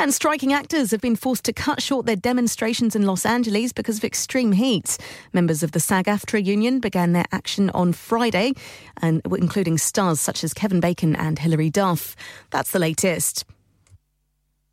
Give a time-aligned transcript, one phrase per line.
[0.00, 3.98] And striking actors have been forced to cut short their demonstrations in Los Angeles because
[3.98, 4.96] of extreme heat.
[5.32, 8.52] Members of the SAG AFTRA union began their action on Friday,
[9.02, 12.14] and including stars such as Kevin Bacon and Hilary Duff.
[12.50, 13.44] That's the latest.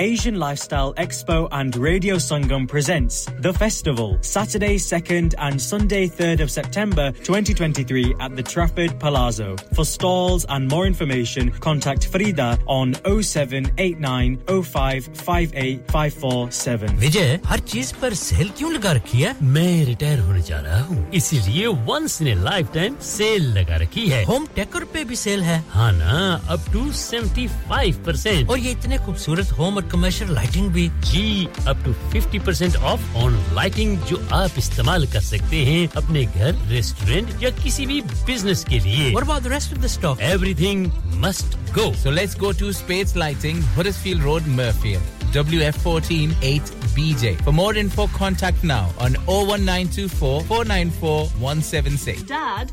[0.00, 6.52] Asian Lifestyle Expo and Radio Sangam presents The Festival, Saturday 2nd and Sunday 3rd of
[6.52, 9.56] September 2023 at the Trafford Palazzo.
[9.74, 14.38] For stalls and more information, contact Frida on 0789
[17.00, 21.10] विजय हर चीज पर cell क्यों लगा रखी है मैं retire होने जा रहा हूँ
[21.14, 22.34] इसीलिए once in a
[22.74, 26.14] lifetime sale लगा रखी है होम टेकर पे भी सेल है हाँ ना
[26.54, 31.46] up to seventy five percent और ये इतने खूबसूरत होम और कमर्शियल लाइटिंग भी जी
[31.68, 36.54] up to 50 percent off on lighting जो आप इस्तेमाल कर सकते हैं अपने घर
[36.70, 40.22] रेस्टोरेंट या किसी भी बिजनेस के लिए What about the rest of the stock?
[40.30, 40.88] Everything
[41.26, 41.86] must go.
[42.02, 45.14] So let's go to Spades Lighting, Huddersfield Road, Murfield.
[45.32, 47.34] WF14 8BJ.
[47.44, 52.22] For more info, contact now on 01924 494 176.
[52.22, 52.72] Dad,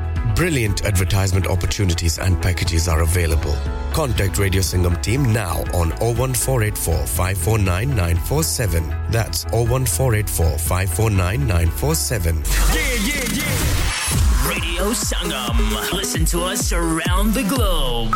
[0.41, 3.55] Brilliant advertisement opportunities and packages are available.
[3.93, 8.89] Contact Radio Singham team now on 01484 549 947.
[9.11, 12.35] That's 01484 549 947.
[12.37, 14.49] Yeah, yeah, yeah.
[14.49, 15.93] Radio Sangam.
[15.93, 18.15] Listen to us around the globe.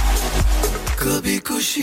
[1.01, 1.81] कभी खुशी,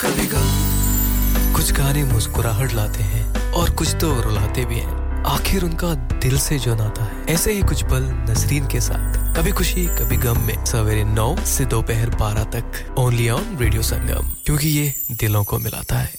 [0.00, 5.94] कभी गम। कुछ गाने मुस्कुराहट लाते हैं और कुछ तो रुलाते भी हैं। आखिर उनका
[5.94, 10.16] दिल से जो नाता है, ऐसे ही कुछ पल नजरीन के साथ। कभी खुशी, कभी
[10.16, 15.44] गम में सवेरे नौ से दोपहर बारह तक ओनली ऑन रेडियो संगम क्योंकि ये दिलों
[15.44, 16.12] को मिलाता है।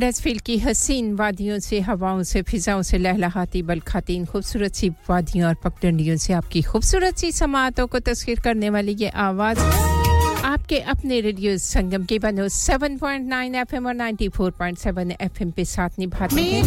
[0.00, 5.48] हडसफील्ड की हसीन वादियों से हवाओं से फिजाओं से लहलहाती बल खातीन खूबसूरत सी वादियों
[5.48, 11.20] और पगडंडियों से आपकी खूबसूरत सी समातों को तस्वीर करने वाली ये आवाज़ आपके अपने
[11.20, 16.64] रेडियो संगम के बनो 7.9 एफएम और 94.7 एफएम पे साथ निभाते हैं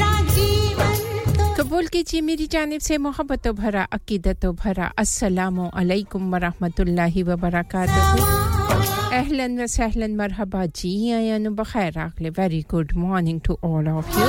[1.58, 8.53] कबूल कीजिए मेरी जानिब से मोहब्बतों भरा अकीदतों भरा अस्सलाम अलैकुम वरहमतुल्लाहि व बरकातहू।
[9.14, 14.28] अहलन व सहलन मरहबा जी आयान बखैर आखले very good morning to all of you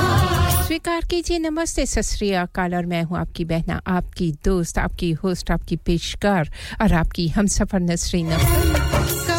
[0.65, 5.75] स्वीकार कीजिए नमस्ते सत अकाल और मैं हूँ आपकी बहना आपकी दोस्त आपकी होस्ट आपकी
[5.89, 6.49] पेशकार
[6.81, 8.29] और आपकी हमसफर नसरीन।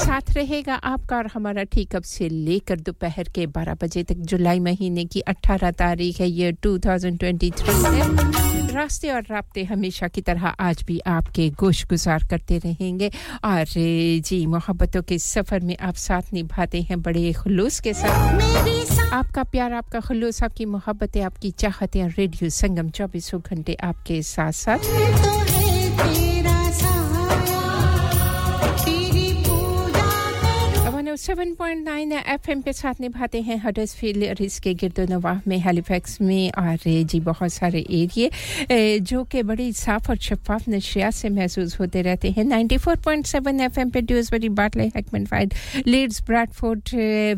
[0.06, 4.60] साथ रहेगा आपका और हमारा ठीक अब से लेकर दोपहर के 12 बजे तक जुलाई
[4.66, 10.82] महीने की 18 तारीख है ये 2023 है रास्ते और रबते हमेशा की तरह आज
[10.86, 13.10] भी आपके गोश गुजार करते रहेंगे।
[13.44, 13.64] और
[14.20, 19.72] जी मोहब्बतों के सफ़र में आप साथ निभाते हैं बड़े खुलूस के साथ। आपका प्यार
[19.72, 25.45] आपका खुलूस आपकी मोहब्बतें आपकी चाहतें रेडियो संगम चौबीसों घंटे आपके साथ साथ
[31.16, 36.78] करूँ 107.9 एफएम पे साथ निभाते हैं हडर्सफील्ड और इसके गिरदोनवाह में हैलिफैक्स में और
[36.86, 42.30] जी बहुत सारे एरिए जो कि बड़ी साफ़ और शफाफ नशियात से महसूस होते रहते
[42.30, 45.54] हैं। 94.7 एफएम पे ड्यूसबरी बाटले हैकमैन फाइड
[45.86, 46.82] लीड्स, ब्रैडफोर्ड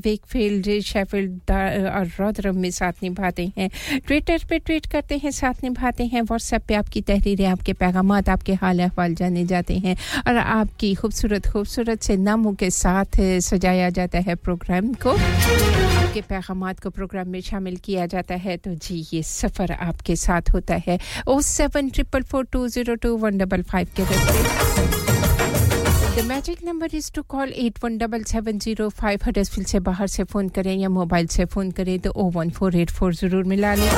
[0.04, 3.70] वेकफील्ड, शेफील्ड और रॉदरम में साथ निभाते हैं।
[4.06, 8.54] ट्विटर पे ट्वीट करते हैं, साथ निभाते हैं। व्हाट्सएप पे आपकी तहरीरें, आपके पैगाम आपके
[8.54, 13.20] हाल अहवाल जाने जाते हैं। और आपकी खूबसूरत खूबसूरत से नामों के साथ
[13.68, 18.74] सजाया जाता है प्रोग्राम को। आपके पैगाम को प्रोग्राम में शामिल किया जाता है। तो
[18.74, 20.98] जी, ये सफ़र आपके साथ होता है।
[21.28, 24.06] O seven triple four two zero two one double five के
[26.18, 31.26] The magic number is to call 817705 Huddersfield से बाहर से फ़ोन करें या मोबाइल
[31.34, 33.90] से फ़ोन करें तो 01484 ज़रूर मिला लें।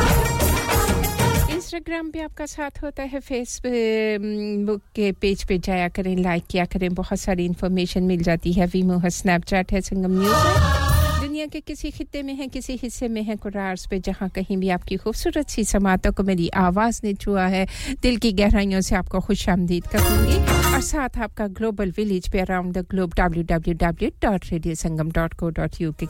[1.70, 6.94] इंस्टाग्राम पे आपका साथ होता है फेसबुक के पेज पे जाया करें लाइक किया करें,
[6.94, 11.60] बहुत सारी इन्फॉर्मेशन मिल जाती है। वीमो है स्नैपचैट है, संगम न्यूज़ है। दुनिया के
[11.60, 15.48] किसी खित्ते में है, किसी हिस्से में है, कुरार्स पे जहाँ कहीं भी आपकी खूबसूरत
[15.48, 17.66] सी समातों को मेरी आवाज़ ने छुआ है।
[18.02, 20.38] दिल की गहराइयों से आपको खुश आमदीद करूँगी।
[20.74, 25.10] और साथ आपका ग्लोबल विलेज पे around the globe W W W dot radio Sangam
[25.12, 26.06] dot co dot U K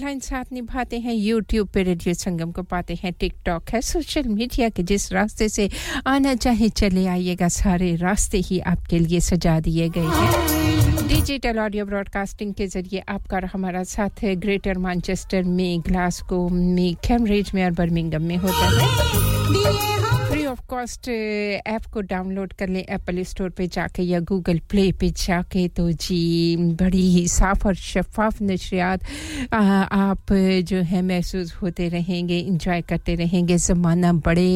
[0.00, 4.68] online साथ निभाते हैं यूट्यूब पे रेडियो संगम को पाते हैं टिकटॉक है सोशल मीडिया
[4.68, 5.68] के जिस रास्ते से
[6.06, 11.84] आना चाहे चले आइएगा, सारे रास्ते ही आपके लिए सजा दिए गए हैं। डिजिटल ऑडियो
[11.86, 17.70] ब्रॉडकास्टिंग के ज़रिए आपका हमारा साथ है ग्रेटर मैनचेस्टर में ग्लासगो में कैम्ब्रिज में और
[17.82, 20.09] बर्मिंगम में होता है।
[20.50, 25.10] ऑफ़ कॉस्ट ऐप को डाउनलोड कर लें एप्पल स्टोर पे जाके या गूगल प्ले पे
[25.16, 29.04] जाके तो जी, बड़ी ही साफ़ और शफाफ नशरियात
[29.52, 30.32] आप
[30.66, 34.48] जो है महसूस होते रहेंगे इंजॉय करते रहेंगे। ज़माना बड़े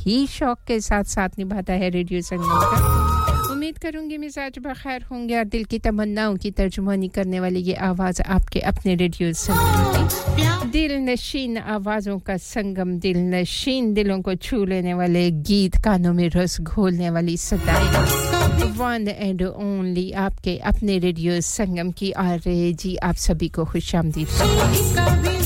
[0.00, 5.34] ही शौक के साथ साथ निभाता है रेडियो संगम का। उम्मीद करूँगी मिजाज बखैर होंगे
[5.36, 10.92] और दिल की तमन्नाओं की तर्जुमानी करने वाली ये आवाज़ आपके अपने रेडियो संगम दिल
[11.02, 16.60] नशीन आवाज़ों का संगम, दिल नशीन दिलों को छू लेने वाले गीत कानों में रस
[16.60, 23.48] घोलने वाली सदाई। वन एंड ओनली आपके अपने रेडियो संगम की आर जी, आप सभी
[23.48, 25.37] को खुश आमदीद।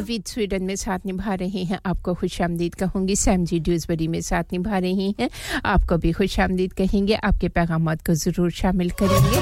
[0.00, 4.20] नवीद स्वीडन में साथ निभा रहे हैं। आपको खुश आमदीद कहूँगी। सैम जी ड्यूजबरी में
[4.20, 5.28] साथ निभा रही हैं।
[5.64, 9.40] आपको भी खुश आमदीद कहेंगे। आपके पैगाम को ज़रूर शामिल करेंगे।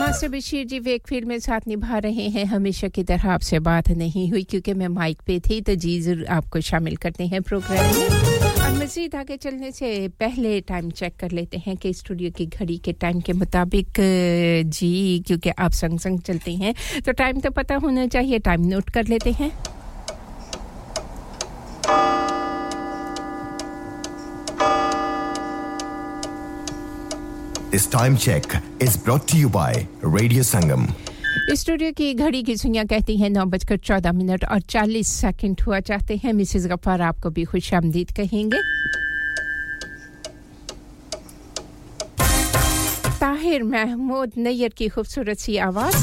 [0.00, 4.30] मास्टर बशीर जी वेकफील्ड में साथ निभा रहे हैं। हमेशा की तरह आपसे बात नहीं
[4.30, 8.76] हुई क्योंकि मैं माइक पे थी तो जी ज़रूर आपको शामिल करते हैं प्रोग्राम में।
[8.80, 9.86] मज़ीद आगे चलने से
[10.20, 13.88] पहले टाइम चेक कर लेते हैं कि स्टूडियो की घड़ी के टाइम के मुताबिक,
[14.66, 16.74] जी, क्योंकि आप संग संग चलते हैं
[17.06, 19.52] तो टाइम तो पता होना चाहिए। टाइम नोट कर लेते हैं।
[27.72, 28.44] This time check
[28.82, 30.86] is brought to you by radio Sangam
[31.54, 35.80] studio की घड़ी की सुइयाँ कहती हैं नौ बजकर चौदह मिनट और चालीस सेकंड हुआ
[35.80, 38.60] चाहते हैं। मिसेस गफ्फार आपको भी खुश आमदीद कहेंगे।
[43.20, 45.96] ताहिर महमूद नैयर की खूबसूरत सी आवाज़।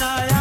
[0.00, 0.39] Narayan.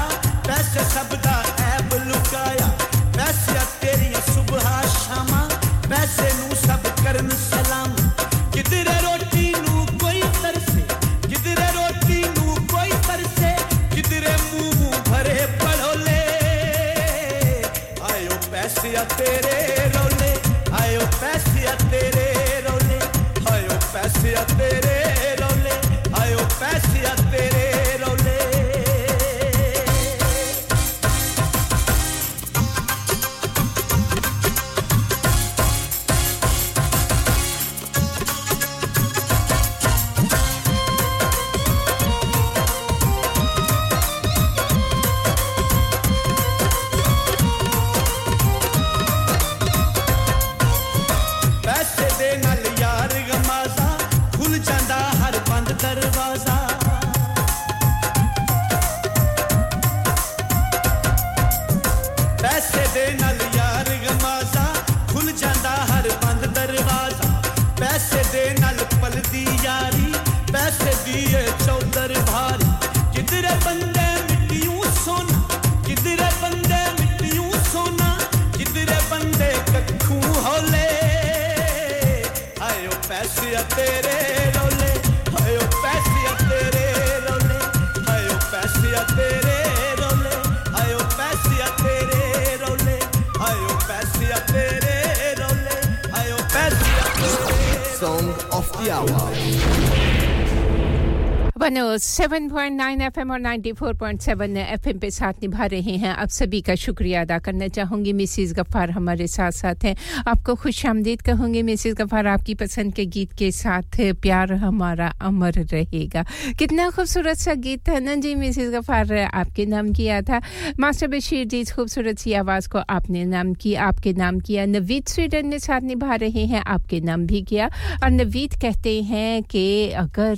[102.19, 107.38] 107.9 एफएम और 94.7 एफएम पे साथ निभा रहे हैं। आप सभी का शुक्रिया अदा
[107.39, 109.95] करना चाहूँगी। मिसिस गफ़ार हमारे साथ साथ हैं।
[110.27, 115.53] आपको खुश आमदीद कहूँगी। मिसिस गफ़ार आपकी पसंद के गीत के साथ प्यार हमारा अमर
[115.63, 116.23] रहेगा।
[116.60, 120.41] कितना खूबसूरत सा गीत था ना जी मिसिस गफ़ार, आपके नाम किया था।
[120.79, 125.05] मास्टर बशीर जी, इस खूबसूरत सी आवाज़ को आपने नाम किया, आपके नाम किया। नवीद
[125.08, 127.69] स्वीडन में साथ निभा रहे हैं, आपके नाम भी किया।
[128.03, 129.65] और नवीद कहते हैं कि
[129.99, 130.36] अगर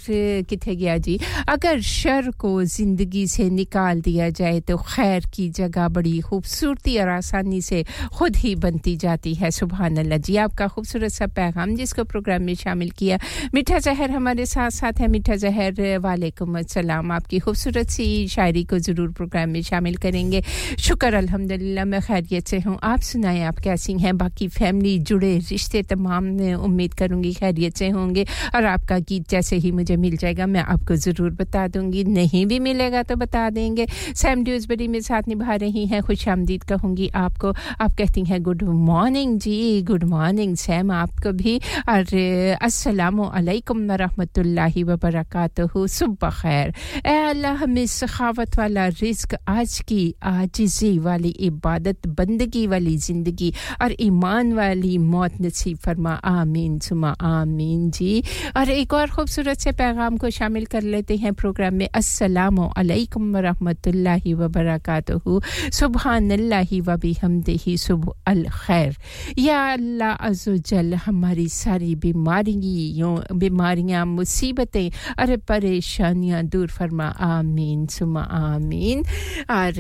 [0.50, 1.20] कितने गया जी?
[1.50, 7.10] अगर शर को ज़िंदगी से निकाल दिया जाए तो खैर की जगह बड़ी खूबसूरती और
[7.10, 7.84] आसानी से
[8.18, 12.56] खुद ही बनती जाती है। सुबहान अल्लाह जी, आपका खूबसूरत सा पैगाम जिसको प्रोग्राम में
[12.56, 13.20] शामिल किया।
[13.54, 18.78] मीठा जहर हमारे साथ साथ है मीठा जहर, वालेकुम अस्सलाम। आपकी खूबसूरत सी शायरी को
[18.80, 20.42] ज़रूर प्रोग्राम में शामिल करेंगे।
[20.80, 24.18] शुक्र, अल्हम्दुलिल्लाह, मैं खैरियत से हूँ। आप सुनाएँ, आप कैसी हैं?
[24.18, 26.30] बाकी फैमिली जुड़े रिश्ते तमाम
[26.62, 30.96] उम्मीद करूँगी खैरियत से होंगे। और आपका गीत जैसे ही मुझे मिल जाएगा, मैं आपको
[30.98, 35.86] ज़रूर बता दूँगी। नहीं भी मिलेगा तो बता देंगे। सैम ड्यूजबरी में साथ निभा रही
[35.86, 41.32] हैं। खुश आमदीद कहूँगी आपको। आप कहती हैं गुड मॉर्निंग जी गुड मॉर्निंग सैम आपको
[41.34, 41.58] भी।
[41.90, 42.16] और
[42.62, 43.80] अस्सलाम वालेकुम
[44.62, 46.74] रहमतुल्लाहि व बरकातहू, सुबह खैर।
[47.06, 54.54] अल्लाह हमें सखावत वाला रिस्क आज की आजिज़ी वाली इबादत, बंदगी वाली ज़िंदगी और ईमान
[54.54, 58.24] वाली मौत नसीब फरमा। आमीन, सुमा, आमीन जी।
[58.58, 63.34] और एक और खूबसूरत से पैगाम को शामिल कर लेते हैं प्रोग्राम में। अस्सलाम वालेकुम
[63.34, 65.42] व रहमतुल्लाहि व बरकातहू
[65.74, 68.96] सुबहानल्लाहि व बिहम्दिही सुबह अल खैर।
[69.40, 79.00] या अल्लाह अज़्ज़ोजल, हमारी सारी बीमारियों, बीमारियाँ, मुसीबतें और परेशानियाँ दूर फरमा। आमीन, सुमा, आमीन।
[79.50, 79.74] और,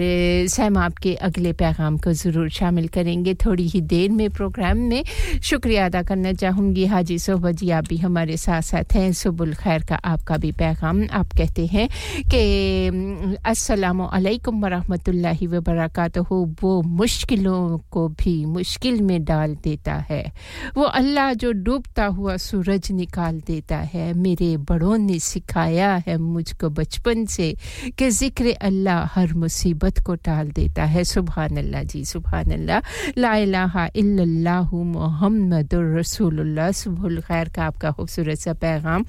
[0.47, 5.03] सैम, आपके अगले पैगाम को ज़रूर शामिल करेंगे थोड़ी ही देर में प्रोग्राम में।
[5.43, 9.83] शुक्रिया अदा करना चाहूँगी। हाजी सोहबा जी, आप भी हमारे साथ साथ हैं। सुबुल खैर
[9.83, 11.87] का आपका भी पैगाम। आप कहते हैं
[12.21, 20.31] कि अस्सलाम वालेकुम वरहमतुल्लाहि व बरकातहू वो मुश्किलों को भी मुश्किल में डाल देता है।
[20.77, 26.69] वो अल्लाह जो डूबता हुआ सूरज निकाल देता है। मेरे बड़ों ने सिखाया है मुझको
[26.69, 27.53] बचपन से
[27.97, 32.81] कि ज़िक्र अल्लाह हर मुसीबत को टाल देता है। सुबहान अल्लाह जी सुबहान अल्लाह
[33.17, 39.05] ला मुहम्मदुर रसूलुल्लाह। सुबहुल खैर का आपका खूबसूरत सा पैगाम।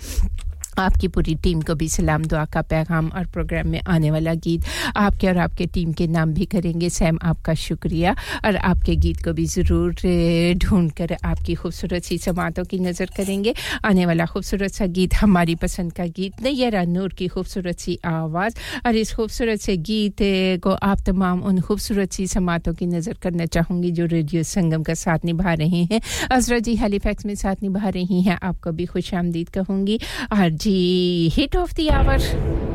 [0.78, 4.64] आपकी पूरी टीम को भी सलाम, दुआ का पैगाम और प्रोग्राम में आने वाला गीत
[4.96, 9.32] आपके और आपके टीम के नाम भी करेंगे। सैम, आपका शुक्रिया। और आपके गीत को
[9.32, 9.92] भी ज़रूर
[10.58, 13.54] ढूंढ कर आपकी खूबसूरत सी समातों की नज़र करेंगे।
[13.84, 18.56] आने वाला खूबसूरत सा गीत, हमारी पसंद का गीत नैरा नूर की खूबसूरत सी आवाज़।
[18.86, 20.16] और इस खूबसूरत से गीत
[20.62, 24.94] को आप तमाम उन खूबसूरत सी समातों की नज़र करना चाहूँगी जो रेडियो संगम का
[24.94, 29.12] साथ निभा रहे हैं। अजरा जी हेलीफैक्स में साथ निभा रही हैं। आपको भी खुश
[29.14, 29.98] आमदीद कहूँगी।
[30.32, 32.71] और the hit of the hour.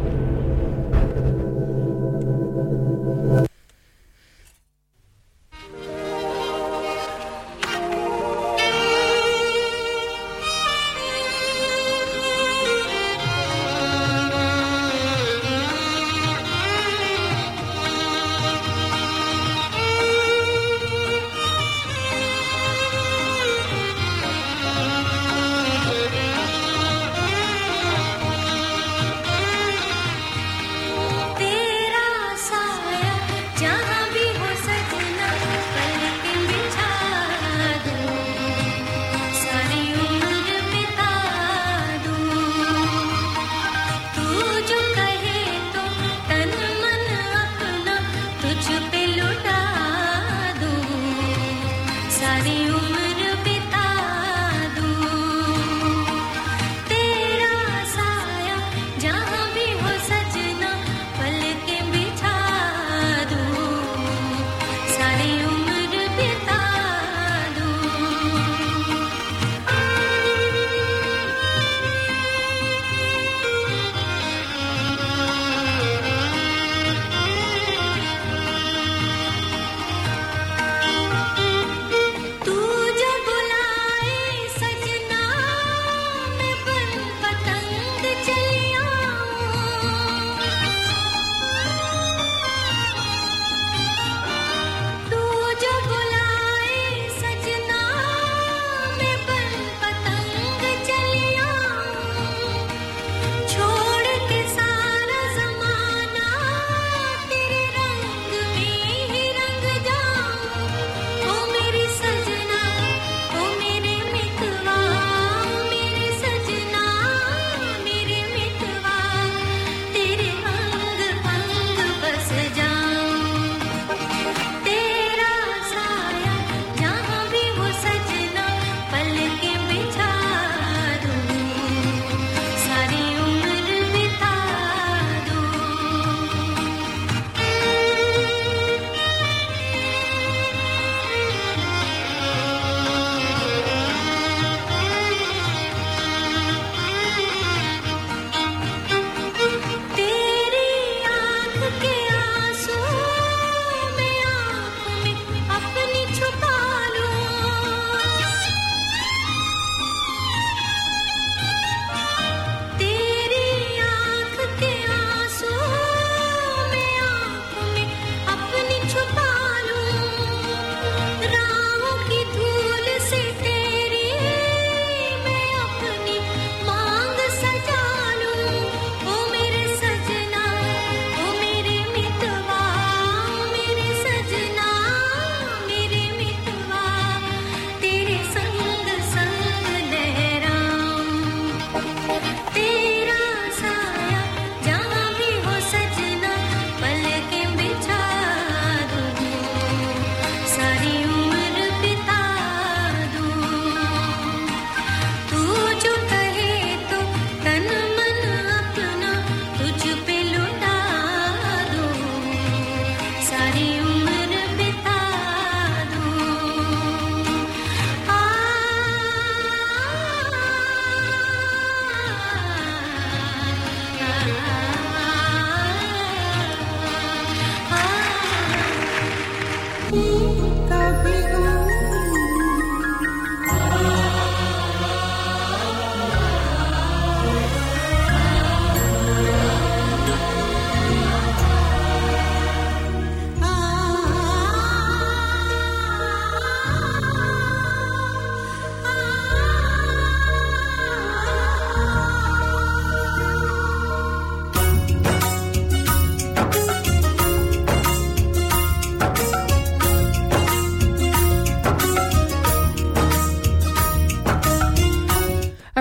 [52.45, 53.06] Hit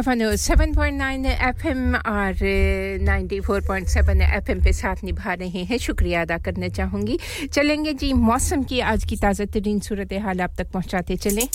[0.08, 2.34] of M hour अफनो 7.9 एफएम और
[3.04, 7.18] 94.7 एफएम पे साथ निभा रहे हैं। शुक्रिया अदा करना चाहूँगी।
[7.52, 11.48] चलेंगे जी मौसम की आज की ताज़ा तरीन सूरत हाल आप तक पहुँचाते चलें।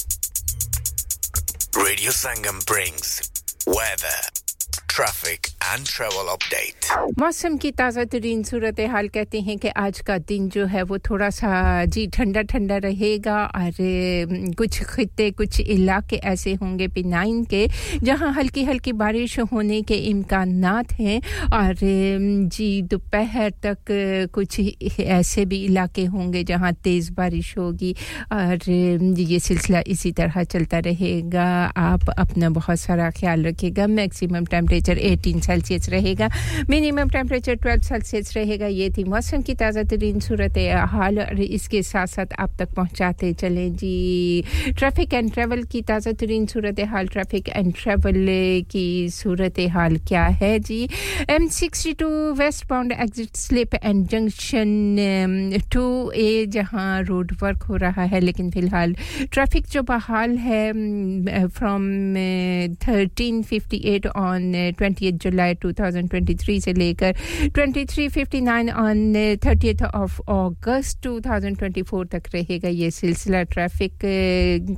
[1.77, 3.31] Radio Sangam brings
[3.67, 4.31] weather,
[4.89, 6.89] traffic and travel update.
[7.19, 10.97] मौसम की ताज़ा तरीन सूरत हाल कहते हैं कि आज का दिन जो है वो
[10.99, 11.51] थोड़ा सा
[11.85, 13.71] जी ठंडा ठंडा रहेगा और
[14.57, 17.67] कुछ खत्े कुछ इलाके ऐसे होंगे पिनाइन के
[18.03, 21.19] जहाँ हल्की हल्की बारिश होने के इम्कान हैं
[21.53, 21.75] और
[22.51, 23.91] जी दोपहर तक
[24.33, 24.59] कुछ
[24.99, 27.95] ऐसे भी इलाके होंगे जहाँ तेज़ बारिश होगी
[28.33, 34.99] और ये सिलसिला इसी तरह चलता रहेगा आप अपना बहुत सारा ख्याल रखिएगा मैक्सिमम टेम्परेचर
[35.07, 36.29] 18 सेल्सियस रहेगा।
[36.69, 40.57] मिनिमम टेम्परेचर 12 सेल्सियस रहेगा। ये थी मौसम की ताज़ा तरीन सूरत
[40.91, 46.11] हाल और इसके साथ साथ आप तक पहुँचाते चलें। जी ट्रैफ़िक एंड ट्रैवल की ताज़ा
[46.21, 48.25] तरीन सूरत हाल ट्रैफ़िक एंड ट्रैवल
[48.71, 50.57] की सूरत हाल क्या है?
[50.61, 50.83] जी
[51.29, 54.69] M sixty two west bound exit slip and junction
[55.73, 58.95] two A जहाँ रोड वर्क हो रहा है, लेकिन फ़िलहाल
[59.31, 61.83] ट्रैफ़िक जो बहाल है from
[62.81, 67.15] thirteen fifty eight on twenty July July 2023 से लेकर
[67.57, 73.93] 2359 ऑन 30th ऑफ़ अगस्त 2024 तक रहेगा ये सिलसिला ट्रैफ़िक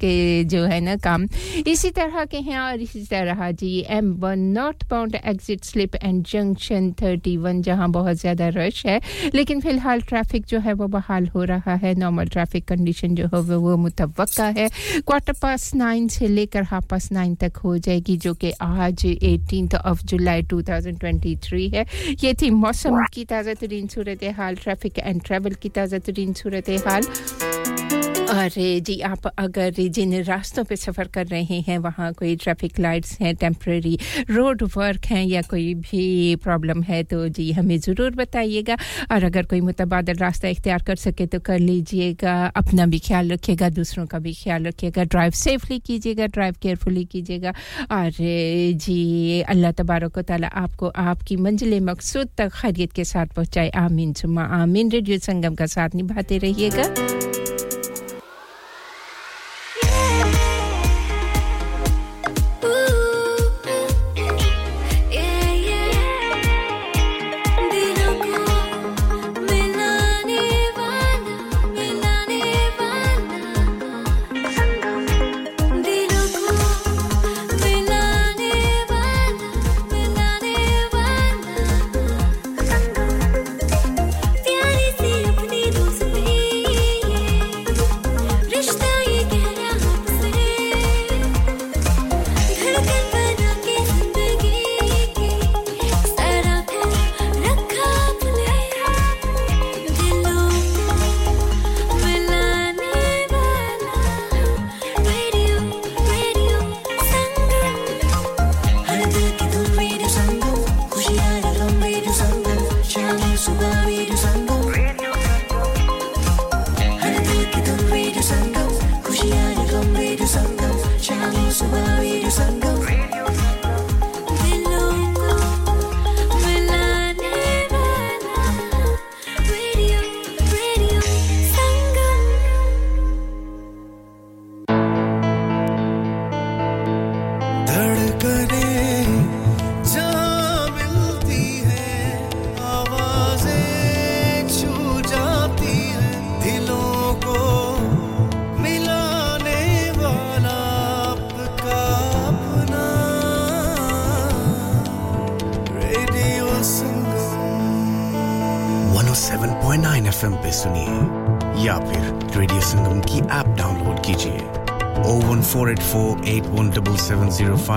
[0.02, 1.28] के जो है ना काम।
[1.68, 6.24] इसी तरह के हैं और इसी तरह जी M one north bound exit slip and
[6.24, 9.00] junction 31 जहाँ बहुत ज़्यादा रश है।
[9.36, 13.42] लेकिन फ़िलहाल ट्रैफ़िक जो है वो बहाल हो रहा है। नॉर्मल ट्रैफ़िक कंडीशन जो है
[13.42, 14.14] वो मुतव
[14.58, 14.70] है।
[15.08, 19.70] क्वार्टर पास नाइन से लेकर हाफ़ पास नाइन तक हो जाएगी, जो कि आज एटीन
[19.86, 21.86] ऑफ़ जुलाई 2023 है।
[22.24, 26.70] ये थी मौसम की ताज़ा तरीन सूरत हाल ट्रैफ़िक एंड ट्रैवल की ताज़ा तरीन सूरत
[26.88, 28.03] हाल।
[28.34, 28.50] और
[28.82, 33.36] जी, आप अगर जिन रास्तों पे सफ़र कर रहे हैं, वहाँ कोई ट्रैफ़िक लाइट्स हैं
[33.36, 33.98] टेम्प्रेरी
[34.30, 38.78] रोड वर्क हैं या कोई भी प्रॉब्लम है तो जी हमें ज़रूर बताइएगा।
[39.12, 43.70] और अगर कोई मुतबादल रास्ता इख्तियार कर सके तो कर लीजिएगा। अपना भी ख्याल रखिएगा,
[43.70, 47.54] दूसरों का भी ख्याल रखिएगा। ड्राइव सेफली कीजिएगा ड्राइव केयरफुली कीजिएगा।
[47.92, 48.12] और
[48.76, 54.44] जी, अल्लाह तबारक ताली आपको आपकी मंजिल मकसूद तक खैरियत के साथ पहुँचाए। आमीन सुमा
[54.62, 56.94] आमीन। रेडियो संगम का साथ निभाते रहिएगा।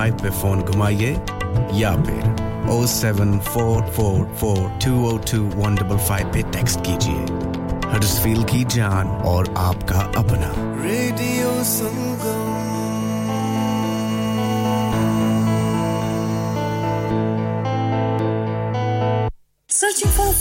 [0.07, 1.09] फाइव पे फ़ोन घुमाइए
[1.73, 6.79] या फिर O seven four four four two O two one double five पे टेक्स्ट
[6.79, 7.23] कीजिए।
[7.91, 8.05] हर
[8.45, 10.51] की जान और आपका अपना।
[10.83, 12.46] Radio Sangam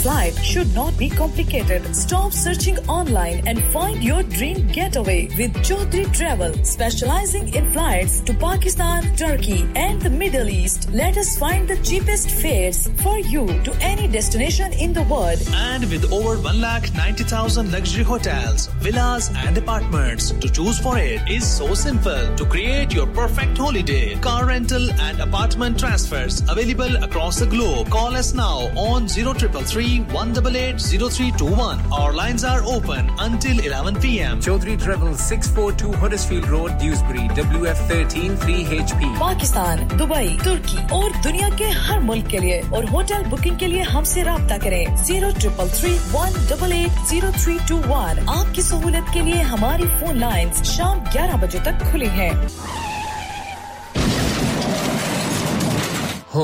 [0.07, 1.83] Flight should not be complicated.
[1.93, 8.33] Stop searching online and find your dream getaway with Chaudhry Travel, specializing in flights to
[8.33, 10.89] Pakistan, Turkey, and the Middle East.
[10.93, 15.43] Let us find the cheapest fares for you to any destination in the world.
[15.55, 21.75] And with over 1,90,000 luxury hotels, villas, and apartments to choose for it is so
[21.75, 22.35] simple.
[22.37, 27.91] To create your perfect holiday, car rental and apartment transfers available across the globe.
[27.91, 34.41] Call us now on 0 0333 188 Our lines are open until 11 p.m.
[34.41, 39.01] Chaudhry Travel 642 Huddersfield Road, Dewsbury, WF13 3HP.
[39.21, 43.83] Pakistan Dubai तुर्की और दुनिया के हर मुल्क के लिए और hotel booking के लिए
[43.95, 49.11] हमसे रब्ता करें zero triple three one double eight zero three two one आपकी सहूलत
[49.15, 52.33] के लिए हमारी फ़ोन लाइन शाम 11 बजे तक खुली हैं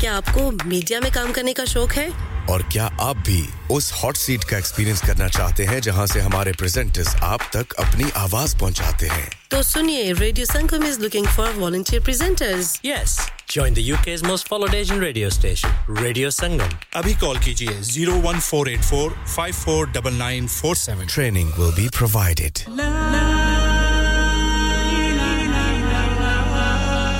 [0.00, 2.08] क्या आपको मीडिया में काम करने का शौक है?
[2.50, 3.42] और क्या आप भी
[3.74, 8.10] उस हॉट सीट का एक्सपीरियंस करना चाहते हैं जहाँ से हमारे प्रेजेंटर्स आप तक अपनी
[8.16, 9.28] आवाज़ पहुंचाते हैं?
[9.50, 13.14] तो सुनिए radio Sangam is looking for volunteer presenters Yes,
[13.56, 16.74] join the UK's most followed Asian radio station, Radio Sangam.
[17.02, 22.64] अभी कॉल कीजिए 01484 549947 training will be provided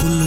[0.03, 0.27] Kullu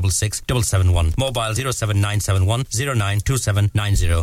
[0.09, 0.41] 076
[1.17, 2.65] Mobile 07971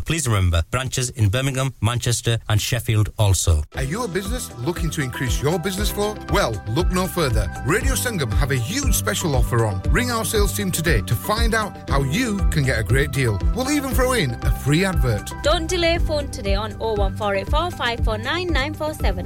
[0.04, 3.62] Please remember, branches in Birmingham, Manchester, and Sheffield also.
[3.76, 6.16] Are you a business looking to increase your business flow?
[6.32, 7.50] Well, look no further.
[7.66, 9.82] Radio Sangam have a huge special offer on.
[9.90, 13.38] Ring our sales team today to find out how you can get a great deal.
[13.54, 15.32] We'll even throw in a free advert.
[15.42, 19.24] Don't delay phone today on 01484 549 947.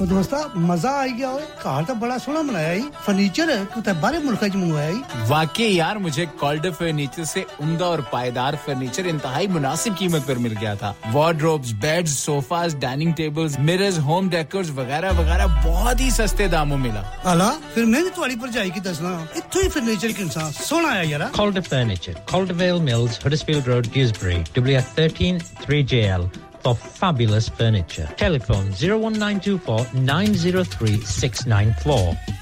[3.07, 9.07] Furniture है बारे मुल्क मंगवाया वाकई यार मुझे कॉल्डर furniture से उमदा और पायदार furniture
[9.07, 14.71] इंतहाई मुनासिब कीमत पर मिल गया था। Wardrobes bed sofas dining tables mirrors home decors
[14.79, 17.01] वगैरह वगैरह बहुत ही सस्ते दामों मिला।
[17.33, 21.31] अला फिर मैंने थोड़ी भरजाई की दसना इत्थों ही फर्नीचर की इंसान सोना आया यार।
[21.37, 26.31] Calder furniture Calder Vale mills Huddersfield road Dewsbury WF133JL
[26.65, 28.05] for fabulous furniture.
[28.19, 32.42] Telephone 01924 903 694.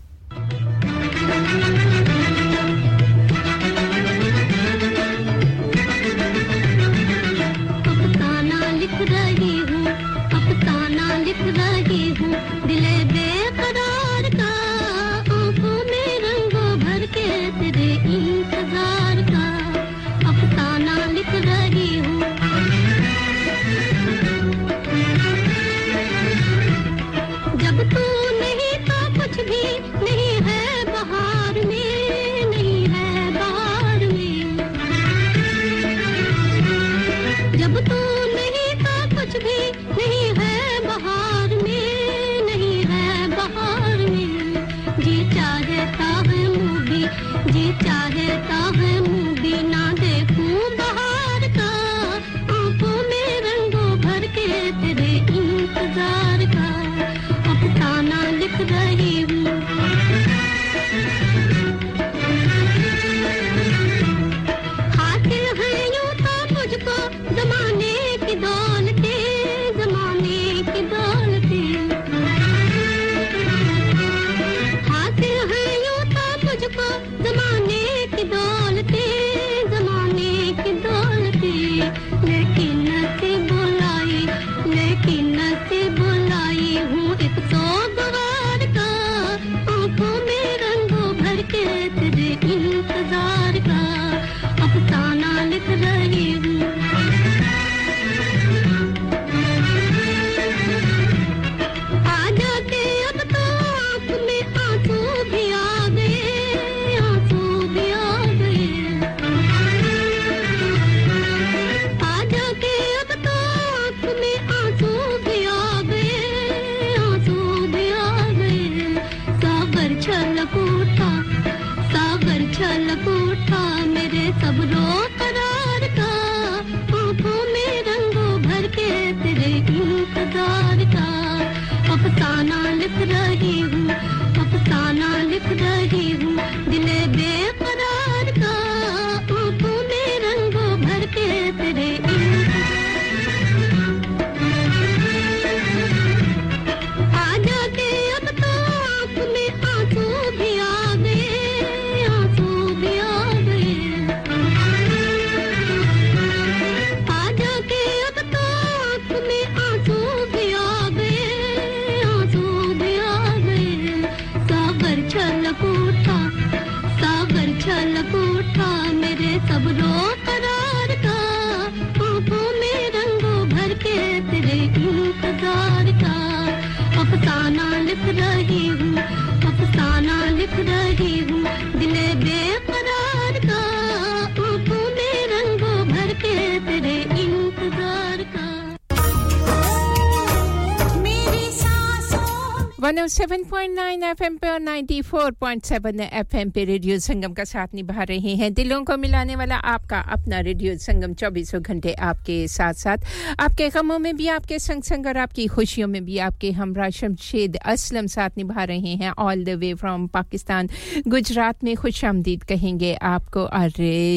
[192.91, 198.83] 107.9 FM पे और 94.7 एफएम पे रेडियो संगम का साथ निभा रहे हैं। दिलों
[198.83, 202.97] को मिलाने वाला आपका अपना रेडियो संगम चौबीसों घंटे आपके साथ साथ
[203.39, 207.55] आपके गमों में भी, आपके संग संग और आपकी खुशियों में भी आपके हमरा शमशेद
[207.65, 210.69] असलम साथ निभा रहे हैं। All the way from Pakistan,
[211.07, 213.71] Gujrat में खुश आमदीद कहेंगे आपको। और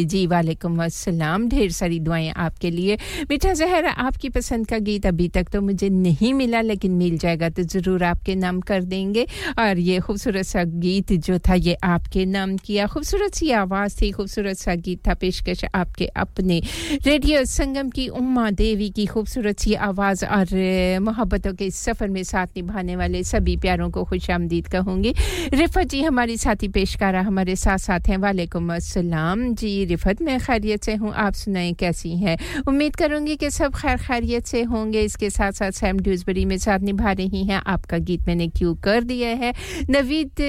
[0.04, 2.98] जी, वालेकुम अस्सलाम। ढेर सारी दुआएँ आपके लिए।
[3.30, 7.48] मीठा जहर आपकी पसंद का गीत अभी तक तो मुझे नहीं मिला, लेकिन मिल जाएगा
[7.48, 9.26] तो ज़रूर आपके नाम कर देंगे।
[9.58, 14.10] और ये खूबसूरत सा गीत जो था, ये आपके नाम किया। खूबसूरत सी आवाज़ थी,
[14.10, 16.60] खूबसूरत सा गीत था, पेशकश आपके अपने
[17.06, 20.46] रेडियो संगम की उम्मा देवी की खूबसूरत सी आवाज़ और
[21.00, 25.14] मोहब्बतों के सफ़र में साथ निभाने वाले सभी प्यारों को खुश आमदीद कहूँगी।
[25.54, 30.84] रिफत जी हमारी साथी पेशकारा हमारे साथ साथ हैं। वालेकुम अस्सलाम। जी, रिफत, मैं खैरियत
[30.84, 32.36] से हूँ। आप सुनाएँ, कैसी हैं?
[32.68, 36.80] उम्मीद करूँगी कि सब खैर खैरियत से होंगे। इसके साथ साथ सैम ड्यूजबरी में साथ
[36.80, 39.52] निभा रही हैं। आपका गीत मैंने क्यों कर दिया है?
[39.90, 40.42] Naveed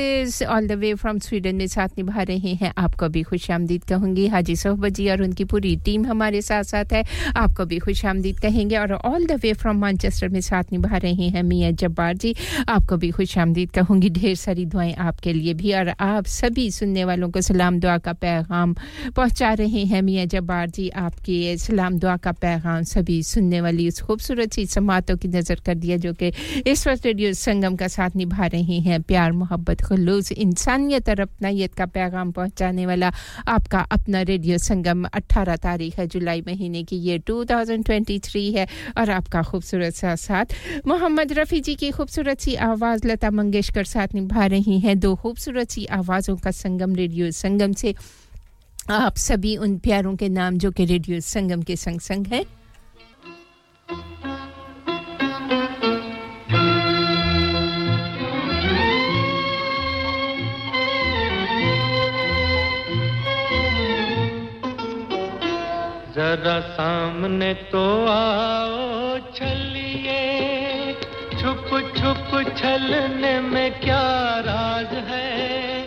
[0.47, 4.27] all the way from Sweden में साथ निभा रहे हैं। आपको भी खुश आमदीद कहूँगी।
[4.27, 7.03] हाजी सोहबत जी और उनकी पूरी टीम हमारे साथ साथ है।
[7.37, 11.27] आपको भी खुश आमदीद कहेंगे और all the way from Manchester में साथ निभा रहे
[11.29, 12.35] हैं मियाँ जब्बार जी।
[12.69, 17.03] आपको भी खुश आमदीद कहूँगी। ढेर सारी दुआएँ आपके लिए भी और आप सभी सुनने
[17.05, 18.75] वालों को सलाम दुआ का पैगाम
[19.15, 24.01] पहुँचा रहे हैं मियाँ जब्बार जी। आपके सलाम दुआ का पैगाम सभी सुनने वाली उस
[24.01, 26.31] खूबसूरत सी समातों की नज़र कर दिया जो कि
[26.67, 31.73] इस वक्त रेडियो संगम का साथ निभा रही हैं। प्यार, मोहब्बत, खलूस, इंसानियत और अपनाइत
[31.73, 33.11] का पैगाम पहुँचाने वाला
[33.47, 38.67] आपका अपना रेडियो संगम 18 तारीख है, जुलाई महीने की ये 2023 है
[38.97, 40.45] और आपका खूबसूरत सा साथ।
[40.87, 45.69] मोहम्मद रफ़ी जी की खूबसूरत सी आवाज़, लता मंगेशकर साथ निभा रही हैं। दो खूबसूरत
[45.69, 47.95] सी आवाज़ों का संगम रेडियो संगम से।
[48.89, 52.45] आप सभी उन प्यारों के नाम जो कि रेडियो संगम के संग संग हैं।
[66.15, 70.21] जरा सामने तो आओ, छलिए।
[71.41, 75.81] छुप छुप छलने में क्या राज है?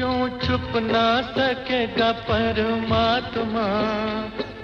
[0.00, 3.66] यूँ छुप ना सकेगा परमात्मा।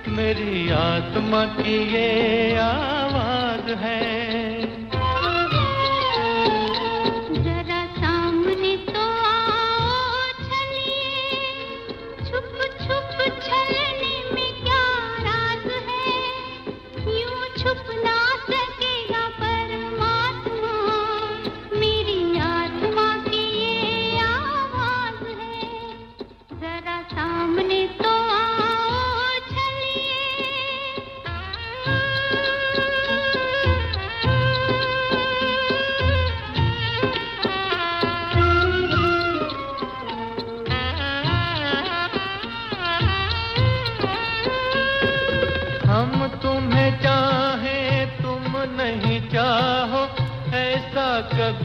[0.08, 4.71] मेरी आत्मा की ये आवाज़ है।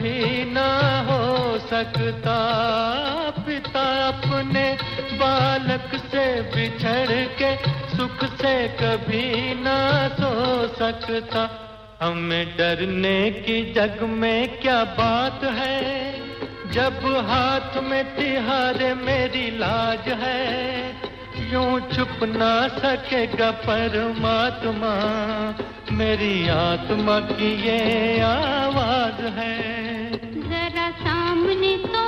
[0.08, 2.36] कभी ना हो सकता।
[3.30, 4.78] पिता अपने
[5.12, 7.56] बालक से बिछड़ के
[7.96, 10.32] सुख से कभी ना सो
[10.68, 11.42] सकता।
[12.02, 16.14] हमें डरने की जग में क्या बात है?
[16.72, 20.68] जब हाथ में तिहारे मेरी लाज है
[21.52, 24.92] यूँ छुप ना सकेगा परमात्मा।
[25.96, 29.56] मेरी आत्मा की ये आवाज़ है।
[30.50, 32.07] जरा सामने तो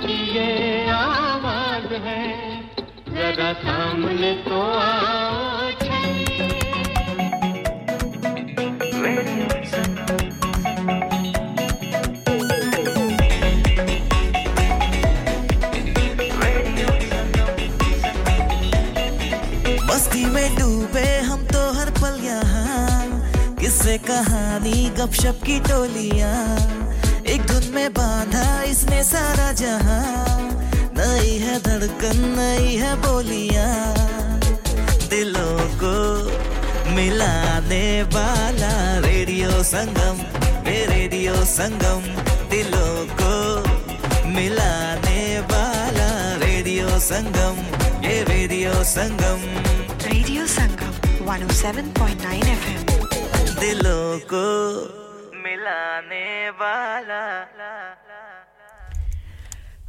[0.00, 2.24] की ये आवाज़ है।
[3.08, 4.60] जरा सामने तो
[20.24, 26.79] में डूबे हम तो हर पल यहाँ। किससे कहानी, गपशप की टोलियाँ।
[27.80, 30.36] में बांधा इसने सारा जहाँ।
[30.96, 33.72] नई है धड़कन नई है बोलियाँ।
[35.08, 35.94] दिलों को
[36.96, 38.72] मिलाने वाला
[39.06, 40.20] रेडियो संगम
[40.68, 42.02] ये रेडियो संगम।
[42.52, 43.32] दिलों को
[44.36, 45.22] मिलाने
[45.52, 46.10] वाला
[46.44, 47.56] रेडियो संगम
[48.04, 49.40] ये radio Sangam.
[50.06, 50.92] Radio Sangam
[51.30, 52.82] 107.9 FM
[53.60, 54.46] दिलों को
[55.42, 56.28] मिलाने
[56.60, 57.20] वाला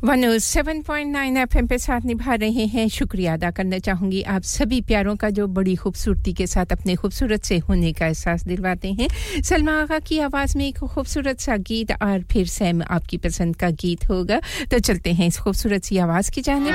[0.05, 5.29] 107.9 एफएम पे साथ निभा रहे हैं। शुक्रिया अदा करना चाहूँगी आप सभी प्यारों का
[5.29, 9.07] जो बड़ी खूबसूरती के साथ अपने खूबसूरत से होने का एहसास दिलवाते हैं।
[9.41, 13.69] सलमा आगा की आवाज़ में एक खूबसूरत सा गीत और फिर सैम आपकी पसंद का
[13.69, 14.41] गीत होगा।
[14.71, 16.71] तो चलते हैं इस खूबसूरत सी आवाज़ की जाने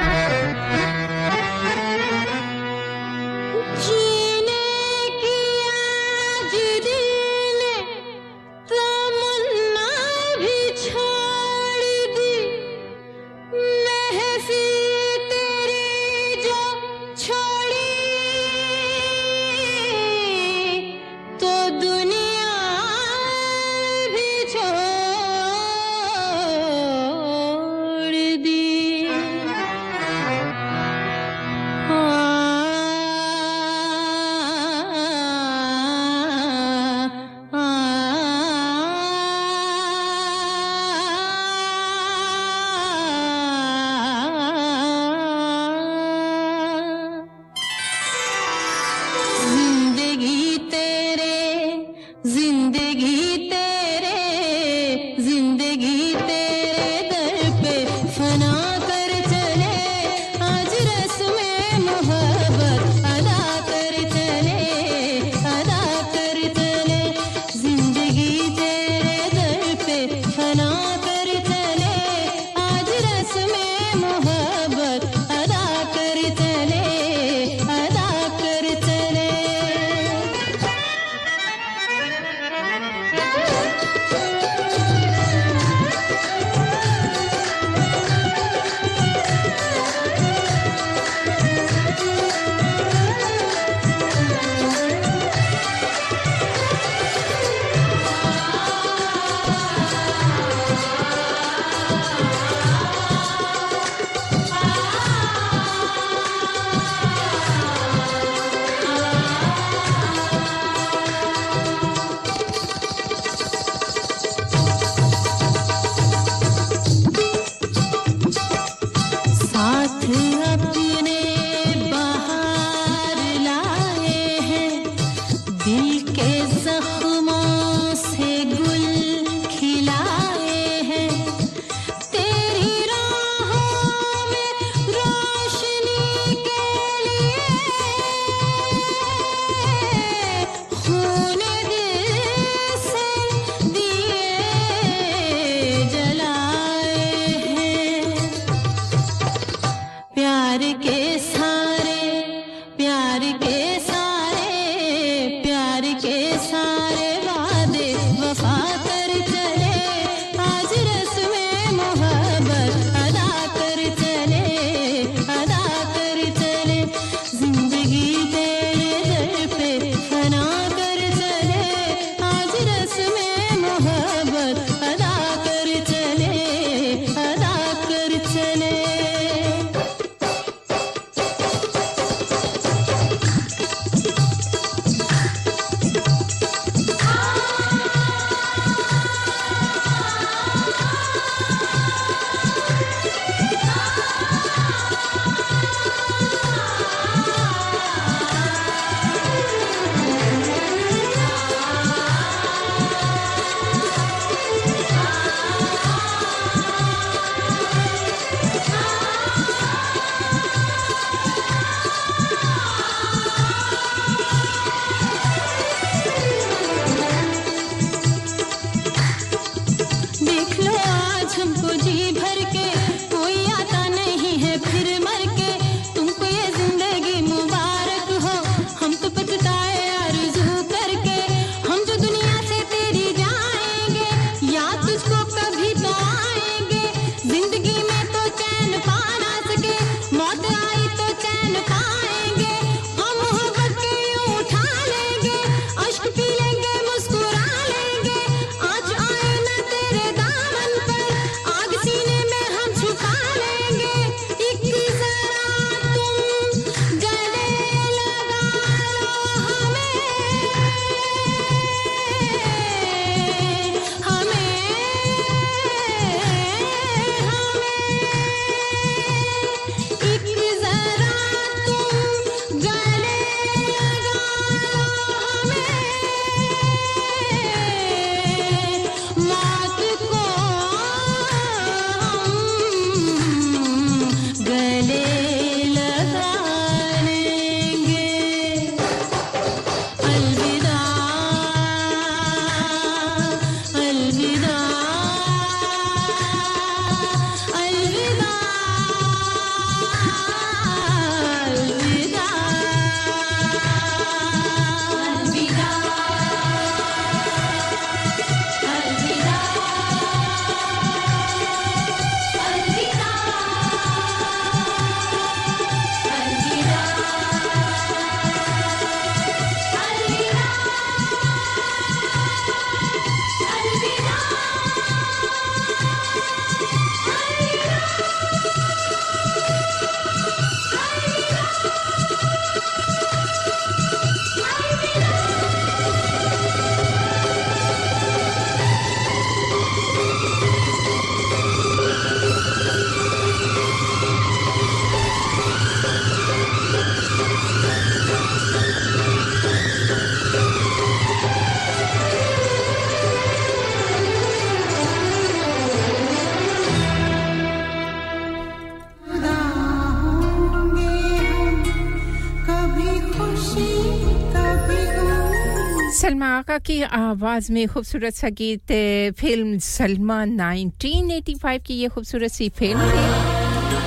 [366.36, 368.72] आका की आवाज़ में खूबसूरत सा गीत
[369.18, 372.80] फ़िल्म सलमा 1985 की ये खूबसूरत सी फ़िल्म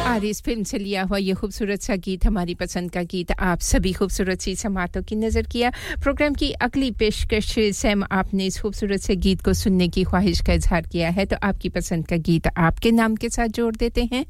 [0.09, 3.59] और इस फ़िल्म से लिया हुआ ये खूबसूरत सा गीत, हमारी पसंद का गीत, आप
[3.61, 5.71] सभी खूबसूरत सी समातों की नज़र किया।
[6.03, 10.53] प्रोग्राम की अगली पेशकश सैम, आपने इस खूबसूरत से गीत को सुनने की ख्वाहिश का
[10.53, 14.25] इजहार किया है तो आपकी पसंद का गीत आपके नाम के साथ जोड़ देते हैं।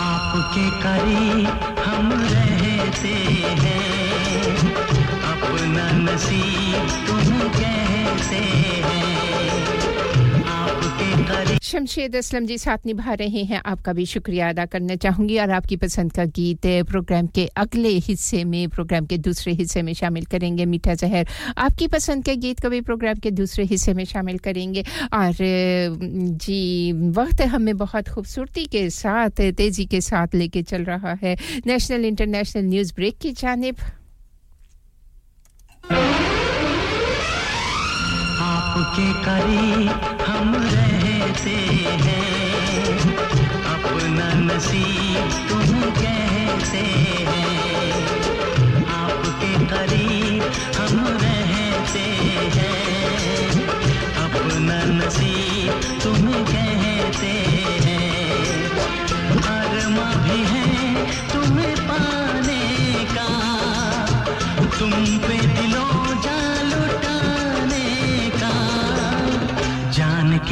[0.00, 1.46] आपके करीब
[1.78, 3.41] हम रहते
[11.62, 15.76] शमशेद असलम जी साथ निभा रहे हैं। आपका भी शुक्रिया अदा करना चाहूँगी और आपकी
[15.76, 20.64] पसंद का गीत प्रोग्राम के अगले हिस्से में, प्रोग्राम के दूसरे हिस्से में शामिल करेंगे
[20.64, 24.82] मीठा जहर। आपकी पसंद के गीत को भी प्रोग्राम के दूसरे हिस्से में शामिल करेंगे।
[25.14, 25.34] और
[26.44, 31.36] जी, वक्त हमें बहुत खूबसूरती के साथ, तेज़ी के साथ लेके चल रहा है।
[31.66, 33.76] नेशनल इंटरनेशनल न्यूज़ ब्रेक की जानब।
[38.42, 39.90] आपके करीब
[40.26, 41.56] हम रहते
[42.04, 42.98] हैं।
[43.74, 47.41] अपना नसीब तुम कहते हैं।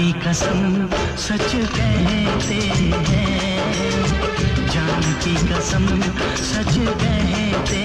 [0.00, 2.60] की कसम सच कहते
[3.08, 3.56] हैं।
[4.72, 5.86] जान की कसम
[6.42, 7.79] सच कहते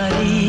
[0.00, 0.39] आपके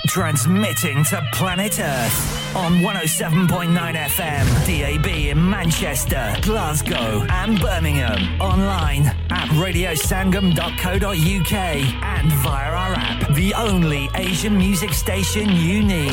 [0.08, 8.40] Transmitting to planet Earth on 107.9 FM, DAB in Manchester, Glasgow, and Birmingham.
[8.40, 9.17] Online at
[9.58, 16.12] radiosangam.co.uk and via our app, the only Asian music station you need.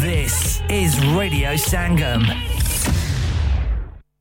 [0.00, 2.26] This is Radio Sangam.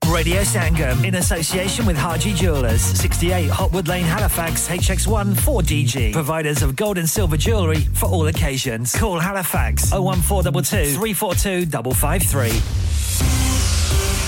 [0.08, 6.14] Radio Sangam in association with Haji Jewelers, 68 Hotwood Lane, Halifax, HX1 4DG.
[6.14, 8.96] Providers of gold and silver jewellery for all occasions.
[8.96, 12.75] Call Halifax 01422 342 553.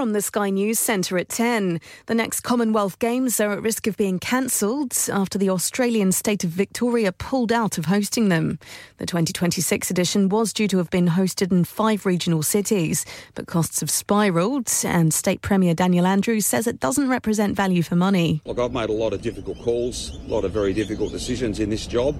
[0.00, 3.98] From the Sky News Centre at 10, the next Commonwealth Games are at risk of
[3.98, 8.58] being cancelled after the Australian state of Victoria pulled out of hosting them.
[8.96, 13.80] The 2026 edition was due to have been hosted in five regional cities, but costs
[13.80, 18.40] have spiralled, and State Premier Daniel Andrews says it doesn't represent value for money.
[18.46, 21.68] Look, I've made a lot of difficult calls, a lot of very difficult decisions in
[21.68, 22.16] this job.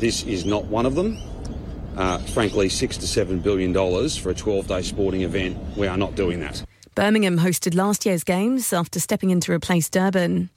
[0.00, 1.16] This is not one of them.
[1.96, 5.96] Uh, frankly, six to seven billion dollars for a 12 day sporting event, we are
[5.96, 6.64] not doing that.
[6.94, 10.50] Birmingham hosted last year's games after stepping in to replace Durban.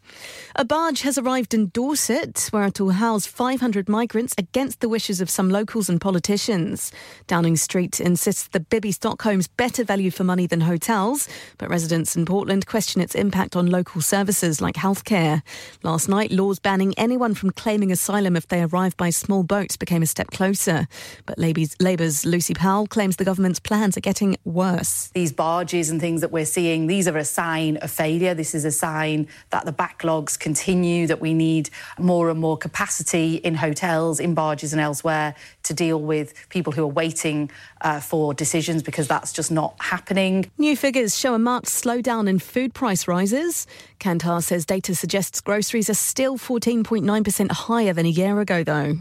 [0.56, 5.20] A barge has arrived in Dorset, where it will house 500 migrants against the wishes
[5.20, 6.92] of some locals and politicians.
[7.26, 12.26] Downing Street insists the Bibby Stockholm's better value for money than hotels, but residents in
[12.26, 15.42] Portland question its impact on local services like healthcare.
[15.82, 20.04] Last night, laws banning anyone from claiming asylum if they arrive by small boats became
[20.04, 20.88] a step closer.
[21.26, 25.10] But Labour's, Lucy Powell claims the government's plans are getting worse.
[25.16, 28.36] These barges and things that we're seeing, these are a sign of failure.
[28.36, 29.72] This is a sign that the
[30.04, 35.36] backlogs continue, that we need more and more capacity in hotels, in barges, and elsewhere
[35.64, 37.50] to deal with people who are waiting
[37.82, 40.50] uh, for decisions because that's just not happening.
[40.58, 43.68] New figures show a marked slowdown in food price rises.
[44.00, 48.98] Kantar says data suggests groceries are still 14.9% higher than a year ago, though.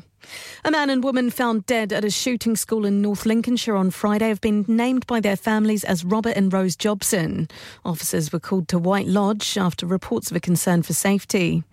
[0.64, 4.28] A man and woman found dead at a shooting school in North Lincolnshire on Friday
[4.28, 7.48] have been named by their families as Robert and Rose Jobson.
[7.84, 11.64] Officers were called to White Lodge after reports of a concern for safety.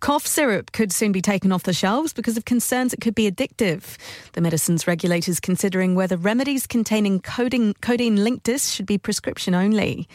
[0.00, 3.30] Cough syrup could soon be taken off the shelves because of concerns it could be
[3.30, 3.96] addictive.
[4.32, 10.06] The medicines regulators considering whether remedies containing codeine, codeine linctus should be prescription only.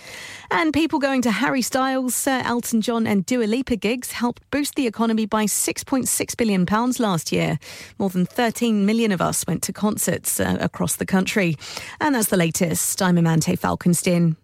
[0.52, 4.76] And people going to Harry Styles, Sir Elton John, and Dua Lipa gigs helped boost
[4.76, 6.66] the economy by £6.6 billion
[7.00, 7.58] last year.
[7.98, 11.56] More than 13 million of us went to concerts uh, across the country.
[12.00, 13.02] And that's the latest.
[13.02, 14.36] I'm Amante Falkenstein.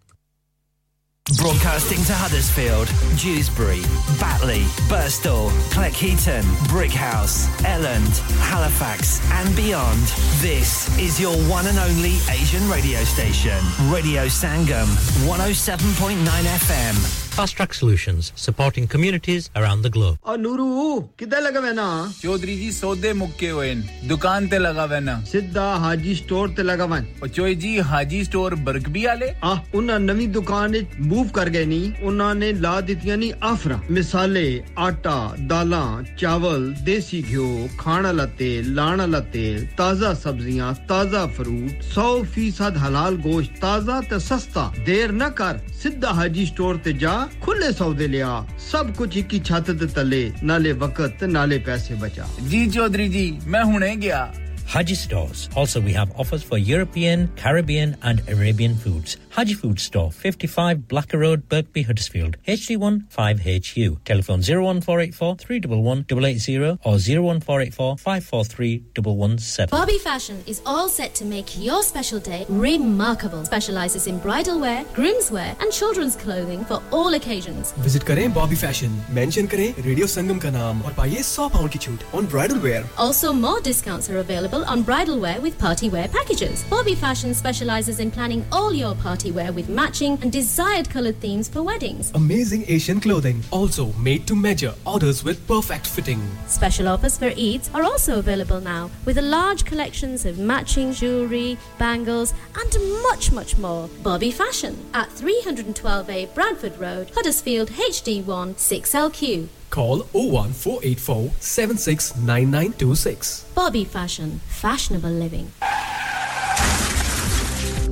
[1.37, 3.81] Broadcasting to Huddersfield, Dewsbury,
[4.19, 10.03] Batley, Burstall, Cleckheaton, Brickhouse, Elland, Halifax, and beyond.
[10.37, 13.57] This is your one and only Asian radio station,
[13.89, 14.85] Radio Sangam,
[15.25, 17.24] 107.9 FM.
[17.35, 20.17] Fast Track Solutions, supporting communities around the globe.
[20.23, 21.87] और नूरू किधर लगा वैना
[22.21, 23.73] चौधरी जी सौदे मुक्के हुए
[24.07, 28.55] दुकान ते लगा वैना सिद्धा हाजी स्टोर ते लगा वन और चोई जी हाजी स्टोर
[28.63, 33.81] बरकबी वाले आ उन्हें नवी दुकान मूव कर गए नी। उन्होंने ला दितियाँ नी आफरा।
[33.91, 34.47] मिसाले
[34.87, 35.17] आटा
[35.51, 35.83] दाला
[36.15, 42.77] चावल देसी घ्यो खाण वाला तेल लाण वाला तेल ताज़ा सब्ज़ियाँ ताज़ा फ्रूट सौ फ़ीसद
[42.85, 48.07] हलाल गोश्त ताज़ा ते सस्ता। देर न कर सिद्धा हाजी स्टोर ते जा खुले सौदे
[48.07, 48.29] लिया
[48.71, 53.25] सब कुछ एक ही छत ते तले नाले वक्त नाले पैसे बचा जी चौधरी जी
[53.47, 54.21] मैं हुने गया
[54.66, 55.48] Haji Stores.
[55.56, 59.16] Also, we have offers for European, Caribbean, and Arabian foods.
[59.30, 63.98] Haji Food Store, 55 Blacker Road, Birkby, Huddersfield, HD1 5HU.
[64.04, 69.70] Telephone 01484 311 880 or 01484 543 117.
[69.76, 73.44] Bobby Fashion is all set to make your special day remarkable.
[73.44, 77.74] Specializes in bridal wear, groom's wear, and children's clothing for all occasions.
[77.78, 81.78] Visit करें Bobby fashion mention करें radio संगम का नाम और पाइए 100 pound की
[81.88, 86.07] छूट on bridal wear Also, more discounts are available on bridal wear with party wear
[86.07, 86.63] packages.
[86.69, 91.49] Bobby Fashion specializes in planning all your party wear with matching and desired colored themes
[91.49, 92.11] for weddings.
[92.15, 96.21] Amazing Asian clothing, also made to measure, orders with perfect fitting.
[96.47, 101.57] Special offers for Eids are also available now with a large collections of matching jewellery,
[101.77, 103.89] bangles, and much, much more.
[104.03, 109.47] Bobby Fashion at 312A Bradford Road, Huddersfield HD1 6LQ.
[109.75, 113.43] Call 01484 769926.
[113.53, 115.51] Bobby Fashion, fashionable living.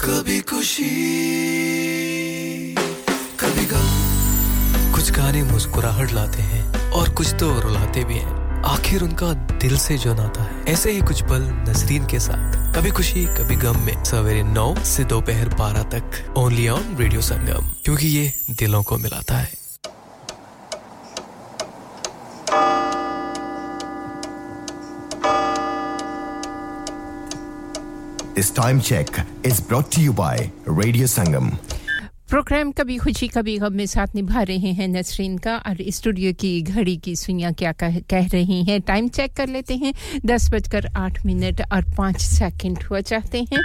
[0.00, 0.90] कभी खुशी,
[3.40, 9.32] कभी गम। कुछ गाने मुस्कुराहट लाते हैं और कुछ तो रुलाते भी हैं। आखिर उनका
[9.34, 13.56] दिल से जो नाता है, ऐसे ही कुछ पल नसरीन के साथ। कभी खुशी, कभी
[13.56, 18.82] गम में सवेरे नौ से दोपहर बारह तक। ओनली ऑन रेडियो संगम क्योंकि ये दिलों
[18.82, 19.59] को मिलाता है।
[28.40, 29.08] This time check
[29.42, 31.48] is brought to you by Radio Sangam.
[32.30, 36.52] Program कभी खुशी कभी गम में साथ निभा रहे हैं नसरीन का और स्टूडियो की
[36.62, 39.92] घड़ी की सुइयाँ क्या कह, कह रही हैं टाइम चेक कर लेते हैं
[40.26, 43.62] दस बजकर आठ मिनट और पाँच सेकंड हुआ चाहते हैं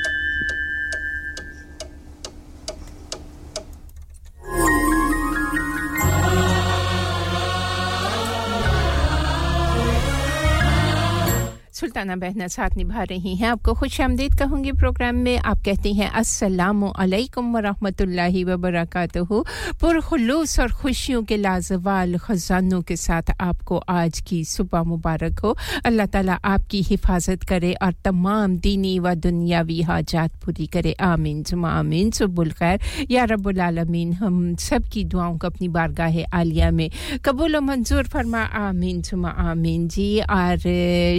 [11.75, 16.09] सुल्ताना बहना साथ निभा रही हैं। आपको खुश आमदीद कहूँगी प्रोग्राम में आप कहती हैं,
[16.09, 19.43] अस्सलाम वालेकुम व रहमतुल्लाहि व बरकातहू
[19.81, 25.55] पुरखलूस और खुशियों के लाजवाल ख़जानों के साथ आपको आज की सुबह मुबारक हो।
[25.85, 31.69] अल्लाह ताला आपकी हिफाजत करे और तमाम दीनी व दुनियावी हाजात पूरी करे। आमीन जुमा
[31.79, 32.79] आमीन, सुबुल खैर।
[33.11, 36.89] या रब्बुल आलमीन, हम सब की दुआओं को अपनी बारगाह आलिया में
[37.25, 40.57] कबूल मंजूर फरमा। आमीन जुमा आमीन जी। और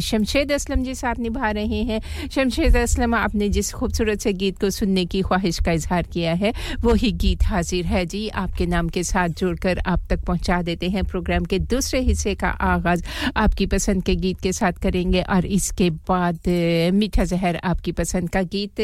[0.01, 4.59] शमशेद शमशेद असलम जी साथ निभा रहे हैं। शमशेद असलम, आपने जिस खूबसूरत से गीत
[4.61, 8.88] को सुनने की ख्वाहिश का इजहार किया है, वही गीत हाजिर है। जी, आपके नाम
[8.88, 13.03] के साथ जुड़कर आप तक पहुँचा देते हैं प्रोग्राम के दूसरे हिस्से का आगाज़।
[13.36, 16.49] आपकी पसंद के गीत के साथ करेंगे और इसके बाद
[16.94, 18.80] मीठा जहर आपकी पसंद का गीत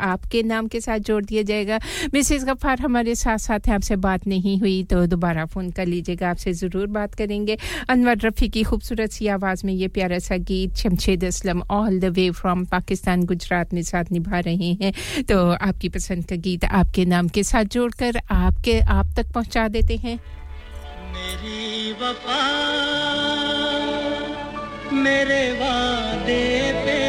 [0.00, 1.78] आपके नाम के साथ जोड़ दिया जाएगा।
[2.14, 6.30] मिसेस गफ्फार, हमारे साथ साथ हैं, आपसे बात नहीं हुई तो दोबारा फ़ोन कर लीजिएगा,
[6.30, 7.56] आपसे ज़रूर बात करेंगे।
[7.88, 10.74] अनवर रफ़ी की खूबसूरत सी आवाज़ में ये प्यारा सा गीत
[11.04, 14.92] Shamshed Aslam all the way from Pakistan, Gujarat में साथ निभा रहे हैं।
[15.22, 19.96] तो आपकी पसंद का गीत आपके नाम के साथ जोड़कर आपके, आप तक पहुँचा देते
[19.96, 20.16] हैं।
[21.12, 22.40] मेरी वफा
[24.94, 26.46] मेरे वादे
[26.84, 27.03] पे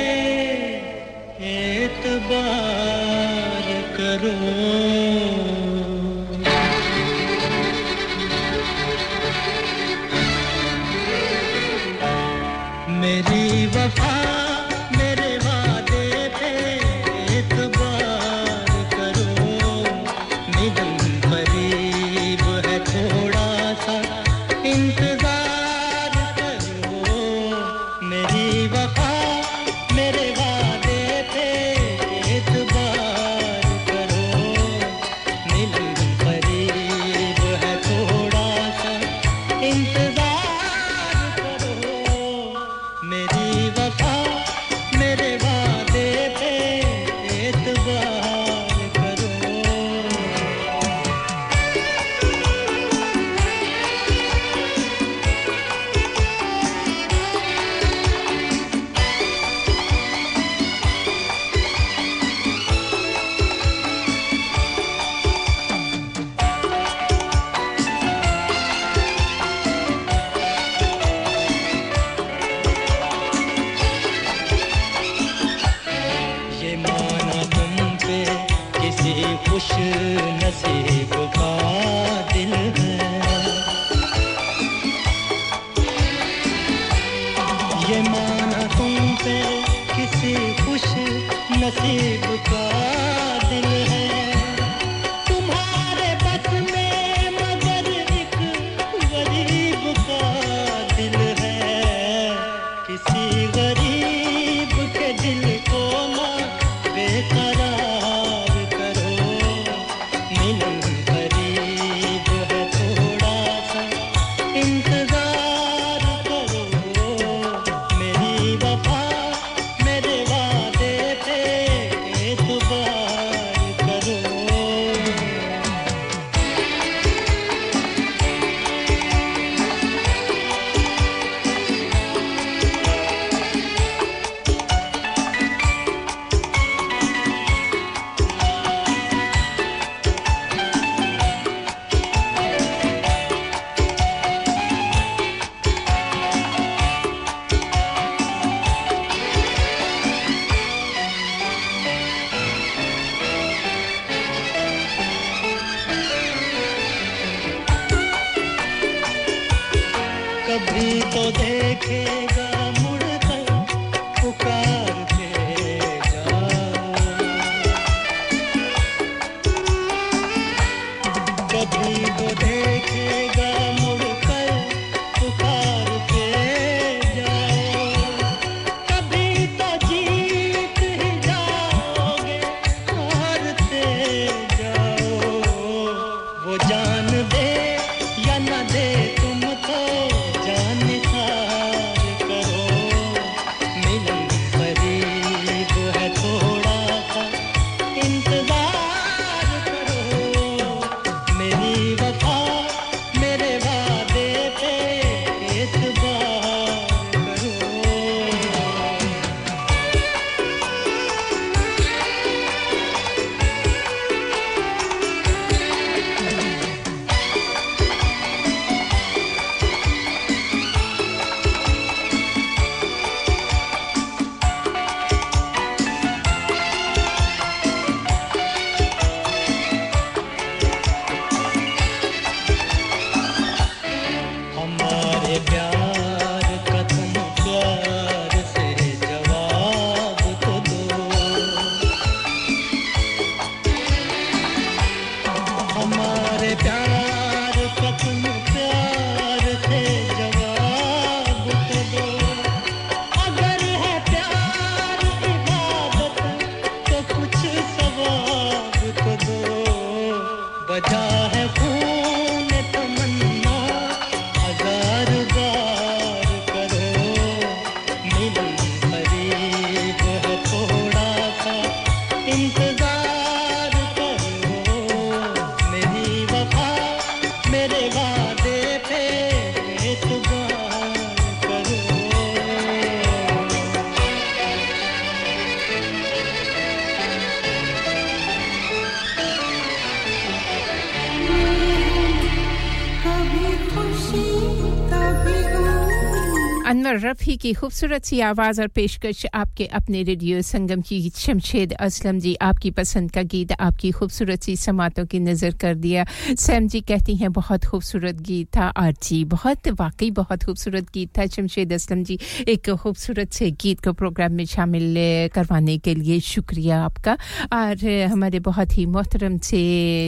[296.65, 302.19] अनवर रफ़ी की खूबसूरत सी आवाज़ और पेशकश आपके अपने रेडियो संगम की शमशेद असलम
[302.19, 306.05] जी, आपकी पसंद का गीत, आपकी खूबसूरत सी समातों की नज़र कर दिया।
[306.35, 311.09] सैम जी कहती हैं, बहुत खूबसूरत गीत था और जी, बहुत, वाकई बहुत खूबसूरत गीत
[311.17, 312.17] था। शमशेद असलम जी,
[312.47, 314.97] एक खूबसूरत से गीत को प्रोग्राम में शामिल
[315.35, 317.17] करवाने के लिए शुक्रिया आपका।
[317.53, 319.61] और हमारे बहुत ही मोहतरम से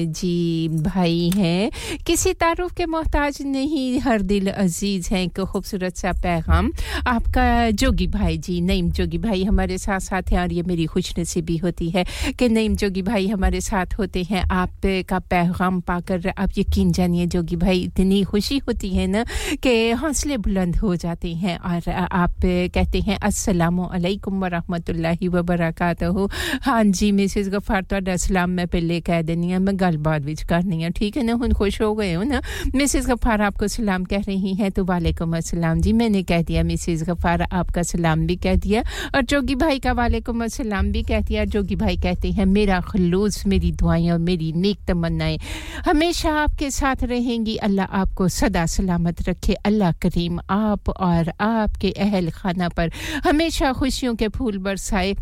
[0.10, 1.70] जी भाई हैं,
[2.08, 6.70] किसी तारुफ के मोहताज नहीं, हर दिल अज़ीज़ हैं, एक खूबसूरत सा पैगाम पैगाम
[7.08, 11.14] आपका जोगी भाई जी, नईम जोगी भाई हमारे साथ साथ हैं और ये मेरी खुश
[11.20, 12.04] नसीबी होती है
[12.40, 17.26] कि नईम जोगी भाई हमारे साथ होते हैं। आप का पैगाम पाकर आप यकीन जानिए
[17.28, 19.24] जोगी भाई, इतनी खुशी होती है ना
[19.64, 26.30] कि हौसले बुलंद हो जाते हैं और आप कहते हैं असलकम वरहमल वबरकत हो
[26.64, 30.84] हाँ जी मिसिज़ गफार थोड़ा सलाम मैं पहले कह देनी हूँ, मैं गलबात विच करनी
[30.84, 31.34] हूँ, ठीक है ना?
[31.34, 32.42] हूँ खुश हो गए हो ना?
[32.76, 37.04] मिसिज गफार आपको सलाम कह रही हैं तो वालेकुम असलम जी, मैंने कह दिया मिसेस
[37.04, 38.84] गफ़ार आपका सलाम भी कह दिया।
[39.16, 43.46] और जोगी भाई का वालेकुम अस्सलाम भी कह दिया। जोगी भाई कहते हैं, मेरा खलूस,
[43.48, 45.40] मेरी दुआएँ और मेरी नेक तमन्नाएँ
[45.86, 52.30] हमेशा आपके साथ रहेंगी। अल्लाह आपको सदा सलामत रखे। अल्लाह करीम, आप और आपके अहल
[52.30, 52.92] खाना पर
[53.26, 55.16] हमेशा खुशियों के फूल बरसाए।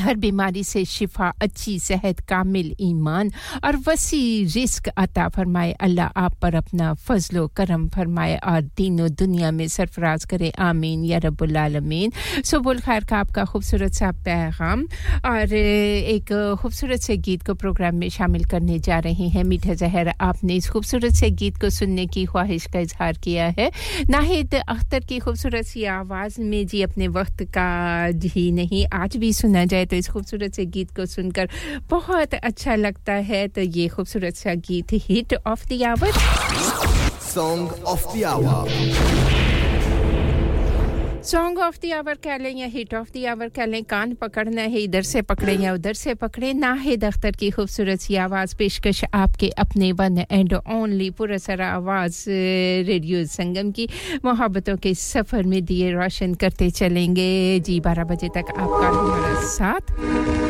[0.00, 3.30] हर बीमारी से शिफा, अच्छी सेहत, कामिल ईमान।
[3.64, 9.50] और वसी रिस्क अता फरमाए, अल्लाह आप पर अपना फजलो करम फरमाए और तीनों दुनिया
[9.50, 12.12] में सरफराज करे। आमीन, या रब्बुल आलमीन।
[12.44, 14.82] सुबुल खैर का आपका खूबसूरत सा पैगाम।
[15.24, 20.08] और एक खूबसूरत से गीत को प्रोग्राम में शामिल करने जा रहे हैं। मीठा जहर,
[20.20, 23.70] आपने इस खूबसूरत से गीत को सुनने की ख्वाहिश का इजहार किया है।
[24.10, 29.32] नाहिद अख्तर की खूबसूरत सी आवाज़ में जी, अपने वक्त का ही नहीं, आज भी
[29.32, 31.48] सुना जाए। तो इस खूबसूरत से गीत को सुनकर
[31.90, 36.12] बहुत अच्छा लगता है। तो ये खूबसूरत सा गीत hit of the hour
[37.28, 39.41] song of the hour
[41.24, 44.62] song of the hour कह लें या हिट ऑफ़ द आवर कह लें, कान पकड़ना
[44.62, 49.04] है, इधर से पकड़े या उधर से पकड़े नाहिद अख्तर की खूबसूरत सी आवाज़, पेशकश
[49.14, 52.24] आपके अपने वन एंड ओनली पुरसरा आवाज़,
[52.88, 53.88] रेडियो संगम की
[54.24, 60.41] मोहब्बतों के सफ़र में दिए रोशन करते चलेंगे। जी बारह बजे तक आपका हमारा साथ।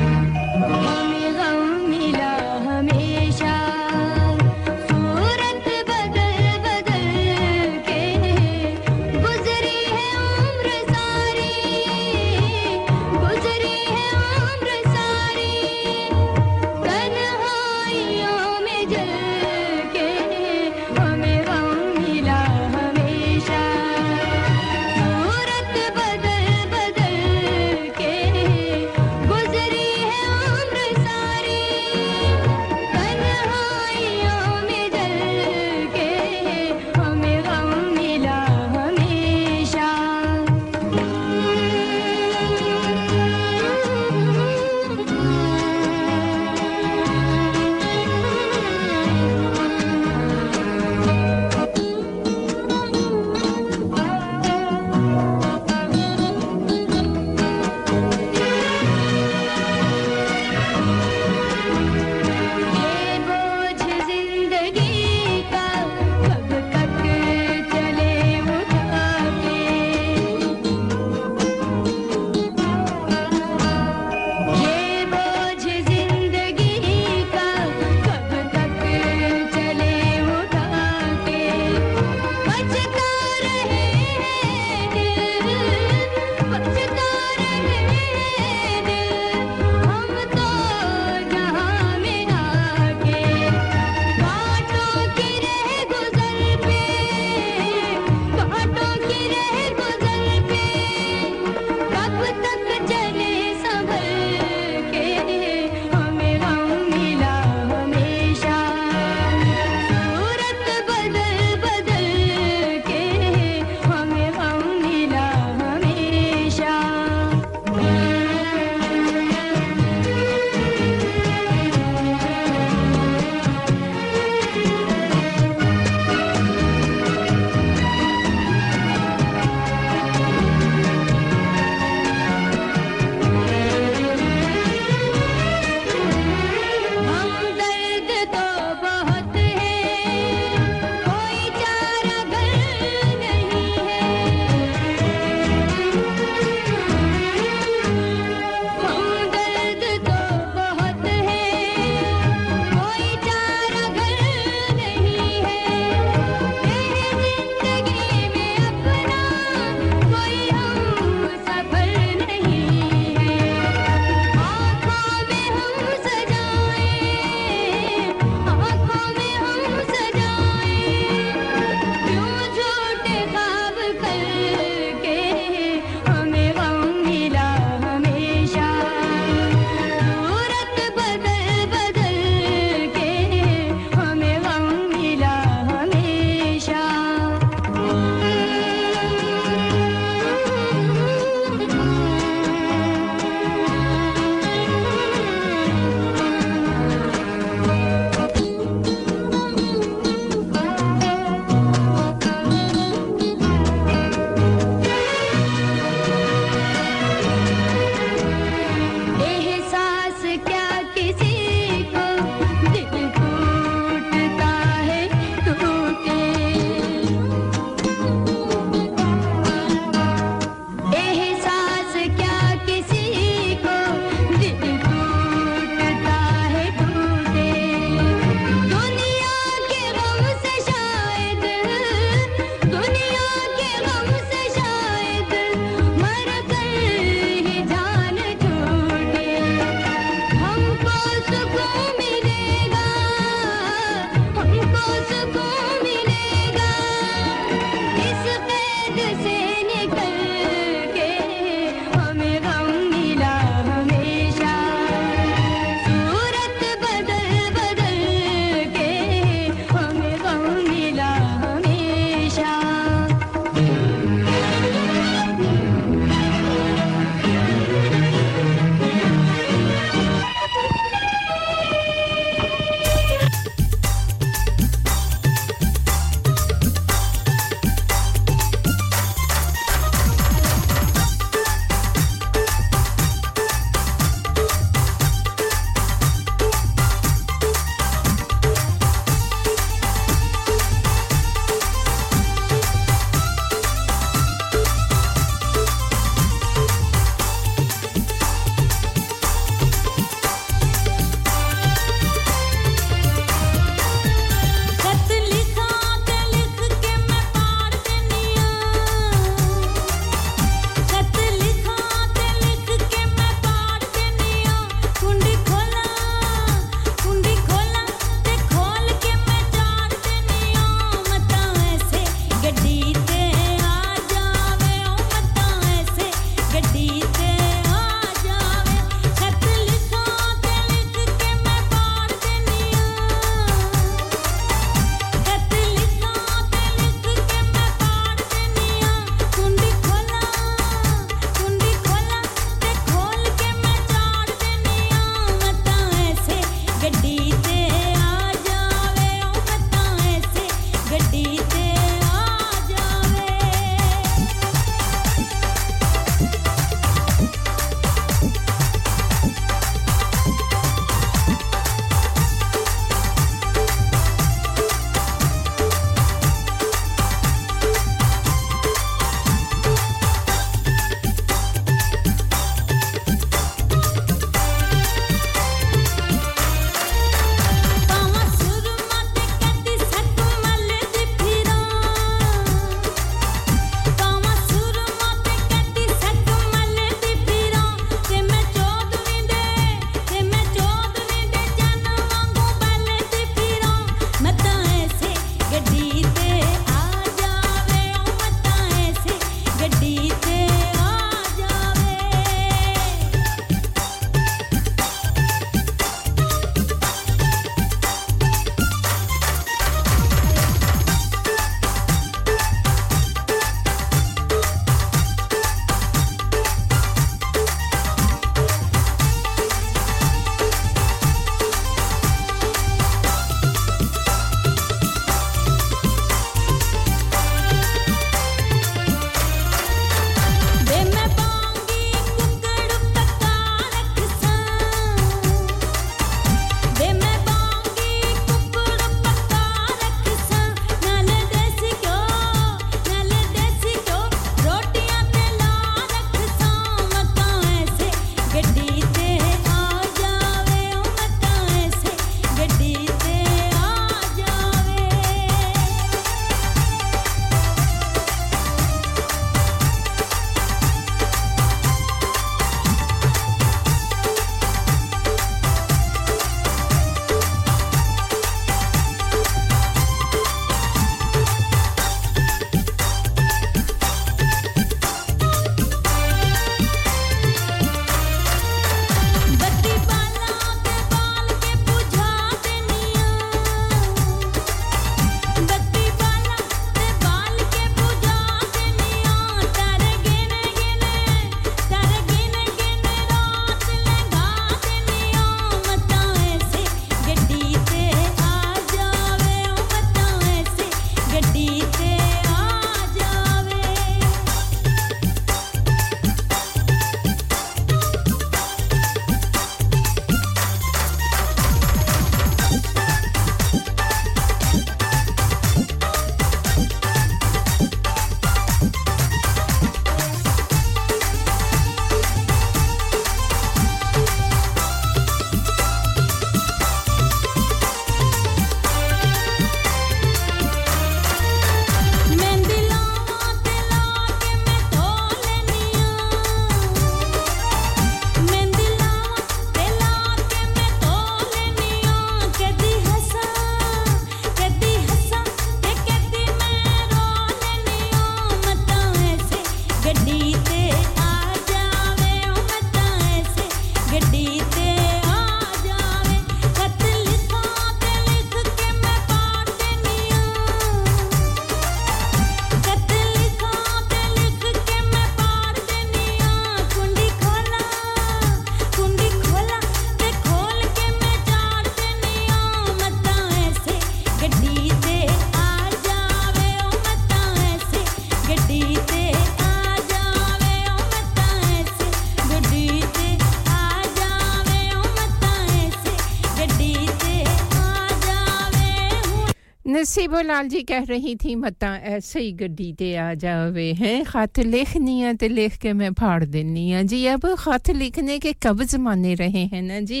[589.92, 594.04] नसीबो लाल जी कह रही थी मता ऐसे ही गड्डी ते आ जावे हैं?
[594.04, 598.32] खत लिखनी है ते लिख के मैं फाड़ देनी है। जी, अब खत लिखने के
[598.42, 600.00] कब जमाने रहे हैं ना जी।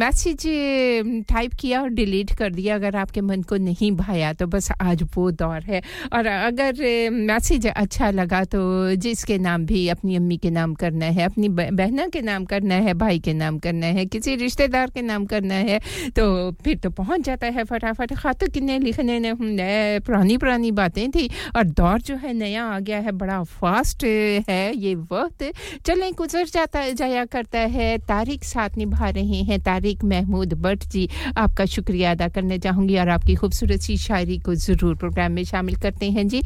[0.00, 0.46] मैसेज
[1.28, 5.02] टाइप किया और डिलीट कर दिया। अगर आपके मन को नहीं भाया तो बस आज
[5.16, 5.82] वो दौर है।
[6.12, 8.64] और अगर मैसेज अच्छा लगा तो
[8.96, 12.94] जिसके नाम भी अपनी अम्मी के नाम करना है, अपनी बहना के नाम करना है,
[12.94, 15.78] भाई के नाम करना है, किसी रिश्तेदार के नाम करना है
[16.16, 16.26] तो
[16.64, 21.64] फिर तो पहुँच जाता है फटाफट। खत कितने लिखने ने पुरानी पुरानी बातें थी और
[21.64, 24.04] दौर जो है नया आ गया है, बड़ा फास्ट
[24.48, 25.44] है ये वक्त।
[25.86, 31.08] चलें, गुजर जाता, जाया करता है तारिक साथ निभा रहे हैं तारिक महमूद भट्ट जी,
[31.36, 35.76] आपका शुक्रिया अदा करना चाहूँगी और आपकी खूबसूरत सी शायरी को ज़रूर प्रोग्राम में शामिल
[35.82, 36.42] करते हैं जी।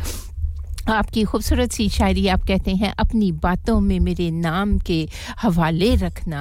[0.88, 5.08] आपकी खूबसूरत सी शायरी आप कहते हैं, अपनी बातों में मेरे नाम के
[5.42, 6.40] हवाले रखना,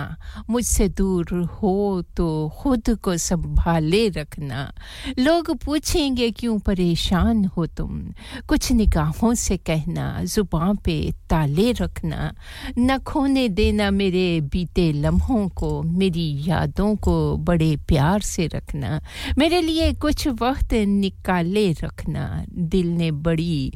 [0.50, 2.28] मुझसे दूर हो तो
[2.60, 4.72] खुद को संभाले रखना।
[5.20, 8.02] लोग पूछेंगे, क्यों परेशान हो तुम?
[8.48, 12.34] कुछ निगाहों से कहना, ज़ुबान पे ताले रखना।
[12.78, 19.02] न खोने देना मेरे बीते लम्हों को, मेरी यादों को बड़े प्यार से रखना।
[19.38, 23.74] मेरे लिए कुछ वक्त निकाले रखना, दिल ने बड़ी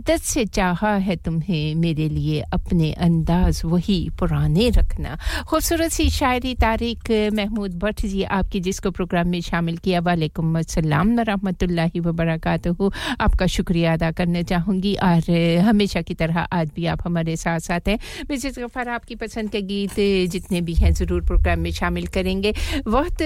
[0.00, 6.54] शिद्दत से चाहा है तुम्हें मेरे लिए अपने अंदाज वही पुराने रखना। खूबसूरत सी शायरी
[6.56, 12.90] तारिक महमूद भट्ट जी आपकी, जिसको प्रोग्राम में शामिल किया। वालेकुम अस्सलाम रहमतुल्लाहि व बरकातहू
[13.20, 15.30] आपका शुक्रिया अदा करना चाहूँगी और
[15.68, 17.98] हमेशा की तरह आज भी आप हमारे साथ साथ हैं।
[18.30, 20.00] मिसेस गफ़ार, आपकी पसंद के गीत
[20.32, 22.54] जितने भी हैं ज़रूर प्रोग्राम में शामिल करेंगे।
[22.88, 23.18] वक्त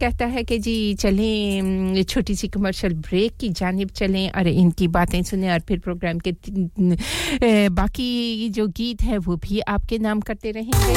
[0.00, 5.22] कहता है कि जी चलें, छोटी सी कमर्शियल ब्रेक की जानब चलें और इनकी बातें
[5.22, 10.50] सुने और फिर प्रोग्राम प्रोग्राम के बाकी जो गीत है वो भी आपके नाम करते
[10.50, 10.94] रहेंगे।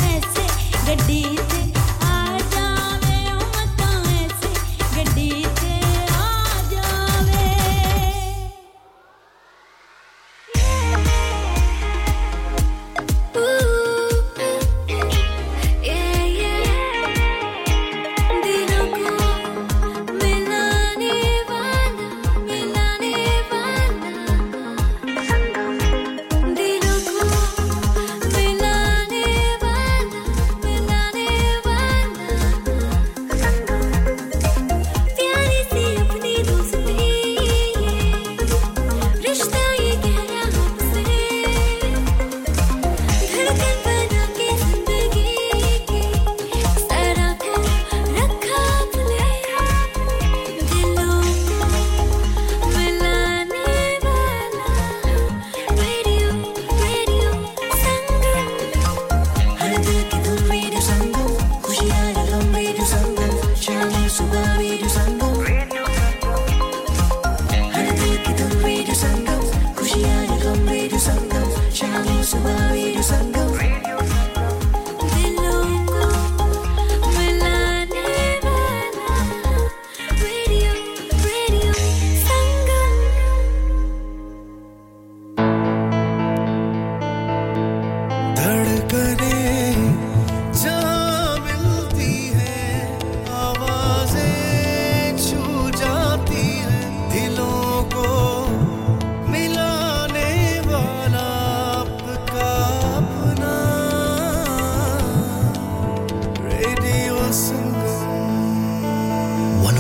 [72.24, 72.38] 是
[72.72, 73.43] 唯一的三个。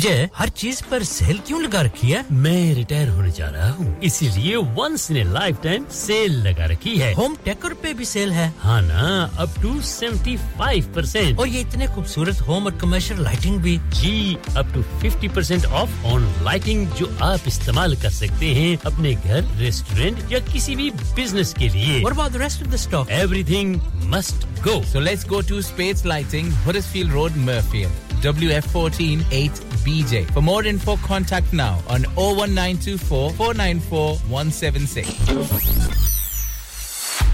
[0.00, 2.24] विजय हर चीज़ पर सेल क्यों लगा रखी है?
[2.32, 5.24] मैं रिटायर होने जा रहा हूँ। इसीलिए once in a
[5.64, 9.08] lifetime sale लगा रखी है। होम टेकर पे भी सेल है। हाँ ना
[9.42, 14.34] up to seventy five percent और ये इतने खूबसूरत होम और कमर्शियल लाइटिंग भी। जी
[14.56, 19.54] up to fifty percent off on lighting जो आप इस्तेमाल कर सकते हैं अपने घर
[19.58, 23.12] रेस्टोरेंट या किसी भी बिज़नेस के लिए। About the rest of the stock?
[23.22, 23.76] Everything
[24.14, 24.82] must go.
[24.94, 28.09] So let's go to Spades Lighting, Huddersfield Road, Murfield.
[28.22, 30.30] WF14 8BJ.
[30.32, 36.20] For more info, contact now on 01924 494 176.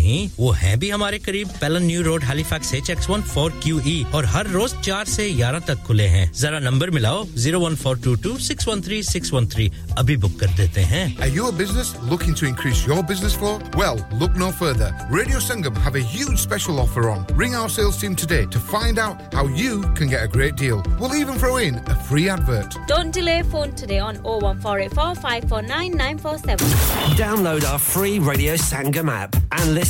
[0.38, 4.04] वो है भी हमारे करीब Pellon New Road Halifax H X one four Q E
[4.14, 7.98] और हर रोज चार से ग्यारह तक खुले हैं जरा नंबर मिलाओ zero one four
[8.04, 11.46] two two six one three six one three अभी बुक कर देते हैं Are you
[11.48, 13.52] a business looking to increase your business flow?
[13.82, 14.88] Well, look no further.
[15.10, 17.24] Radio Sangam have a huge special offer on.
[17.42, 20.82] Ring our sales team today to find out how you can get a great deal.
[21.00, 22.76] We'll even throw in a free advert.
[22.92, 27.16] Don't delay phone today on 01484 549 947.
[27.22, 29.89] Download our free Radio Sangam app and listen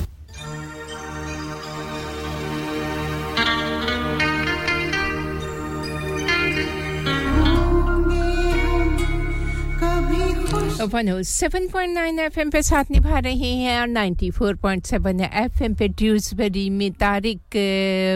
[10.81, 14.85] One seven point nine F M पे साथ निभा रहे हैं और ninety four point
[14.85, 17.57] seven F M पे Dewsbury में तारिक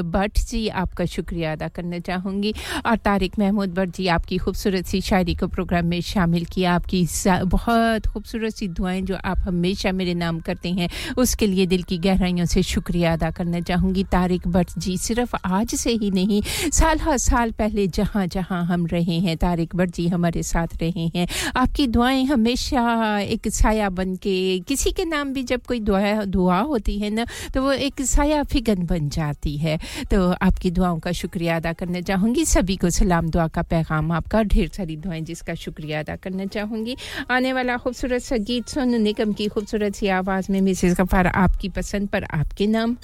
[0.06, 2.54] भट्ट जी, आपका शुक्रिया अदा करना चाहूँगी।
[2.86, 7.06] और तारिक महमूद भट्ट जी, आपकी खूबसूरत सी शायरी को प्रोग्राम में शामिल किया। आपकी
[7.46, 11.98] बहुत खूबसूरत सी दुआएँ जो आप हमेशा मेरे नाम करते हैं, उसके लिए दिल की
[11.98, 17.00] गहराइयों से शुक्रिया अदा करना चाहूँगी। तारिक भट्ट जी, सिर्फ़ आज से ही नहीं, साल
[17.00, 21.28] हर साल पहले जहाँ जहाँ हम रहे हैं, तारिक भट्ट जी हमारे साथ रहे हैं।
[21.56, 22.24] आपकी दुआएँ
[22.56, 27.10] हमेशा एक साया बन के किसी के नाम भी जब कोई दुआ दुआ होती है
[27.10, 29.78] ना तो वो एक साया फिगन बन जाती है।
[30.12, 34.44] तो आपकी दुआओं का शुक्रिया अदा करना चाहूँगी। सभी को सलाम दुआ का पैगाम आपका।
[34.46, 36.96] ढेर सारी दुआएँ जिसका शुक्रिया अदा करना चाहूँगी।
[37.32, 41.70] आने वाला खूबसूरत सा गीत सोनू, निगम की खूबसूरत सी आवाज़ में मिसेस गफ़ार आपकी
[41.76, 42.98] पसंद पर आपके नाम।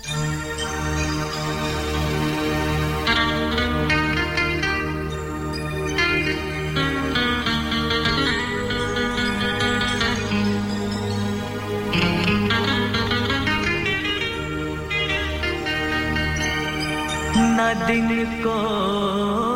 [17.64, 18.58] न दिन को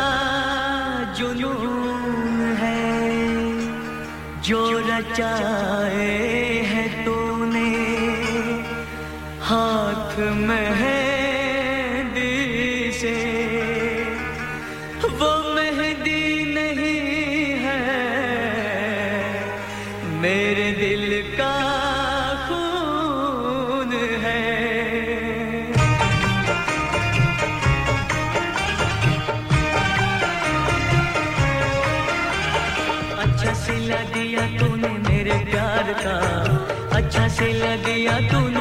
[1.18, 3.12] जुनून है।
[4.42, 6.33] जो रचाए
[36.06, 36.16] का
[36.98, 38.53] अच्छा से लग गया मेरे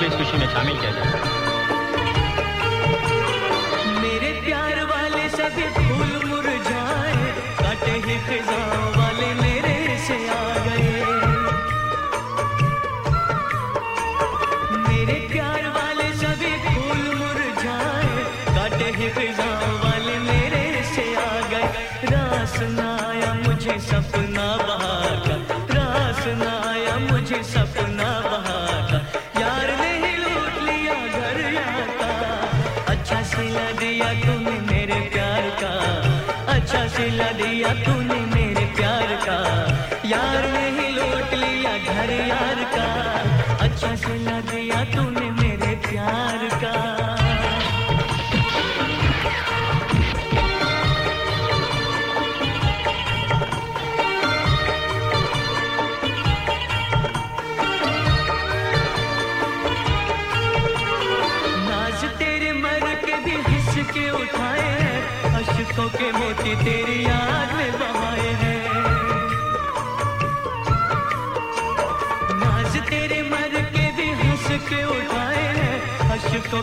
[0.00, 1.08] भी इस खुशी में शामिल किया जाए।
[4.02, 7.26] मेरे प्यार वाले सभी फूल मुरझाए,
[7.60, 8.59] काटे ही खिजा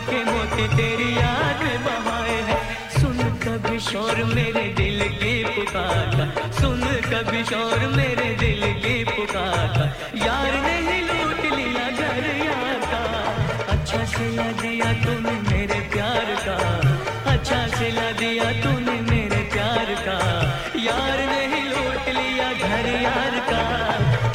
[0.00, 2.60] के मोती तेरी याद बहाए हैं।
[2.90, 9.76] सुन कभी शोर मेरे दिल की पुकार सुन कभी शोर मेरे दिल की पुकार
[10.16, 13.02] यार ने ही लूट लिया घर यार का।
[13.74, 16.56] अच्छा सिला दिया तूने मेरे प्यार का।
[17.32, 20.18] अच्छा सिला दिया तूने मेरे प्यार का।
[20.84, 23.62] यार ने ही लूट लिया घर यार का।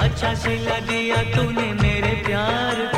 [0.05, 2.92] अच्छा सिला दिया तूने मेरे प्यार का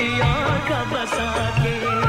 [0.00, 2.07] और का बसा के।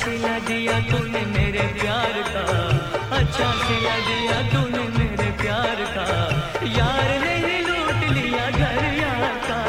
[0.00, 2.44] सिला दिया तूने मेरे प्यार का।
[3.16, 6.06] अच्छा सिला दिया तूने मेरे प्यार का।
[6.76, 9.60] यार ने लूट लिया घर यार का।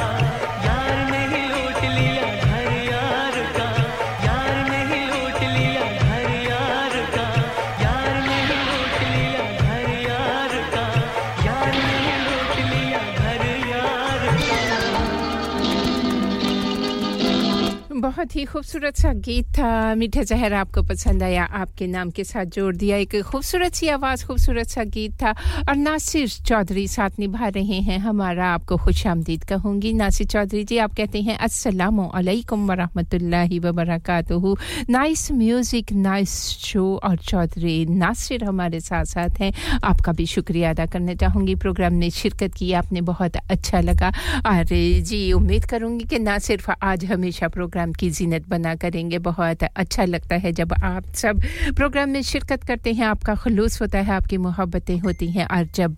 [18.21, 22.45] बहुत ही खूबसूरत सा गीत था। मीठा जहर आपको पसंद आया, आपके नाम के साथ
[22.45, 25.31] जोड़ दिया। एक खूबसूरत सी आवाज़, खूबसूरत सा गीत था।
[25.69, 30.77] और नासिर चौधरी साथ निभा रहे हैं। हमारा आपको खुश आमदीद कहूँगी। नासिर चौधरी जी,
[30.77, 34.57] आप कहते हैं, अस्सलाम वालेकुम वरहमतुल्लाहि वबरकातुहू।
[34.89, 36.85] Nice music, nice show.
[37.03, 39.51] और चौधरी नासिर हमारे साथ साथ हैं।
[39.83, 44.13] आपका भी शुक्रिया अदा करना चाहूँगी। प्रोग्राम में शिरकत की आपने बहुत अच्छा लगा।
[44.45, 44.65] और
[45.01, 50.05] जी, उम्मीद करूँगी कि ना सिर्फ़ आज हमेशा प्रोग्राम की जीनत बना करेंगे। बहुत अच्छा
[50.05, 51.41] लगता है जब आप सब
[51.75, 55.95] प्रोग्राम में शिरकत करते हैं, आपका खलूस होता है, आपकी मोहब्बतें होती हैं और जब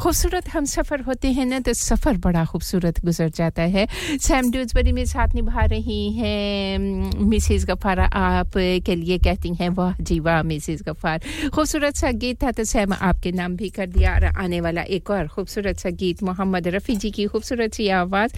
[0.00, 3.86] खूबसूरत हम सफ़र होते हैं ना तो सफ़र बड़ा खूबसूरत गुजर जाता है।
[4.18, 6.78] सैम ड्यूजबरी में साथ निभा रही हैं
[7.24, 8.52] मिसेस गफ़ारा आप
[8.86, 11.20] के लिए कहती हैं, वाह जी वाह मिसेस गफ़ार
[11.54, 15.10] खूबसूरत सा गीत था तो सैम आपके नाम भी कर दिया और आने वाला एक
[15.10, 18.32] और खूबसूरत सा गीत, मोहम्मद रफ़ी जी की खूबसूरत सी आवाज़।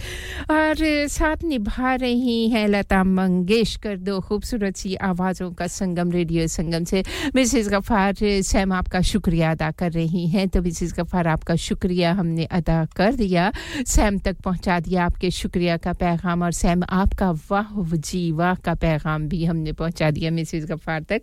[0.51, 0.75] और
[1.09, 7.03] साथ निभा रही हैं लता मंगेशकर, दो खूबसूरत सी आवाज़ों का संगम, रेडियो संगम से।
[7.35, 8.13] मिसेस गफ़ार
[8.43, 13.13] सैम आपका शुक्रिया अदा कर रही हैं। तो मिसेस गफ़ार आपका शुक्रिया हमने अदा कर
[13.15, 13.51] दिया।
[13.85, 18.73] सैम तक पहुँचा दिया आपके शुक्रिया का पैगाम और सैम आपका वाह जी वाह का
[18.75, 21.21] पैगाम भी हमने पहुँचा दिया मिसेस गफ़ार तक।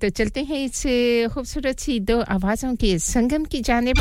[0.00, 0.82] तो चलते हैं इस
[1.34, 3.96] खूबसूरत सी दो आवाज़ों के संगम की जानेब।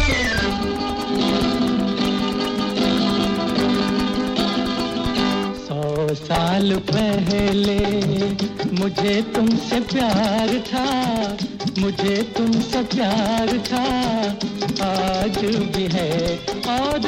[6.15, 7.79] साल पहले
[8.73, 10.85] मुझे तुमसे प्यार था,
[11.79, 13.85] मुझे तुमसे प्यार था।
[14.87, 15.37] आज
[15.75, 16.11] भी है
[16.69, 17.07] और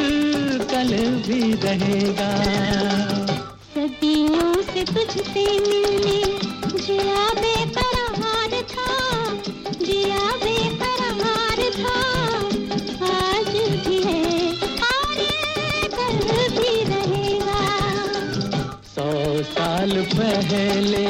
[0.71, 0.91] कल
[1.27, 2.31] भी रहेगा।
[3.75, 6.19] सदियों से तुझसे मिलने
[6.77, 7.98] जिया बेकरार
[20.19, 21.03] पहले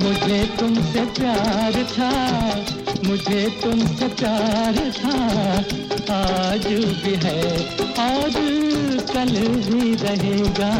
[0.00, 2.10] मुझे तुमसे प्यार था,
[3.06, 5.16] मुझे तुमसे प्यार था।
[6.14, 6.66] आज
[7.02, 7.42] भी है
[8.04, 8.36] और
[9.12, 9.34] कल
[9.68, 10.70] भी रहेगा।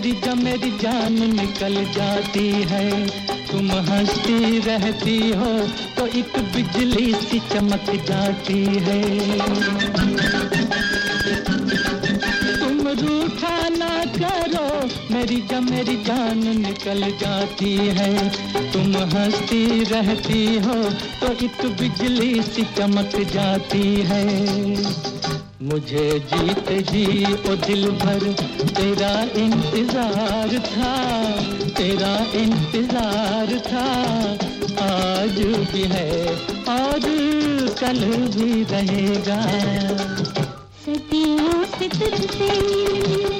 [0.00, 2.84] मेरी जब मेरी जान निकल जाती है,
[3.48, 5.50] तुम हंसती रहती हो
[5.96, 9.02] तो एक बिजली सी चमक जाती है।
[12.56, 14.66] तुम रूठा ना करो,
[15.14, 18.12] मेरी जब मेरी जान निकल जाती है,
[18.72, 20.82] तुम हंसती रहती हो
[21.20, 24.24] तो एक बिजली सी चमक जाती है।
[25.62, 28.22] मुझे जीते जी ओ दिल भर।
[28.68, 29.10] तेरा
[29.40, 30.92] इंतज़ार था,
[31.78, 33.84] तेरा इंतज़ार था।
[34.84, 35.36] आज
[35.72, 36.12] भी है
[36.76, 37.06] और
[37.80, 38.00] कल
[38.36, 39.40] भी रहेगा।
[40.80, 43.39] सदियों से तुझसे मिलने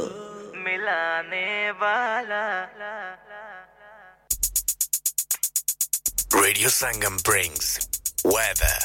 [6.51, 7.87] Radio Sangam brings
[8.25, 8.80] weather.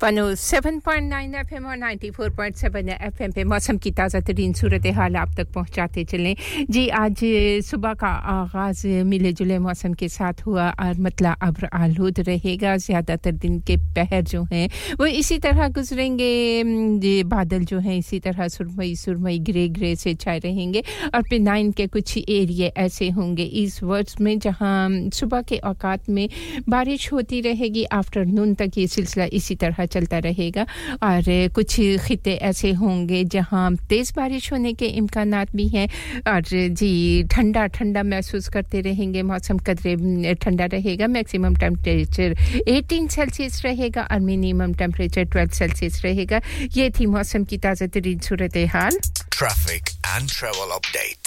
[0.00, 6.04] 107.9 FM और 94.7 एफएम पे मौसम की ताज़ा तरीन सूरत हाल आप तक पहुंचाते
[6.04, 6.34] चलें।
[6.70, 7.20] जी, आज
[7.64, 13.32] सुबह का आगाज़ मिले जुले मौसम के साथ हुआ और मतला अब्र आलूद रहेगा। ज़्यादातर
[13.32, 14.68] दिन के पहर जो हैं,
[15.00, 20.38] वो इसी तरह गुजरेंगे। बादल जो हैं, इसी तरह सुरमई सुरमई ग्रे ग्रे से छाए
[20.38, 20.82] रहेंगे
[21.14, 26.08] और फिर नाइन के कुछ एरिए ऐसे होंगे। इस वर्ड्स में जहाँ सुबह के औकात
[26.08, 26.28] में
[26.68, 30.66] बारिश होती रहेगी आफ्टरनून तक ये सिलसिला इसी तरह चलता रहेगा।
[31.02, 31.22] और
[31.54, 31.76] कुछ
[32.06, 35.86] खिते ऐसे होंगे जहाँ तेज़ बारिश होने के इम्कान भी हैं।
[36.26, 42.34] और जी, ठंडा ठंडा महसूस करते रहेंगे। मौसम कदरे ठंडा रहेगा। मैक्सिमम टेम्परेचर
[42.68, 46.40] 18 सेल्सियस रहेगा और मिनिमम टेम्परेचर 12 सेल्सियस रहेगा।
[46.76, 48.98] ये थी मौसम की ताज़ा तरीन सूरत हाल।
[49.40, 49.84] Traffic
[50.14, 51.26] and travel update.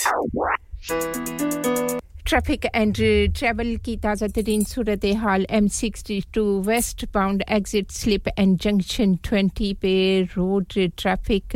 [2.25, 2.95] Traffic and
[3.37, 6.43] travel की ताज़ा तरीन सूरत हाल M sixty two
[7.13, 11.55] westbound exit slip and junction twenty पे रोड ट्रैफ़िक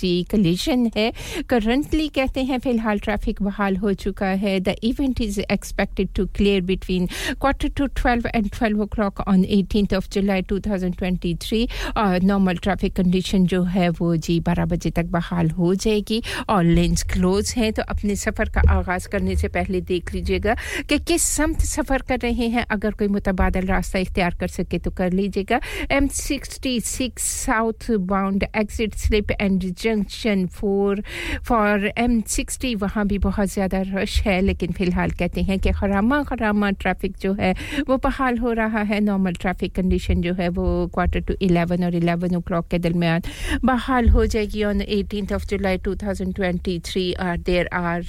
[0.00, 1.12] जी कलीशन है
[1.50, 4.58] करंटली कहते हैं, फ़िलहाल ट्रैफ़िक बहाल हो चुका है.
[4.60, 7.06] The event is expected to clear between
[7.40, 11.66] quarter to twelve and twelve o'clock on eighteen of July two thousand twenty three
[11.96, 16.22] और नॉर्मल ट्रैफ़िक कंडीशन जो है, वो जी बारह बजे तक बहाल हो जाएगी.
[16.48, 17.72] और लेंस क्लोज हैं.
[17.72, 20.54] तो अपने सफ़र का आगाज़ करने से पहले देख लीजिएगा
[20.88, 24.90] कि किस समत सफ़र कर रहे हैं। अगर कोई मुतबादल रास्ता इख्तियार कर सके तो
[24.92, 25.60] कर लीजिएगा।
[25.90, 27.22] M sixty six
[28.08, 31.02] southbound exit slip and junction four
[31.44, 36.22] for M sixty वहाँ भी बहुत ज़्यादा रश है, लेकिन फ़िलहाल कहते हैं कि खरामा
[36.24, 37.54] खरामा ट्रैफ़िक जो है,
[37.88, 41.94] वो बहाल हो रहा है। नॉर्मल ट्रैफ़िक कंडीशन जो है, वो क्वार्टर टू इलेवन और
[41.94, 43.22] इलेवन ओ क्लॉक के दरमियान
[43.64, 48.02] बहाल हो जाएगी। On eighteen of July two thousand twenty three are there are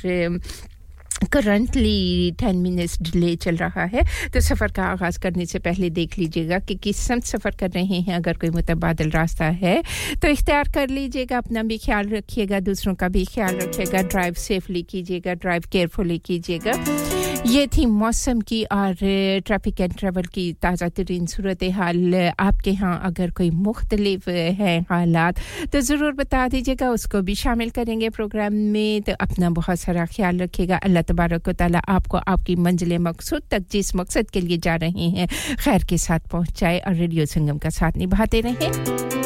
[1.26, 6.18] currently ten minutes delay चल रहा है तो सफ़र का आगाज़ करने से पहले देख
[6.20, 9.82] लीजिएगा कि किस संत सफ़र कर रहे हैं। अगर कोई मुतबादल रास्ता है
[10.22, 14.84] तो इख्तियार कर लीजिएगा, अपना भी ख्याल रखिएगा, दूसरों का भी ख्याल रखिएगा। ड्राइव सेफली
[14.84, 18.96] कीजिएगा ड्राइव केयरफुली कीजिएगा। ये थी मौसम की और
[19.46, 25.40] ट्रैफ़िक एंड ट्रैवल की ताज़ा तरीन सूरत हाल आपके यहाँ अगर कोई मुख्तलिफ़ है हालात
[25.74, 30.40] तो ज़रूर बता दीजिएगा, उसको भी शामिल करेंगे प्रोग्राम में। तो अपना बहुत सारा ख्याल
[30.40, 35.10] रखिएगा। अल्लाह तबारक ताली आपको आपकी मंजिल मकसूद तक जिस मकसद के लिए जा रहे
[35.10, 39.19] हैं, खैर के साथ पहुँचाए और रेडियो संगम का साथ निभाते रहें।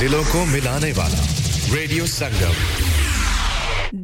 [0.00, 1.18] दिलों को मिलाने वाला
[1.72, 2.54] रेडियो संगम।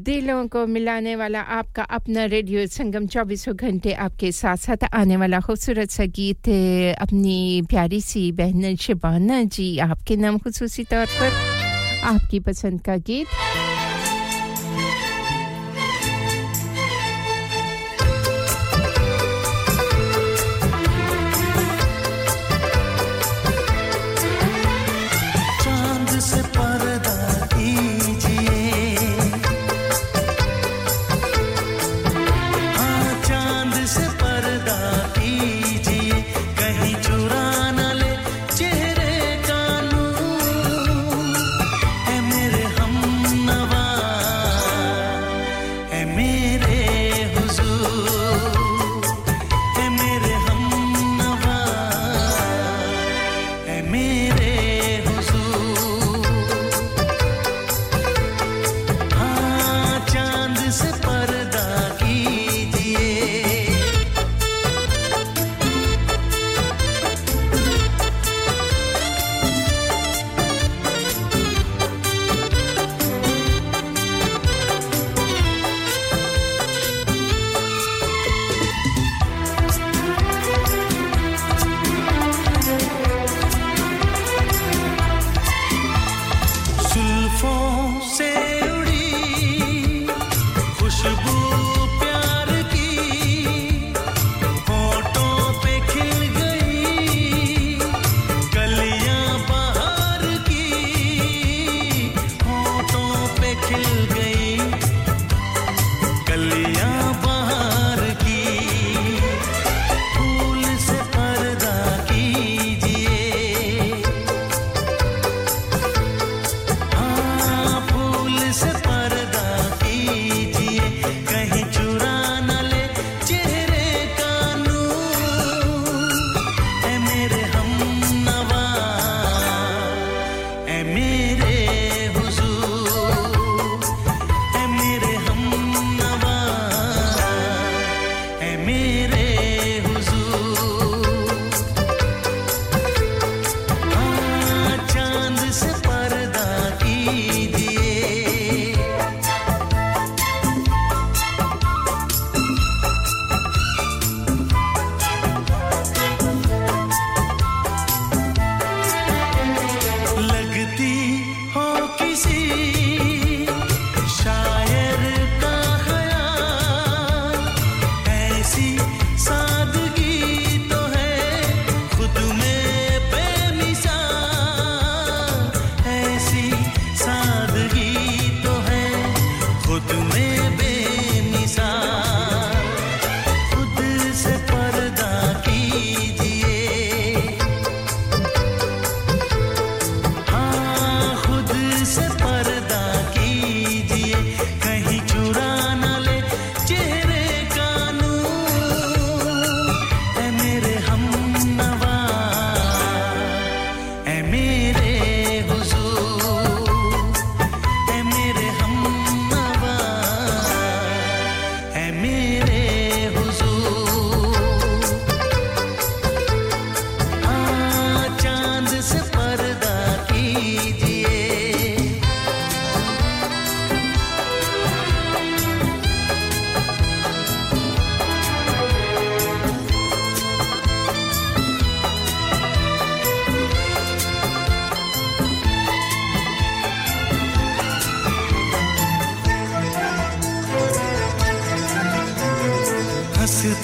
[0.04, 5.40] दिलों को मिलाने वाला आपका अपना रेडियो संगम चौबीसों घंटे आपके साथ साथ आने वाला
[5.40, 6.48] खूबसूरत सा गीत,
[7.00, 11.30] अपनी प्यारी सी बहन शिबाना जी, आपके नाम खसूसी तौर पर,
[12.04, 13.26] आपकी पसंद का गीत।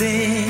[0.02, 0.41] दे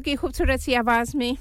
[0.00, 1.36] कुमार की खूबसूरत सी आवाज़ में।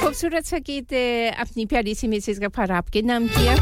[0.00, 0.92] खूबसूरत सा गीत
[1.36, 3.56] अपनी प्यारी सी मिसेज गफार आपके नाम किया।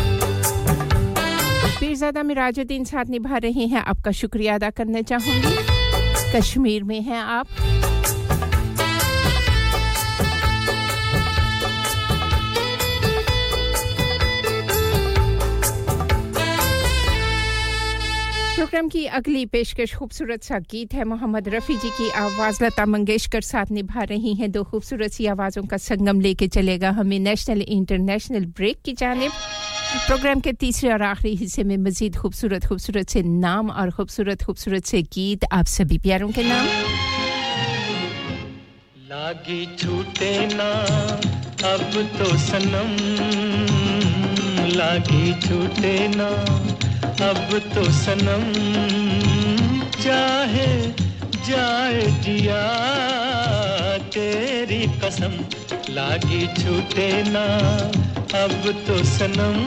[1.80, 5.54] पीरजादा मिराजुद्दीन साथ निभा रहे हैं, आपका शुक्रिया अदा करना चाहूँगी।
[6.38, 7.46] कश्मीर में हैं आप।
[18.54, 23.40] प्रोग्राम की अगली पेशकश खूबसूरत सा गीत है। मोहम्मद रफ़ी जी की आवाज़ लता मंगेशकर
[23.40, 28.44] साथ निभा रही हैं। दो खूबसूरत सी आवाज़ों का संगम लेके चलेगा हमें नेशनल इंटरनेशनल
[28.56, 29.32] ब्रेक की जानिब।
[30.06, 34.84] प्रोग्राम के तीसरे और आखिरी हिस्से में मजीद खूबसूरत खूबसूरत से नाम और खूबसूरत खूबसूरत
[34.84, 36.66] से गीत। आप सभी प्यारों के नाम।
[39.10, 40.70] लागी छूटे ना,
[41.64, 42.90] अब तो सनम।
[44.70, 46.30] लागी छूटे ना
[47.22, 48.44] अब तो सनम
[50.02, 50.66] चाहे
[51.48, 52.62] जाए जिया
[54.14, 55.38] तेरी कसम
[55.94, 57.44] लागी छूटे ना
[58.42, 59.60] अब तो सनम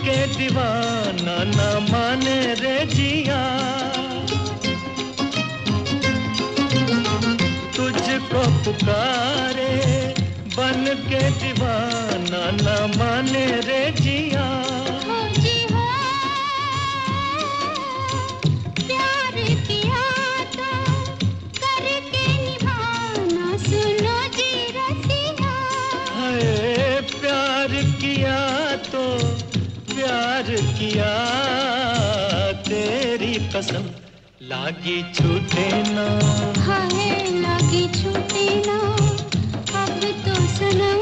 [0.00, 1.58] के दीवाना न
[1.90, 3.40] माने रे जिया।
[7.76, 9.74] तुझको पुकारे
[10.56, 12.66] बन के दीवाना न
[12.98, 14.48] माने रे जिया।
[27.12, 28.36] प्यार किया
[28.84, 29.02] तो
[30.20, 30.48] प्यार
[30.78, 31.10] किया
[32.66, 33.84] तेरी कसम
[34.50, 36.04] लागी छूटे ना।
[36.66, 38.78] हाय लागी छूटे ना।
[39.84, 41.00] अब तो सनम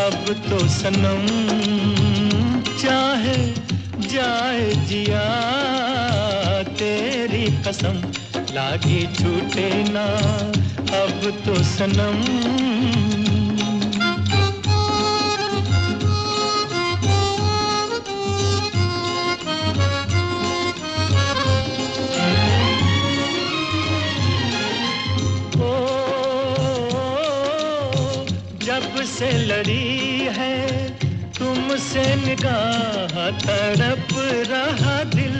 [0.00, 1.26] अब तो सनम
[2.82, 3.36] चाहे
[4.12, 5.24] जाए जिया
[6.78, 8.00] तेरी कसम
[8.54, 10.06] लागी छूटे ना
[11.02, 12.18] अब तो सनम
[29.22, 30.88] से लड़ी है,
[31.30, 34.08] तुमसे निगाह तड़प
[34.50, 35.36] रहा दिल।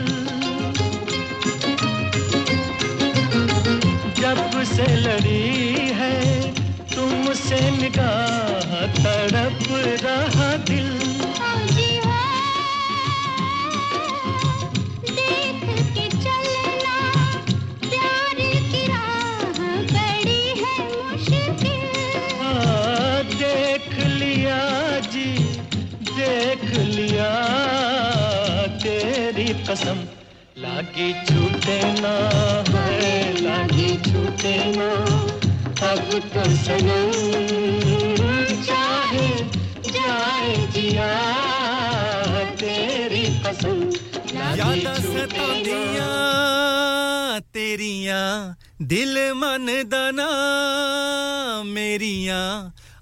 [4.21, 6.51] जब से लड़ी है,
[6.95, 8.71] तुमसे निगाह
[9.03, 9.67] तड़प
[10.03, 11.02] रहा दिल।
[29.73, 29.99] कसम।
[30.61, 32.09] लागी छूटे ना
[32.65, 34.89] है लागी छूटे ना
[35.89, 37.09] अब तो सनम
[38.67, 39.29] चाहे
[39.87, 41.09] जाए जिया
[42.61, 43.81] तेरी कसम।
[44.59, 46.11] यादां सतांदियाँ
[47.53, 48.29] तेरियाँ
[48.93, 50.31] दिल मन दना
[51.73, 52.45] मेरियाँ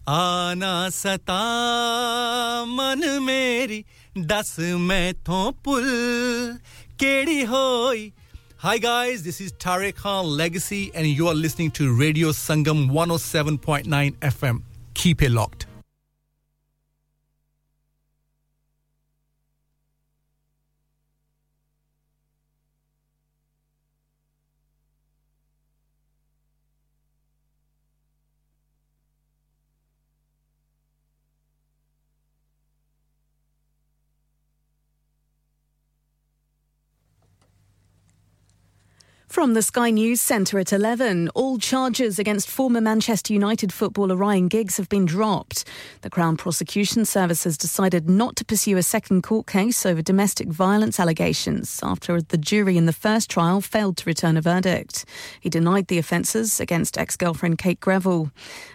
[0.10, 1.44] आना सता
[2.78, 3.84] मन मेरी
[4.19, 5.85] दस मैथों पुल
[7.01, 8.13] केड़ी होई
[8.59, 14.13] Hi guys, this is Tariq Khan Legacy and you are listening to Radio Sangam 107.9
[14.15, 14.63] FM.
[14.95, 15.67] Keep it locked.
[39.32, 44.50] From the Sky News Centre at 11, all charges against former Manchester United footballer Ryan
[44.50, 45.64] Giggs have been dropped.
[46.02, 50.50] The Crown Prosecution Service has decided not to pursue a second court case over domestic
[50.50, 55.06] violence allegations after the jury in the first trial failed to return a verdict.
[55.40, 58.32] He denied the offences against ex girlfriend Kate Greville.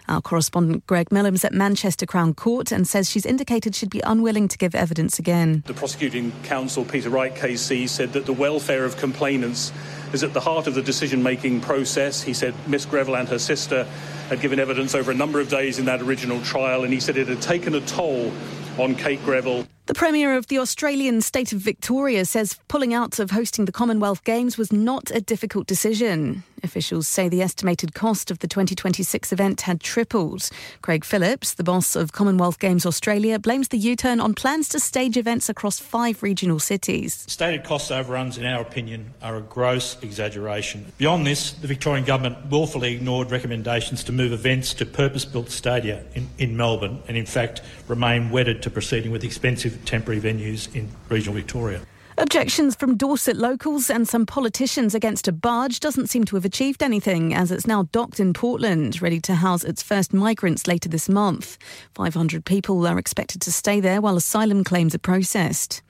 [0.07, 4.47] Our correspondent Greg Millam's at Manchester Crown Court and says she's indicated she'd be unwilling
[4.47, 5.61] to give evidence again.
[5.67, 9.71] The prosecuting counsel, Peter Wright KC, said that the welfare of complainants
[10.13, 12.21] is at the heart of the decision making process.
[12.21, 13.83] He said Miss Greville and her sister
[14.29, 17.17] had given evidence over a number of days in that original trial, and he said
[17.17, 18.31] it had taken a toll
[18.77, 19.67] on Kate Greville.
[19.87, 24.21] The Premier of the Australian state of Victoria says pulling out of hosting the Commonwealth
[24.25, 26.43] Games was not a difficult decision.
[26.61, 30.49] Officials say the estimated cost of the 2026 event had tripled.
[30.81, 34.79] Craig Phillips, the boss of Commonwealth Games Australia, blames the U turn on plans to
[34.79, 37.23] stage events across five regional cities.
[37.27, 40.91] Stated cost overruns, in our opinion, are a gross exaggeration.
[40.97, 46.03] Beyond this, the Victorian Government willfully ignored recommendations to move events to purpose built stadia
[46.15, 50.89] in, in Melbourne and, in fact, remain wedded to proceeding with expensive temporary venues in
[51.09, 51.81] regional Victoria.
[52.19, 56.81] Objections from Dorset locals and some politicians against a barge doesn't seem to have achieved
[56.81, 61.07] anything as it's now docked in Portland, ready to house its first migrants later this
[61.07, 61.59] month.
[61.93, 65.83] 500 people are expected to stay there while asylum claims are processed.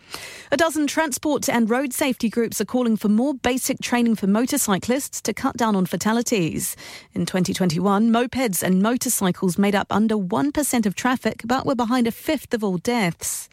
[0.51, 5.21] A dozen transport and road safety groups are calling for more basic training for motorcyclists
[5.21, 6.75] to cut down on fatalities.
[7.13, 12.11] In 2021, mopeds and motorcycles made up under 1% of traffic, but were behind a
[12.11, 13.49] fifth of all deaths.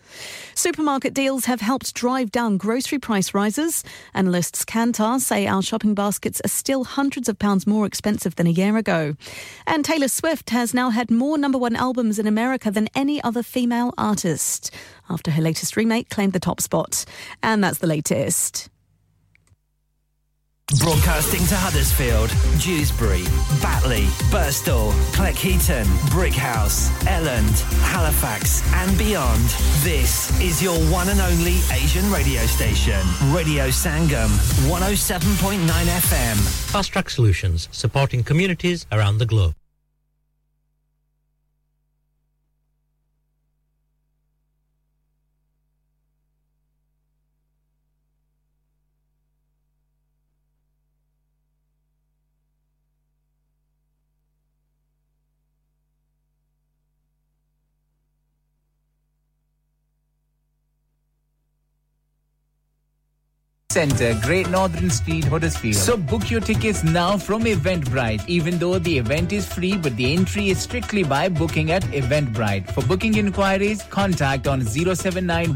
[0.54, 3.82] Supermarket deals have helped drive down grocery price rises.
[4.14, 8.50] Analysts Kantar say our shopping baskets are still hundreds of pounds more expensive than a
[8.50, 9.16] year ago.
[9.66, 13.42] And Taylor Swift has now had more number one albums in America than any other
[13.42, 14.70] female artist
[15.08, 17.04] after her latest remake claimed the top spot.
[17.42, 18.68] And that's the latest.
[20.80, 23.22] Broadcasting to Huddersfield, Dewsbury,
[23.60, 29.44] Batley, Birstall, Cleckheaton, Brickhouse, Elland, Halifax, and beyond.
[29.84, 33.00] This is your one and only Asian radio station,
[33.30, 34.28] Radio Sangam,
[34.66, 36.36] 107.9 FM.
[36.72, 39.54] Fast Track Solutions, supporting communities around the globe.
[63.73, 65.75] Centre, Great Northern Street, Huddersfield.
[65.75, 68.27] So book your tickets now from Eventbrite.
[68.27, 72.71] Even though the event is free, but the entry is strictly by booking at Eventbrite.
[72.71, 75.55] For booking inquiries, contact on 079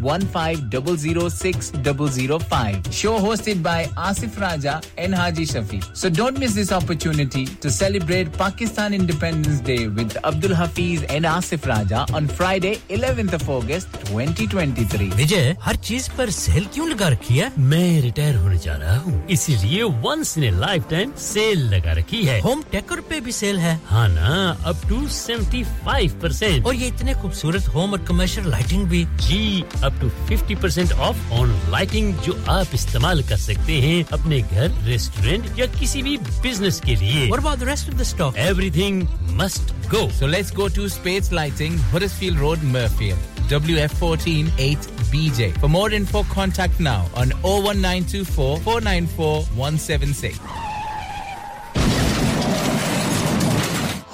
[2.91, 5.81] Show hosted by Asif Raja and Haji Shafi.
[5.97, 11.65] So don't miss this opportunity to celebrate Pakistan Independence Day with Abdul Hafiz and Asif
[11.65, 15.11] Raja on Friday, 11th of August, 2023.
[15.15, 19.26] विजय हर चीज पर cell क्यों लगा रखी है मेरे retire होने जा रहा हूँ
[19.36, 20.50] इसीलिए once in a
[20.90, 24.34] lifetime sale लगा रखी है होम टेकर पे भी सेल है हाँ ना
[24.70, 29.62] up to seventy five percent और ये इतने खूबसूरत होम और कमर्शियल लाइटिंग भी जी
[29.84, 34.70] up to fifty percent off on lighting जो आप इस्तेमाल कर सकते हैं अपने घर
[34.86, 38.36] रेस्टोरेंट या किसी भी बिज़नेस के लिए about the rest of the stock?
[38.36, 40.08] Everything must go.
[40.10, 43.37] So let's go to Spades Lighting, Huddersfield Road, Murfield.
[43.48, 45.58] WF14 8BJ.
[45.58, 50.38] For more info, contact now on 01924 494 176.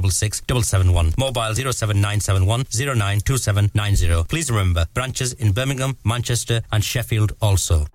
[0.00, 4.24] 466 771, mobile 07971 092790.
[4.28, 7.86] Please remember, branches in Birmingham, Manchester and Sheffield also.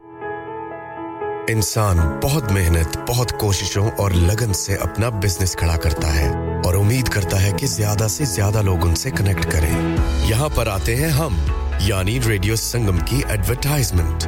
[1.49, 6.29] इंसान बहुत मेहनत बहुत कोशिशों और लगन से अपना business खड़ा करता है
[6.65, 9.73] और उम्मीद करता है कि ज़्यादा से ज़्यादा लोग उनसे कनेक्ट करें
[10.29, 11.35] यहाँ पर आते हैं हम
[11.81, 14.27] यानी रेडियो संगम की advertisement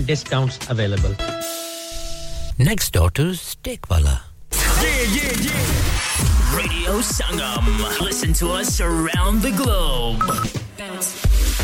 [0.00, 1.14] Student discounts available.
[2.58, 4.20] Next door to Steakwala.
[4.52, 6.56] Yeah, yeah, yeah.
[6.56, 8.00] Radio Sangam.
[8.00, 10.22] Listen to us around the globe.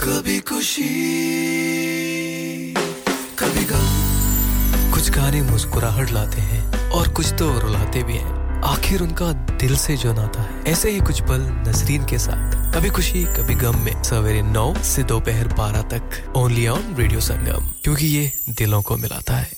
[0.00, 0.92] कभी खुशी,
[3.38, 9.32] कभी गम। कुछ गाने मुस्कुराहट लाते हैं और कुछ तो रुलाते भी हैं। आखिर उनका
[9.58, 13.54] दिल से जो नाता है, ऐसे ही कुछ पल नजरीन के साथ। कभी खुशी, कभी
[13.54, 18.82] गम में सवेरे नौ से दोपहर बारह तक ओनली ऑन रेडियो संगम क्योंकि ये दिलों
[18.82, 19.50] को मिलाता है।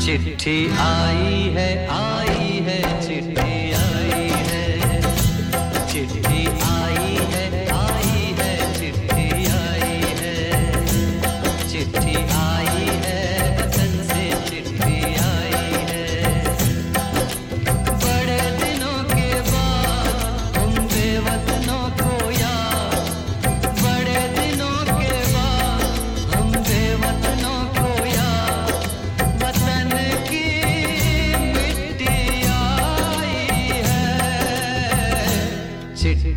[0.00, 3.47] चिट्ठी आई है आई है चिट्ठी।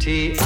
[0.02, 0.41] T.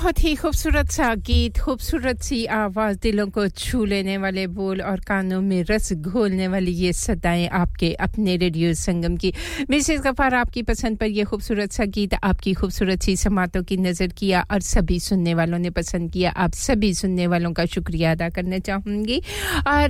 [0.00, 5.00] बहुत ही खूबसूरत सा गीत, खूबसूरत सी आवाज़, दिलों को छू लेने वाले बोल और
[5.04, 7.46] कानों में रस घोलने वाली ये सदाएँ
[7.80, 9.32] आपके अपने रेडियो संगम की।
[9.70, 14.08] मिसेस गफार आपकी पसंद पर ये खूबसूरत सा गीत, आपकी खूबसूरत सी समातों की नज़र
[14.12, 18.28] किया और सभी सुनने वालों ने पसंद किया। आप सभी सुनने वालों का शुक्रिया अदा
[18.28, 19.18] करना चाहूँगी।
[19.66, 19.88] और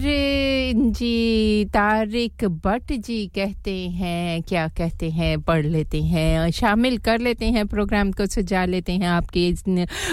[0.94, 5.40] जी तारिक भट्ट जी कहते हैं, क्या कहते हैं?
[5.40, 9.52] पढ़ लेते हैं, शामिल कर लेते हैं, प्रोग्राम को सजा लेते हैं आपके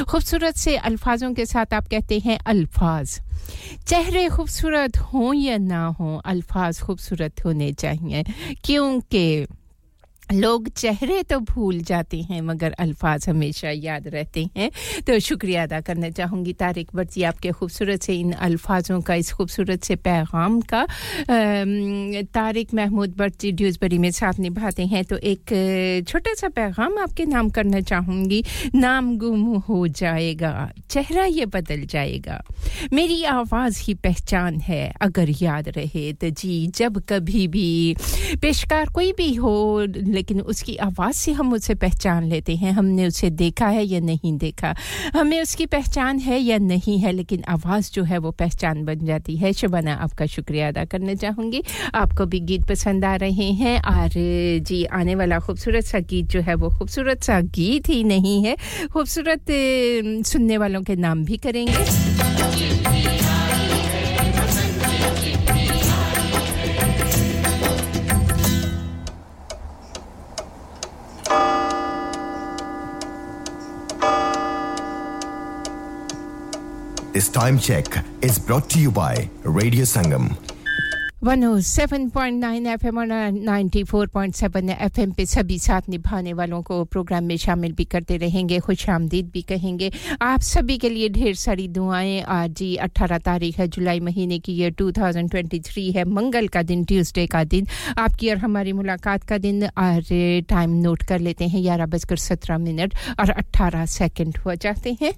[0.04, 3.20] खूबसूरत से अल्फाजों के साथ। आप कहते हैं, अल्फाज।
[3.88, 8.24] चेहरे खूबसूरत हों या ना हों अल्फाज खूबसूरत होने चाहिए
[8.66, 9.46] क्योंकि
[10.34, 14.70] लोग चेहरे तो भूल जाते हैं, मगर अल्फाज हमेशा याद रहते हैं।
[15.08, 19.84] तो शुक्रिया अदा करना चाहूँगी तारिक बर्जी, आपके खूबसूरत से इन अल्फाजों का, इस खूबसूरत
[19.84, 20.86] से पैगाम का।
[22.34, 27.50] तारिक महमूद बर्जी ड्यूजबरी में साथ निभाते हैं तो एक छोटा सा पैगाम आपके नाम
[27.50, 28.44] करना चाहूँगी।
[28.76, 32.42] नाम गुम हो जाएगा, चेहरा ये बदल जाएगा।
[32.94, 37.96] मेरी आवाज़ ही पहचान है, अगर याद रहे तो जी, जब कभी भी,
[38.42, 39.86] पेशकार कोई भी हो
[40.18, 44.38] लेकिन उसकी आवाज़ से हम उसे पहचान लेते हैं, हमने उसे देखा है या नहीं
[44.38, 44.74] देखा।
[45.16, 49.38] हमें उसकी पहचान है या नहीं है, लेकिन आवाज़ जो है वो पहचान बन जाती
[49.38, 51.62] है। शबाना, आपका शुक्रिया अदा करना चाहूँगी।
[51.96, 54.10] आपको भी गीत पसंद आ रहे हैं। और
[54.64, 58.56] जी, आने वाला खूबसूरत सा गीत जो है वो खूबसूरत सा गीत ही नहीं है।
[58.94, 59.46] खूबसूरत
[60.26, 63.27] सुनने वालों के नाम भी करेंगे।
[77.18, 77.88] This time check
[78.22, 79.14] is brought to you by
[79.60, 80.26] Radio Sangam.
[81.24, 87.86] 107.9 FM और 94.7 एफएम पे सभी साथ निभाने वालों को प्रोग्राम में शामिल भी
[87.86, 89.92] करते रहेंगे खुश आमदीद भी कहेंगे।
[90.22, 94.54] आप सभी के लिए ढेर सारी दुआएँ। आज जी 18 तारीख है, जुलाई महीने की
[94.54, 97.68] ये 2023 है। मंगल का दिन ट्यूसडे का दिन।
[97.98, 100.04] आपकी और हमारी मुलाकात का दिन। और
[100.50, 105.14] टाइम नोट कर लेते हैं, ग्यारह बजकर सत्रह मिनट और 18 सेकंड हो जाते हैं।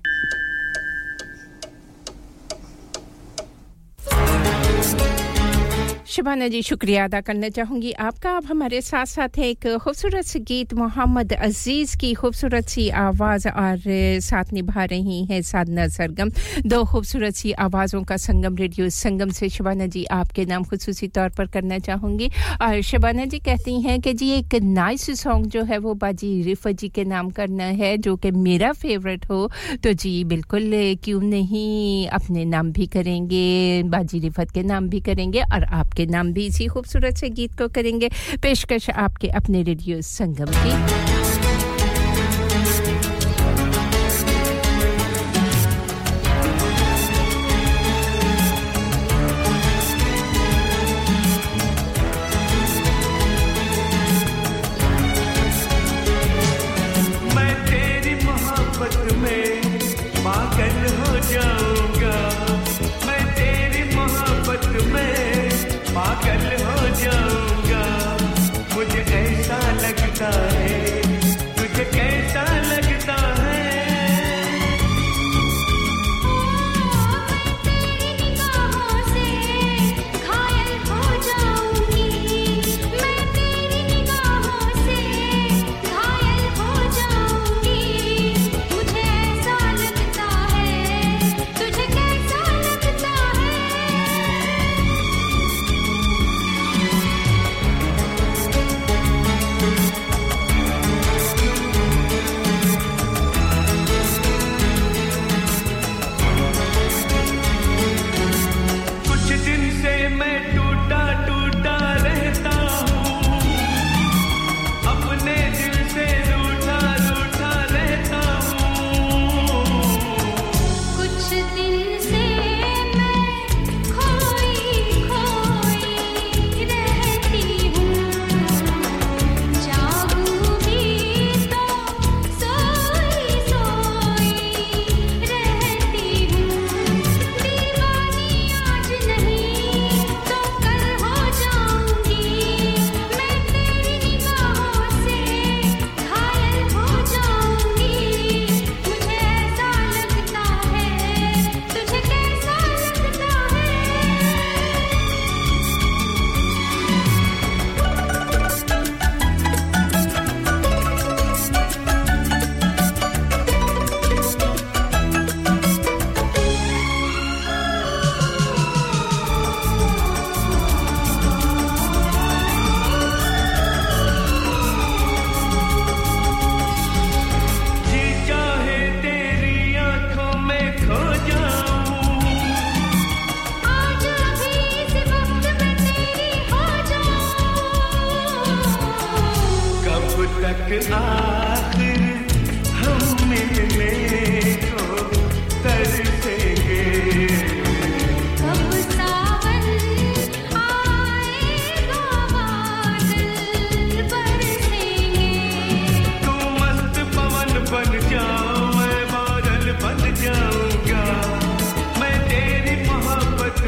[6.09, 10.73] शबाना जी, शुक्रिया अदा करना चाहूँगी। आपका अब हमारे साथ साथ एक खूबसूरत सी गीत,
[10.73, 13.81] मोहम्मद अज़ीज़ की खूबसूरत सी आवाज़ और
[14.19, 16.31] साथ निभा रही हैं साधना सरगम।
[16.65, 21.29] दो खूबसूरत सी आवाज़ों का संगम, रेडियो संगम से शबाना जी आपके नाम खसूसी तौर
[21.29, 22.29] पर करना चाहूँगी।
[22.61, 26.71] और शबाना जी कहती हैं कि जी, एक नाइस सॉन्ग जो है वो बाजी रिफा
[26.71, 29.49] जी के नाम करना है, जो कि मेरा फेवरेट हो।
[29.83, 30.71] तो जी, बिल्कुल
[31.03, 36.11] क्यों नहीं, अपने नाम भी करेंगे, बाजी रिफत के नाम भी करेंगे और आपके आपके
[36.11, 38.09] नाम भी इसी खूबसूरत से गीत को करेंगे।
[38.41, 41.18] पेशकश आपके अपने रेडियो संगम की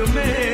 [0.05, 0.50] to me.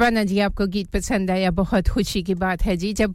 [0.00, 3.14] शबाना जी आपको गीत पसंद आया, बहुत खुशी की बात है जी। जब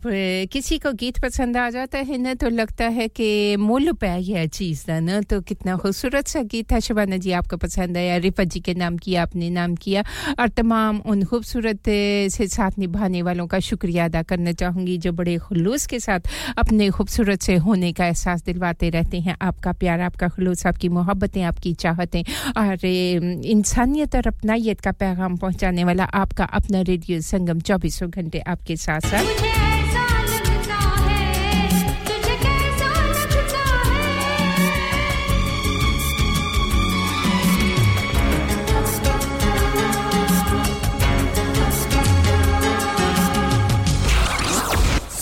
[0.54, 4.46] किसी को गीत पसंद आ जाता है ना तो लगता है कि मोल पे है
[4.48, 8.48] चीज़ का ना तो कितना खूबसूरत सा गीत था। शबाना जी आपको पसंद आया रिफत
[8.54, 10.04] जी के नाम किया, आपने नाम किया।
[10.40, 11.90] और तमाम उन खूबसूरत
[12.30, 16.90] से साथ निभाने वालों का शुक्रिया अदा करना चाहूँगी, जो बड़े खलूस के साथ अपने
[16.92, 21.74] खूबसूरत से होने का एहसास दिलवाते रहते हैं। आपका प्यार, आपका खलूस, आपकी मोहब्बतें, आपकी
[21.80, 22.22] चाहतें,
[22.58, 28.76] और इंसानियत और अपनाइत का पैगाम पहुँचाने वाला आपका अपना रेडियो संगम चौबीसों घंटे आपके
[28.78, 29.64] साथ साथ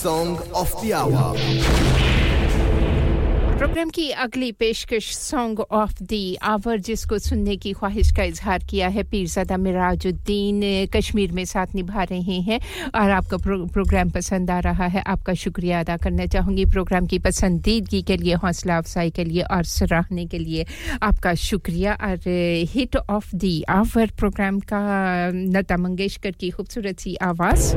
[0.04, 1.93] Song of the Hour.
[3.54, 8.88] Program की अगली पेशकश सॉन्ग ऑफ़ द आवर जिसको सुनने की ख्वाहिश का इजहार किया
[8.88, 12.58] है पीरजादा मिराजुद्दीन कश्मीर में साथ निभा रहे हैं
[12.94, 17.18] और आपका प्रो, प्रोग्राम पसंद आ रहा है आपका शुक्रिया अदा करना चाहूँगी। प्रोग्राम की
[17.18, 20.66] पसंदीदगी के लिए हौसला अफजाई के लिए और सराहने के लिए
[21.02, 22.18] आपका शुक्रिया। और
[22.74, 24.82] hit of the hour program का
[25.58, 27.74] लता मंगेशकर की खूबसूरत सी आवाज़।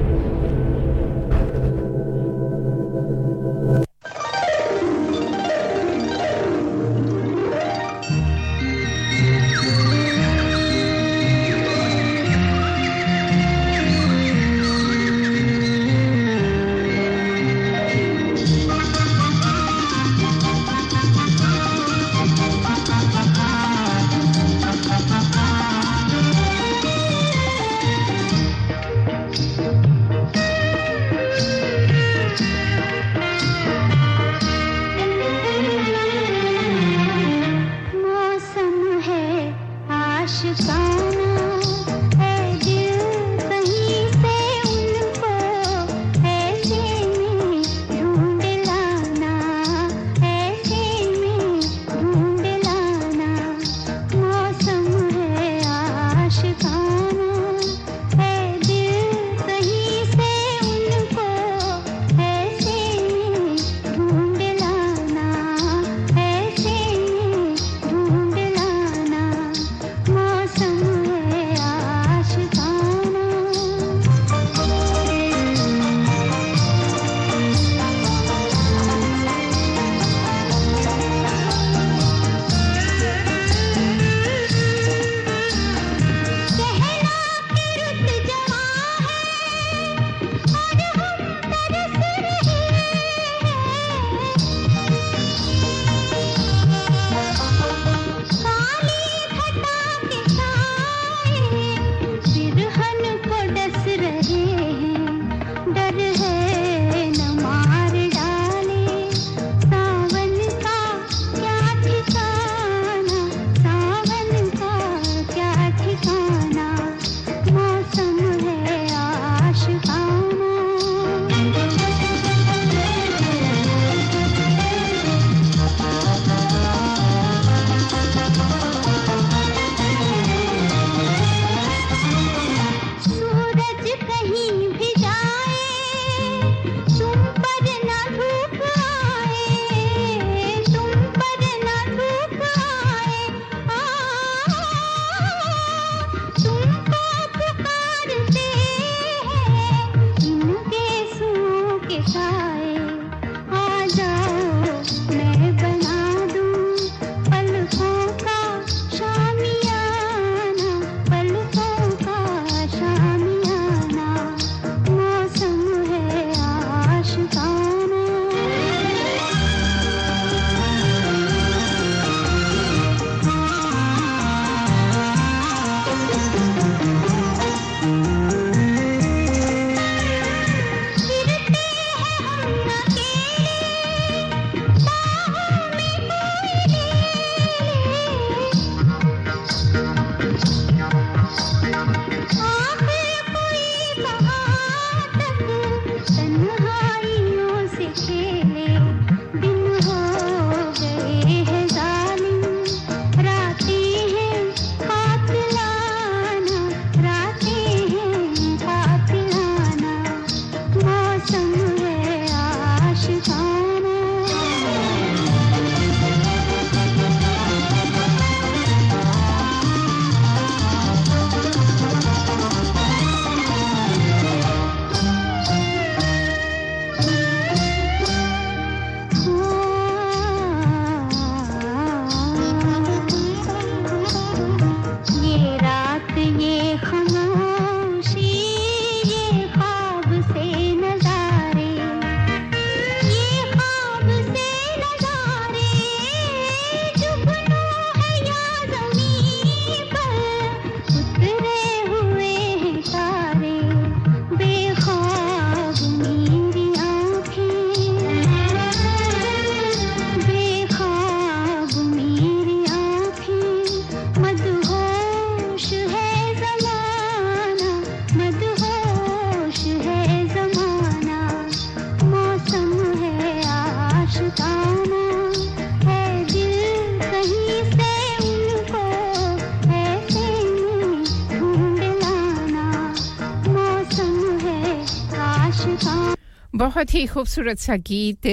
[286.78, 288.28] बहुत ही खूबसूरत सा गीत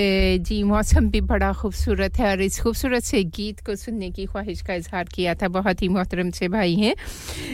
[0.45, 4.61] जी, मौसम भी बड़ा खूबसूरत है और इस खूबसूरत से गीत को सुनने की ख्वाहिश
[4.63, 6.95] का इजहार किया था। बहुत ही मोहतरम से भाई हैं।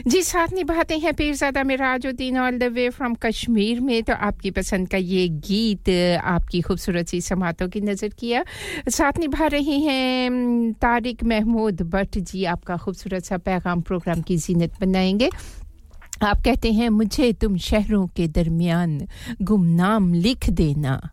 [0.07, 4.89] जी, साथ निभाते हैं Pirzada Mirajuddin all the way from Kashmir में। तो आपकी पसंद
[4.89, 8.45] का ये गीत आपकी खूबसूरत सी समातों की नज़र किया।
[8.91, 14.81] साथ निभा रही हैं तारिक महमूद भट्ट जी। आपका खूबसूरत सा पैगाम प्रोग्राम की जीनत
[14.81, 15.31] बनाएँगे।
[16.23, 19.07] आप कहते हैं मुझे तुम शहरों के दरमियान
[19.43, 21.11] गुमनाम लिख देना।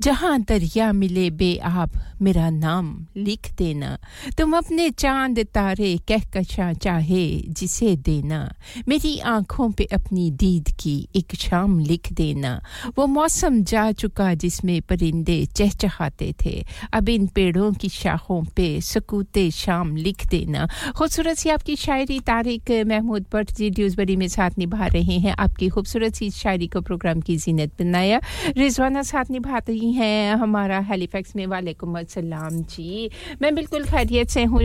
[0.00, 1.90] जहाँ दरिया मिले बेआब
[2.22, 3.98] मेरा नाम लिख देना।
[4.38, 8.54] तुम अपने चाँद तारे कहकशा चाहे जिसे देना।
[8.88, 12.62] मेरी आँखों पे अपनी दीद की एक शाम लिख देना।
[12.98, 19.50] वो मौसम जा चुका जिसमें परिंदे चहचहाते थे। अब इन पेड़ों की शाखों पे सकूते
[19.50, 24.86] शाम लिख देना। खूबसूरत सी आपकी शायरी तारिक महमूद भट्ट जी ड्यूजबरी में साथ निभा
[24.86, 28.20] रहे हैं। आपकी खूबसूरत सी शायरी को प्रोग्राम की जीनत बनाया।
[28.56, 29.24] रिजवाना साथ
[29.56, 33.08] निभाती हैं हमारा हेलीफैक्स में वालेकुम सलाम जी।
[33.42, 34.60] मैं बिल्कुल खैरियत से हूँ,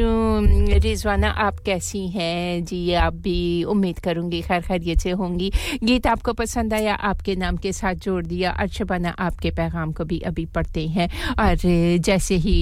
[0.83, 2.63] रिजवाना आप कैसी हैं?
[2.65, 5.51] जी, आप भी उम्मीद करूँगी खैर खैरियत से होंगी।
[5.83, 10.19] गीत आपको पसंद आया, आपके नाम के साथ जोड़ दिया अर्शबाना आपके पैगाम को भी
[10.27, 11.07] अभी पढ़ते हैं।
[11.39, 11.55] और
[12.01, 12.57] जैसे ही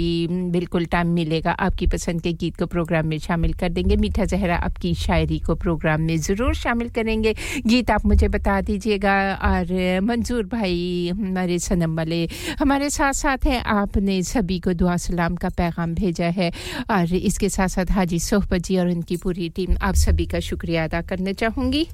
[0.52, 4.56] बिल्कुल टाइम मिलेगा, आपकी पसंद के गीत को प्रोग्राम में शामिल कर देंगे। मीठा जहरा
[4.60, 7.34] आपकी शायरी को प्रोग्राम में ज़रूर शामिल करेंगे।
[7.66, 9.18] गीत आप मुझे बता दीजिएगा।
[9.50, 12.19] और मंजूर भाई, हमारे सनम वाले
[12.60, 16.52] हमारे साथ साथ हैं आपने सभी को दुआ सलाम का पैगाम भेजा है
[16.92, 20.84] और इसके साथ साथ हाजी सोहबत जी और उनकी पूरी टीम, आप सभी का शुक्रिया
[20.84, 21.88] अदा करना चाहूँगी।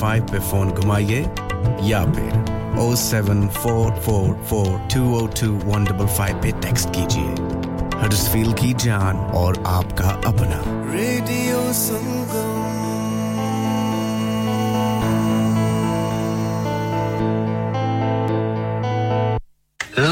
[0.00, 1.20] फाइव पे फ़ोन घुमाइए
[1.88, 6.88] या फिर O seven four four four two O two one double five पे टेक्स्ट
[6.96, 7.56] कीजिए
[8.02, 10.62] हडसफील की जान और आपका अपना
[10.92, 12.57] Radio Sangam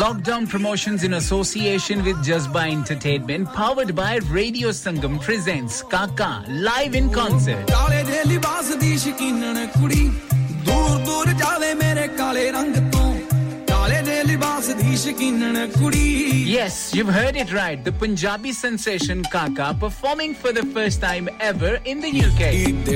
[0.07, 7.10] Lockdown Promotions in association with Jazba Entertainment, powered by Radio Sangam, presents Kaka live in
[7.10, 7.67] concert.
[16.47, 17.83] Yes, you've heard it right.
[17.83, 22.86] The Punjabi sensation Kaka performing for the first time ever in the UK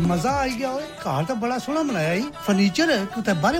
[0.00, 1.82] मज़ा आ गया तो बड़ा सोना
[2.46, 3.58] furniture है। तो बारे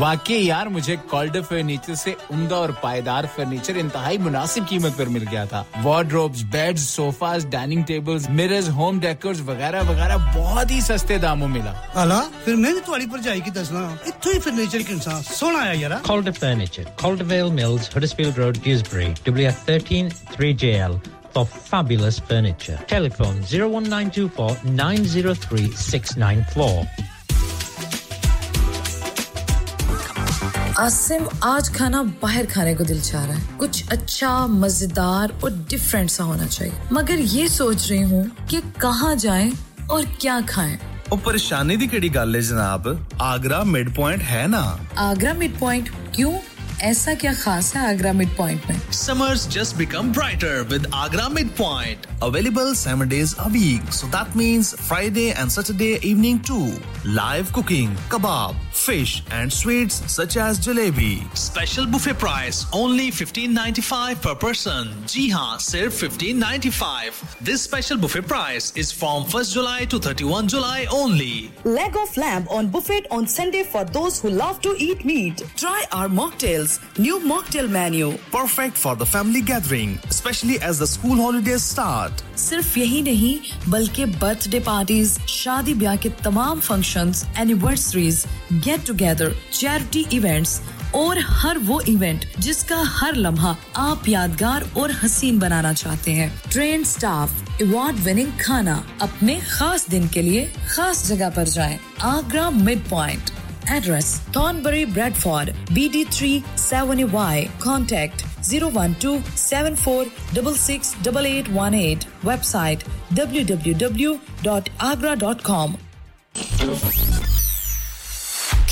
[0.00, 5.24] वाकई यार मुझे कॉल्ड फर्नीचर से उमदा और पायदार फर्नीचर इंतहाई मुनासिब कीमत पर मिल
[5.24, 11.18] गया था। Wardrobes beds sofas dining tables mirrors home decors वगैरह वगैरह बहुत ही सस्ते
[11.26, 11.72] दामों मिला।
[12.02, 13.80] अला फिर मैं भी थोड़ी पर जाएगी दसना
[14.13, 20.11] ਇੱਥੋਂ ਹੀ ਫਰਨੀਚਰ ਕਿੰਨਾ ਸੋਹਣਾ ਆਇਆ ਯਾਰਾ Calder Furniture, Caldervale Mills, Huddersfield Road, Dewsbury, WF13
[20.35, 20.93] 3JL
[21.33, 22.77] for fabulous furniture.
[22.93, 26.83] Telephone 01924 903 694.
[30.79, 36.09] Asim आज खाना बाहर खाने को दिल चाह रहा है कुछ अच्छा मजेदार और डिफरेंट
[36.09, 39.49] सा होना चाहिए मगर ये सोच रही हूँ कि कहाँ जाएं
[39.95, 40.77] और क्या खाएं
[41.12, 42.86] ਉਹ ਪਰੇਸ਼ਾਨੀ ਦੀ ਕਿਹੜੀ ਗੱਲ ਹੈ ਜਨਾਬ
[43.22, 44.62] ਆਗਰਾ ਮਿਡ ਪੁਆਇੰਟ ਹੈ ਨਾ
[44.98, 46.32] ਆਗਰਾ ਮਿਡ ਪੁਆਇੰਟ ਕਿਉਂ
[46.82, 52.06] ऐसा क्या खास है आगरा मिड पॉइंट में Summers just become brighter with Agra Midpoint.
[52.26, 53.88] Available seven days a week.
[53.96, 56.66] So that means Friday and Saturday evening too.
[57.18, 61.10] Live cooking, kebab, fish and sweets such as jalebi.
[61.36, 64.92] Special buffet price only 15.95 per person.
[65.14, 67.20] Ji haan, sirf 15.95.
[67.50, 71.50] This special buffet price is from 1st July to 31 July only.
[71.64, 75.42] Leg of lamb on buffet on Sunday for those who love to eat meat.
[75.56, 76.08] Try our
[76.64, 76.98] mocktails.
[76.98, 78.16] New mocktail menu.
[78.30, 82.22] Perfect for the family gathering, especially as the school holidays start.
[82.36, 88.24] सिर्फ़ यही नहीं बल्कि birthday parties शादी ब्याह के तमाम functions anniversaries
[88.64, 90.60] get together charity events
[90.94, 96.84] और हर वो इवेंट जिसका हर लम्हा आप यादगार और हसीन बनाना चाहते हैं ट्रेन
[96.94, 100.44] स्टाफ अवार्ड विनिंग खाना अपने खास दिन के लिए
[100.74, 101.78] खास जगह पर जाएँ
[102.12, 103.30] Agra Mid Point
[103.68, 114.18] Address Thornbury Bradford BD3 7Y Contact 012 74668818 Website www.agra.com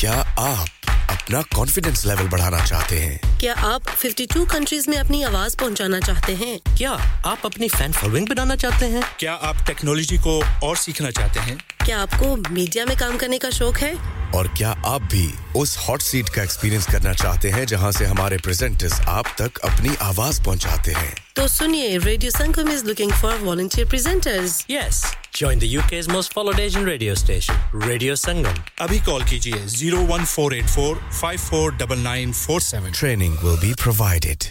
[0.01, 0.69] क्या आप
[1.11, 3.21] अपना कॉन्फिडेंस लेवल बढ़ाना चाहते हैं?
[3.41, 6.77] क्या आप 52 कंट्रीज़ में अपनी आवाज़ पहुंचाना चाहते हैं?
[6.77, 6.91] क्या
[7.27, 9.03] आप अपनी फ़ैन फॉलोइंग बनाना चाहते हैं?
[9.19, 11.59] क्या आप टेक्नोलॉजी को और सीखना चाहते हैं?
[11.85, 13.95] क्या आपको मीडिया में काम करने का शौक है
[14.35, 15.27] और क्या आप भी
[15.61, 19.95] उस हॉट सीट का एक्सपीरियंस करना चाहते हैं जहाँ से हमारे प्रेजेंटर्स आप तक अपनी
[20.03, 25.03] आवाज़ पहुंचाते हैं तो सुनिए Radio Sangam is looking for volunteer presenters Yes.
[25.41, 28.59] Join the UK's most followed Asian radio station, Radio Sangam.
[28.87, 34.51] अभी कॉल कीजिए 01484 549947 Training will be provided.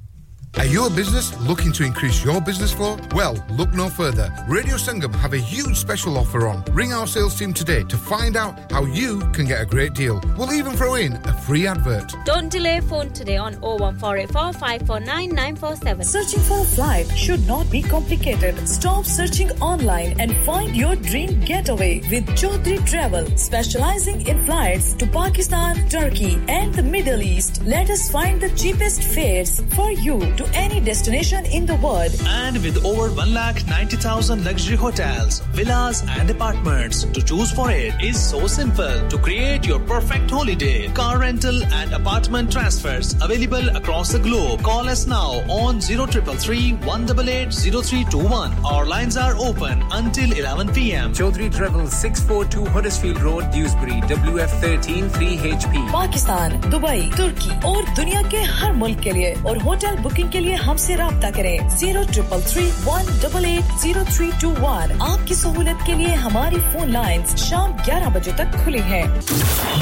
[0.57, 2.97] Are you a business looking to increase your business flow?
[3.15, 4.31] Well, look no further.
[4.47, 6.63] Radio Sangam have a huge special offer on.
[6.71, 10.21] Ring our sales team today to find out how you can get a great deal.
[10.37, 12.13] We'll even throw in a free advert.
[12.25, 16.05] Don't delay phone today on 01484 549 947.
[16.05, 18.67] Searching for a flight should not be complicated.
[18.67, 25.07] Stop searching online and find your dream getaway with Chaudhary Travel, specializing in flights to
[25.07, 27.63] Pakistan, Turkey, and the Middle East.
[27.63, 32.12] Let us find the cheapest fares for you to any destination in the world.
[32.26, 38.46] And with over 1,90,000 luxury hotels, villas, and apartments to choose for it is so
[38.46, 39.08] simple.
[39.08, 44.62] To create your perfect holiday, car rental and apartment transfers available across the globe.
[44.62, 48.52] Call us now on 0333 188 0321.
[48.64, 51.12] Our lines are open until 11 p.m.
[51.12, 55.74] Chaudhary Travel 642 Huddersfield Road, Dewsbury, WF13 3HP.
[55.92, 60.54] Pakistan Dubai तुर्की और दुनिया के हर मुल्क के लिए और hotel booking के लिए
[60.54, 65.78] हमसे रब्ता करें zero triple three one double eight zero three two one आपकी सहूलत
[65.86, 69.02] के लिए हमारी फोन लाइंस शाम 11 बजे तक खुली हैं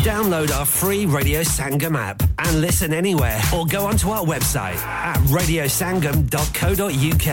[0.09, 4.81] Download our free Radio Sangam app and listen anywhere or go onto our website
[5.13, 7.29] at radiosangam.co.uk.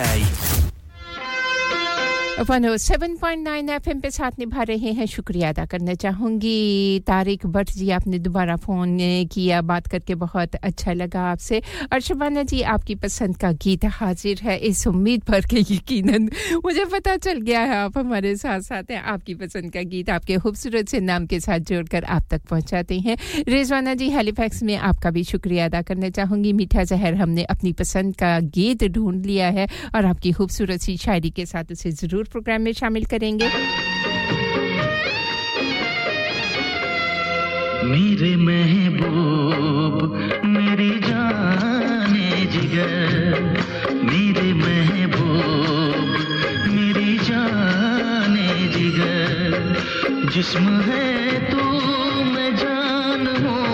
[2.37, 8.19] 107.9 FM पे साथ निभा रहे हैं। शुक्रिया अदा करना चाहूँगी। तारिक भट्ट जी, आपने
[8.19, 8.97] दोबारा फ़ोन
[9.33, 11.61] किया। बात करके बहुत अच्छा लगा आपसे।
[11.93, 16.29] और शबाना जी, आपकी पसंद का गीत हाजिर है। इस उम्मीद पर कि यकीनन
[16.65, 20.37] मुझे पता चल गया है, आप हमारे साथ साथ हैं। आपकी पसंद का गीत आपके
[20.37, 23.17] खूबसूरत से नाम के साथ जोड़कर आप तक पहुँचाते हैं।
[23.47, 28.15] रिजवाना जी हेलीफैक्स में आपका भी शुक्रिया अदा करना चाहूँगी। मीठा जहर हमने अपनी पसंद
[28.15, 32.61] का गीत ढूंढ लिया है और आपकी खूबसूरत सी शायरी के साथ उसे ज़रूर प्रोग्राम
[32.61, 33.47] में शामिल करेंगे।
[37.83, 40.13] मेरे महबूब,
[40.45, 43.63] मेरी जाने जिगर।
[44.03, 46.05] मेरे महबूब,
[46.69, 49.75] मेरी जाने जिगर।
[50.33, 51.61] जिस्म है तू
[52.23, 53.66] मैं जान हूँ।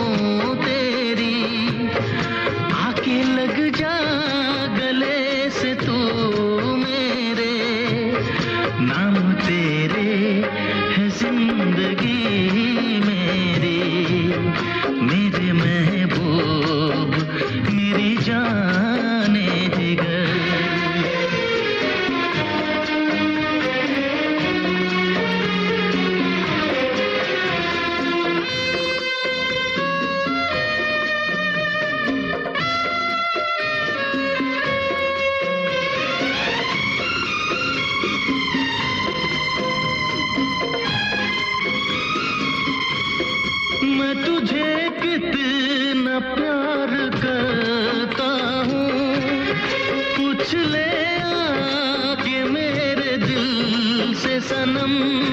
[54.86, 55.33] से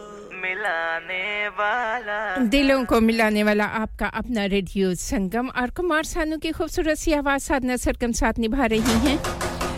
[0.71, 6.97] मिलाने वाला दिलों को मिलाने वाला आपका अपना रेडियो संगम और कुमार सानू की खूबसूरत
[6.97, 9.17] सी आवाज़ साधना सरगम साथ निभा रही हैं।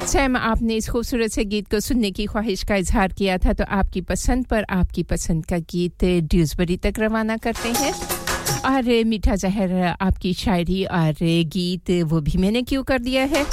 [0.07, 3.63] सैम, आपने इस खूबसूरत से गीत को सुनने की ख्वाहिश का इजहार किया था तो
[3.69, 7.93] आपकी पसंद पर आपकी पसंद का गीत ड्यूसबरी तक रवाना करते हैं।
[8.65, 11.13] और मीठा जहर आपकी शायरी और
[11.49, 13.45] गीत, वो भी मैंने क्यों कर दिया है?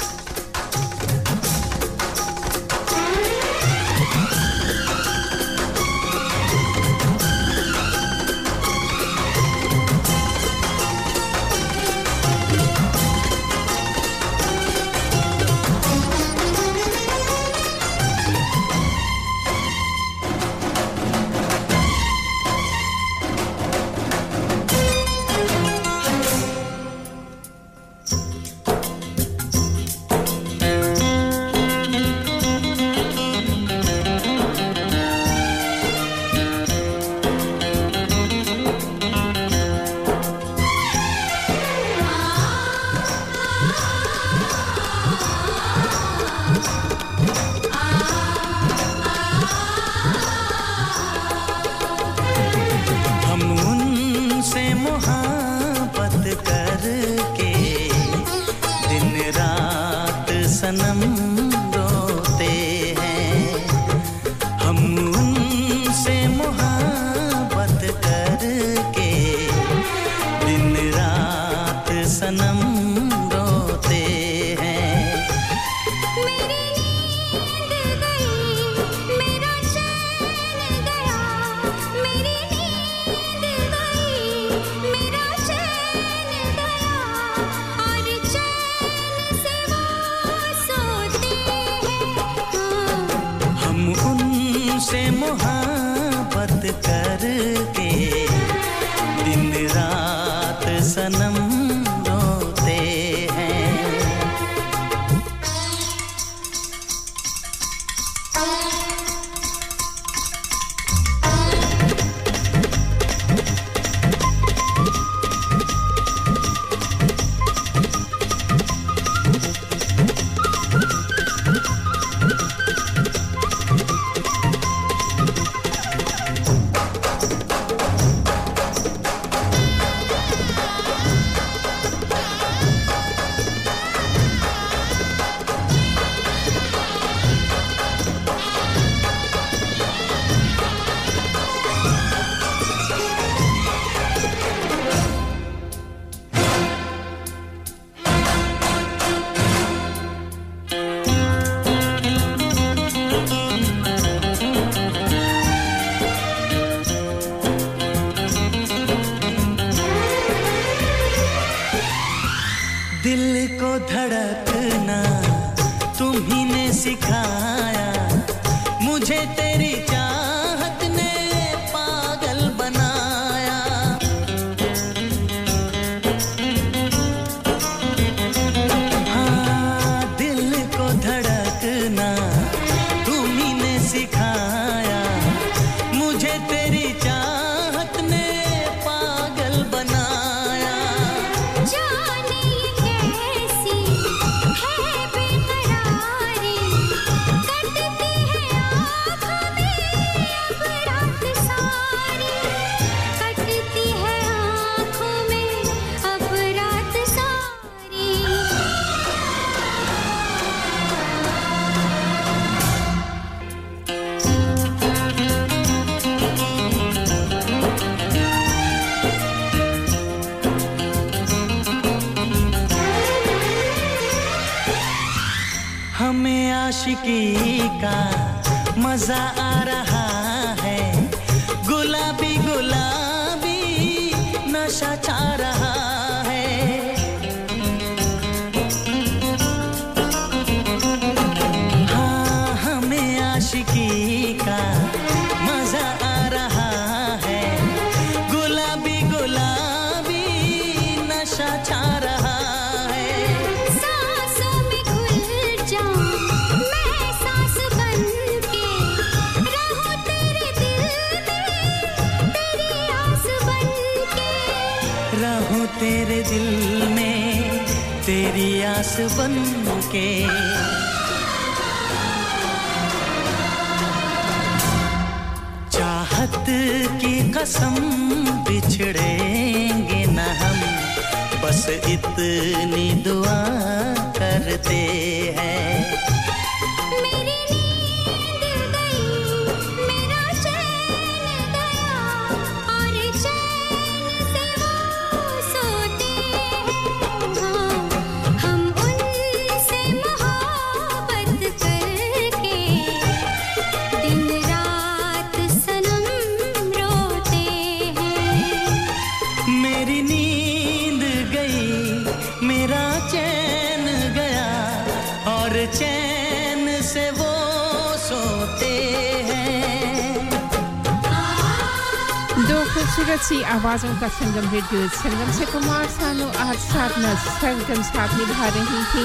[323.21, 328.81] सी आवाज़ों का संगम रेडियो संगम से कुमार सानू आज साधना संगम साथ निभा रही
[328.91, 329.03] थी।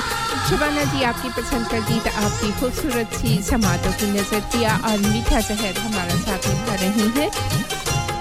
[0.49, 5.41] शबाना जी आपकी पसंद का गीत, आपकी खूबसूरत सी समातों की नज़र किया और मीठा
[5.49, 7.31] जहर हमारा साथ निभा रही है।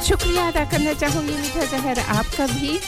[0.07, 2.79] शुक्रिया अदा करना चाहूँगी, मीठा जहर आपका भी।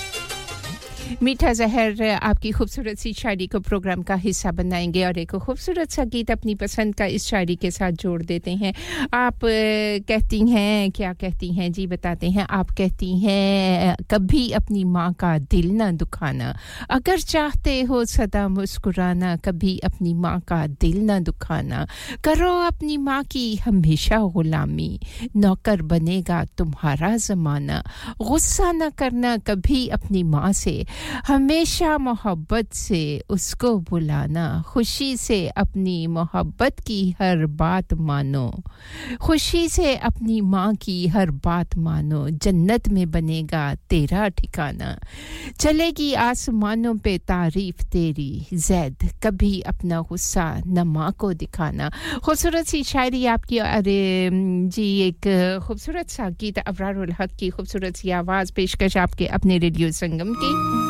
[1.23, 6.03] मीठा जहर, आपकी खूबसूरत सी शायरी को प्रोग्राम का हिस्सा बनाएँगे और एक खूबसूरत सा
[6.03, 8.73] गीत अपनी पसंद का इस शायरी के साथ जोड़ देते हैं।
[9.13, 9.39] आप
[10.07, 11.71] कहती हैं, क्या कहती हैं?
[11.71, 16.57] जी, बताते हैं। आप कहती हैं, कभी अपनी माँ का दिल ना दुखाना।
[16.89, 21.87] अगर चाहते हो सदा मुस्कुराना, कभी अपनी माँ का दिल ना दुखाना।
[22.23, 24.99] करो अपनी माँ की हमेशा गुलामी।
[25.35, 27.83] नौकर बनेगा तुम्हारा ज़माना।
[28.27, 30.85] गुस्सा न करना कभी अपनी माँ से।
[31.27, 38.64] हमेशा मोहब्बत से उसको बुलाना, खुशी से अपनी मोहब्बत की हर बात मानो,
[39.22, 44.98] खुशी से अपनी माँ की हर बात मानो, जन्नत में बनेगा तेरा ठिकाना,
[45.59, 51.92] चलेगी आसमानों पे तारीफ़ तेरी, जैद कभी अपना गुस्सा न माँ को दिखाना।
[52.24, 54.30] खूबसूरत सी शायरी आपकी, अरे
[54.67, 55.27] जी, एक
[55.67, 60.86] खूबसूरत सा गीत, अबरारुल हक की खूबसूरत सी आवाज़ पेशकश आपके अपने रेडियो संगम की।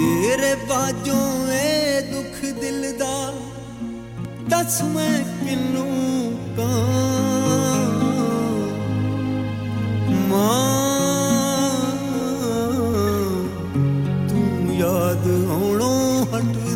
[0.00, 3.32] ਤੇਰੇ ਬਾਝੋਂ ਏ ਦੁੱਖ ਦਿਲ ਦਾ,
[4.48, 5.88] ਦੱਸ ਮੈਂ ਕਿਨੂੰ
[6.56, 6.68] ਕਾਂ
[10.30, 10.70] ਮਾਂ,
[14.28, 16.69] ਤੂੰ ਯਾਦ ਆਉਣੋਂ ਹਟਦੀ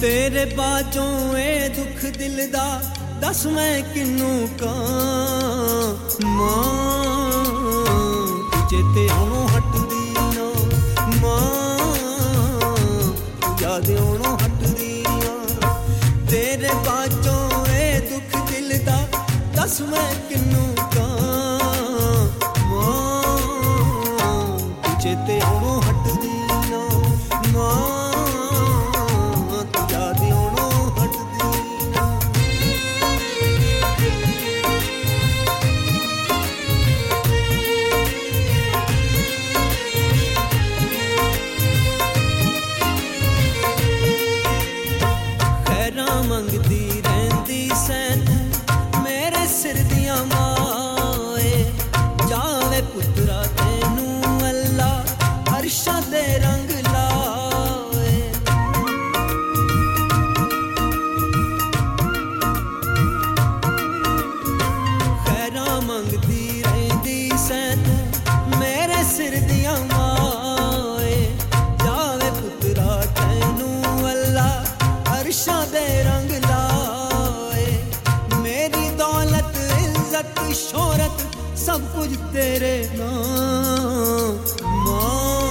[0.00, 2.82] ਤੇਰੇ ਬਾਝੋਂ ਏ ਦੁੱਖ ਦਿਲ ਦਾ
[3.20, 4.74] ਦੱਸ ਮੈਂ ਕਿਨੂੰ ਕਾਂ
[6.24, 6.64] ਮਾਂ
[8.70, 10.46] ਚੇਤੇ ਆਉਣੋਂ ਹਟਦੀ ਨਾ,
[11.22, 11.78] ਮਾਂ,
[13.62, 15.74] ਯਾਦ ਆਉਣੋਂ ਹਟਦੀ ਨਾ।
[16.30, 18.98] ਤੇਰੇ ਬਾਝੋਂ ਏ ਦੁੱਖ ਦਿਲ ਦਾ
[19.56, 20.74] ਦੱਸ ਮੈਂ ਕਿਨੂੰ
[80.50, 81.20] कोई शोहरत
[81.58, 84.34] सब कुछ तेरे नाम।
[84.86, 85.46] माँ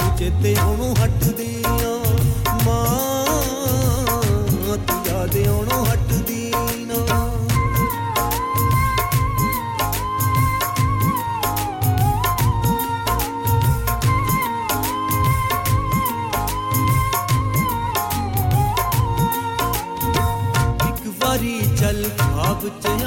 [0.00, 1.92] तू चेते होनों हट दिया।
[2.64, 2.86] माँ
[4.88, 5.82] तू याद होनों
[20.88, 22.99] एक बारी चल ख्वाब च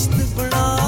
[0.00, 0.79] इश्क बड़ा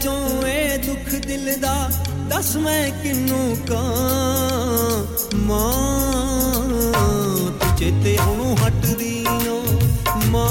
[0.00, 1.74] ਬਾਝੋਂ ਇਹ ਦੁੱਖ ਦਿਲ ਦਾ
[2.28, 3.80] ਦੱਸ ਮੈਂ ਕਿਨੂੰ ਕਾਂ
[5.36, 5.72] ਮਾਂ
[7.60, 9.56] ਤੂੰ ਚੇਤੇ ਆਉਣੋਂ ਹਟਦੀ ਨਾ
[10.30, 10.48] ਮਾਂ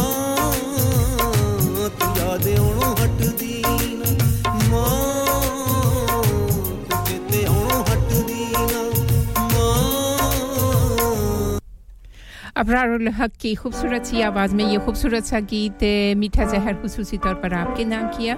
[1.90, 3.62] ਤੂੰ ਯਾਦ ਆਉਣੋਂ ਹਟਦੀ
[3.96, 4.12] ਨਾ
[4.70, 4.90] ਮਾਂ
[6.90, 8.84] ਤੂੰ ਚੇਤੇ ਆਉਣੋਂ ਹਟਦੀ ਨਾ
[9.54, 9.74] ਮਾਂ
[12.60, 17.18] अबरारुल हक की खूबसूरत सी आवाज़ में ये खूबसूरत सा गीत ए, मीठा जहर खसूसी
[17.26, 18.36] तौर पर आपके नाम किया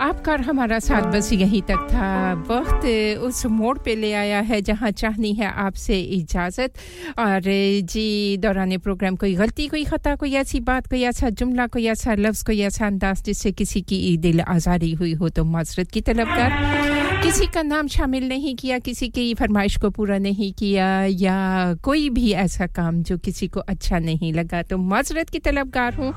[0.00, 2.84] आपका और हमारा साथ बस यहीं तक था। वक्त
[3.24, 6.72] उस मोड़ पे ले आया है जहाँ चाहनी है आपसे इजाज़त।
[7.18, 7.40] और
[7.82, 12.14] जी, दौरान प्रोग्राम कोई गलती, कोई ख़ता, कोई ऐसी बात, कोई ऐसा जुमला, कोई ऐसा
[12.14, 16.28] लफ्ज़, कोई ऐसा अंदाज जिससे किसी की दिल आज़ारी हुई हो तो माजरत की तलब
[16.28, 16.85] कर।
[17.26, 21.38] किसी का नाम शामिल नहीं किया किसी की फरमाइश को पूरा नहीं किया या
[21.82, 26.10] कोई भी ऐसा काम जो किसी को अच्छा नहीं लगा तो माजरत की तलबगार हूँ।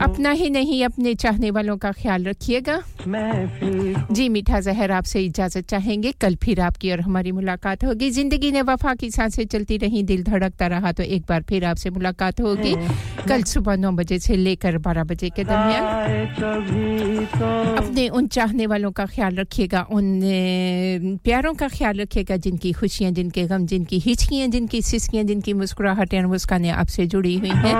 [0.00, 2.76] अपना ही नहीं अपने चाहने वालों का ख्याल रखिएगा।
[4.12, 8.62] जी मीठा जहर आपसे इजाज़त चाहेंगे। कल फिर आपकी और हमारी मुलाकात होगी। ज़िंदगी ने
[8.62, 12.74] वफा की साँसें चलती रहीं दिल धड़कता रहा तो एक बार फिर आपसे मुलाकात होगी।
[13.28, 15.84] कल सुबह नौ बजे से लेकर बारह बजे के दरमियान।
[17.76, 20.24] अपने उन चाहने वालों का ख्याल रखिएगा उन
[21.24, 26.26] प्यारों का ख्याल रखिएगा जिनकी खुशियाँ, जिनके गम, जिनकी हिचकियाँ, जिनकी सिसकियाँ, जिनकी मुस्कुराहटें और
[26.26, 27.74] मुस्कानें आपसे जुड़ी हुई हैं।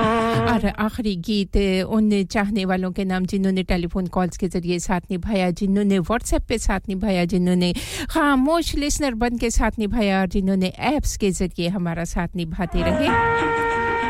[0.47, 1.57] और आखिरी गीत,
[1.89, 6.59] उन चाहने वालों के नाम जिन्होंने टेलीफोन कॉल्स के ज़रिए साथ निभाया, जिन्होंने व्हाट्सएप पे
[6.59, 7.73] साथ निभाया, जिन्होंने
[8.11, 13.09] खामोश लिसनर बन के साथ निभाया और जिन्होंने ऐप्स के ज़रिए हमारा साथ निभाते रहे।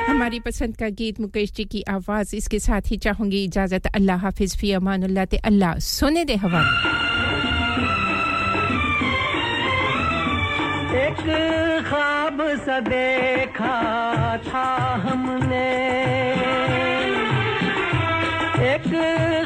[0.06, 4.56] हमारी पसंद का गीत मुकेश जी की आवाज़, इसके साथ ही चाहूँगी इजाज़त। अल्लाह हाफिज़,
[4.56, 7.06] फ़ी अमान अल्लाह ते अल्लाह सुने दे हवाले
[11.17, 13.77] एक ख्वाब सा देखा
[14.36, 14.65] था
[15.05, 15.69] हमने।
[18.73, 18.89] एक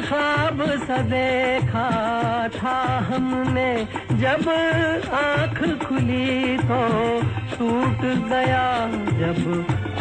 [0.07, 1.87] ख्वाब सा देखा
[2.47, 2.75] था
[3.11, 4.49] हमने। जब
[5.13, 6.81] आँख खुली तो
[7.55, 8.67] टूट गया।
[9.21, 9.41] जब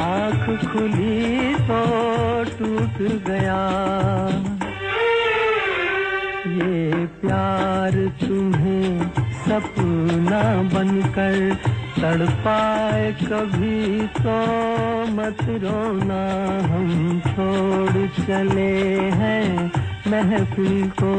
[0.01, 1.83] आँख खुली तो
[2.59, 3.63] टूट गया।
[6.51, 9.20] ये प्यार तुम्हें
[9.51, 11.55] सपना बनकर
[11.97, 14.37] तड़पाए कभी तो
[15.15, 16.21] मत रोना
[16.71, 18.71] हम छोड़ चले
[19.21, 19.73] हैं
[20.07, 21.15] महफिल को।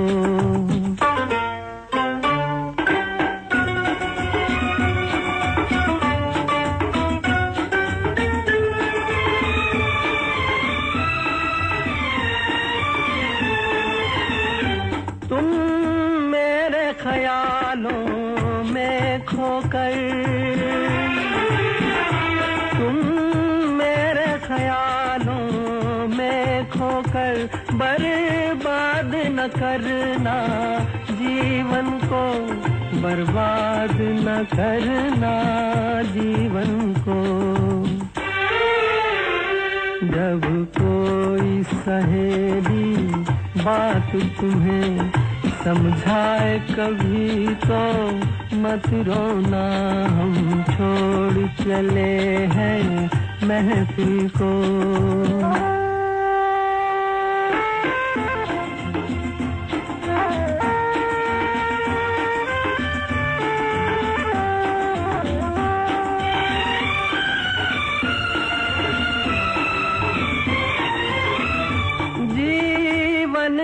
[29.48, 30.36] करना,
[31.11, 32.24] जीवन को
[33.02, 35.34] बर्बाद न करना,
[36.02, 37.22] जीवन को।
[40.08, 42.95] जब कोई सहेली
[43.64, 45.11] बात तुम्हें
[45.64, 47.82] समझाए कभी तो
[48.58, 49.66] मत रोना,
[50.08, 52.11] हम छोड़ चले
[52.53, 53.10] हैं
[53.44, 54.52] महफिल को।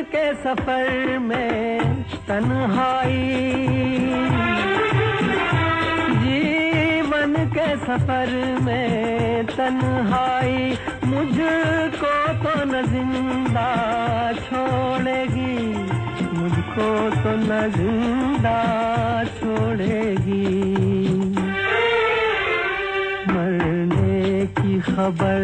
[0.03, 3.17] के सफ़र में तन्हाई।
[6.23, 8.31] जीवन के सफ़र
[8.63, 13.69] में तन्हाई मुझको तो न ज़िंदा
[14.39, 15.57] छोड़ेगी,
[16.33, 16.89] मुझको
[17.23, 18.59] तो न ज़िंदा
[19.39, 20.45] छोड़ेगी।
[23.33, 25.41] मरने की खबर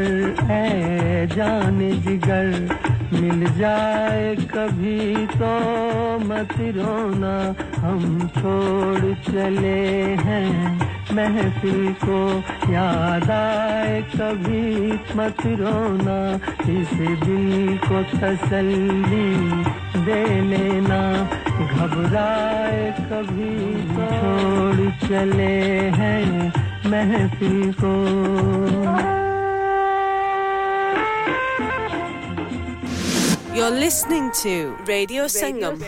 [0.49, 5.51] है जान जिगर मिल जाए कभी तो
[6.19, 7.35] मत रोना,
[7.79, 9.81] हम छोड़ चले
[10.23, 10.79] हैं।
[11.13, 12.19] महफिल को
[12.71, 16.17] याद आए कभी मत रोना,
[16.71, 16.93] इस
[17.23, 19.27] दिल को तसल्ली
[20.05, 21.01] दे लेना।
[21.63, 23.55] घबराए कभी
[23.89, 25.53] तो छोड़ चले
[25.99, 26.53] हैं
[26.85, 29.22] महफिल को।
[33.53, 35.79] You're listening to Radio Sangam.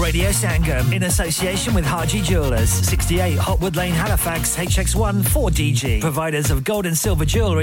[0.00, 6.00] Radio Sangam in association with Haji Jewelers, 68 Hotwood Lane, Halifax, HX1 4DG.
[6.00, 7.60] Providers of gold and silver jewellery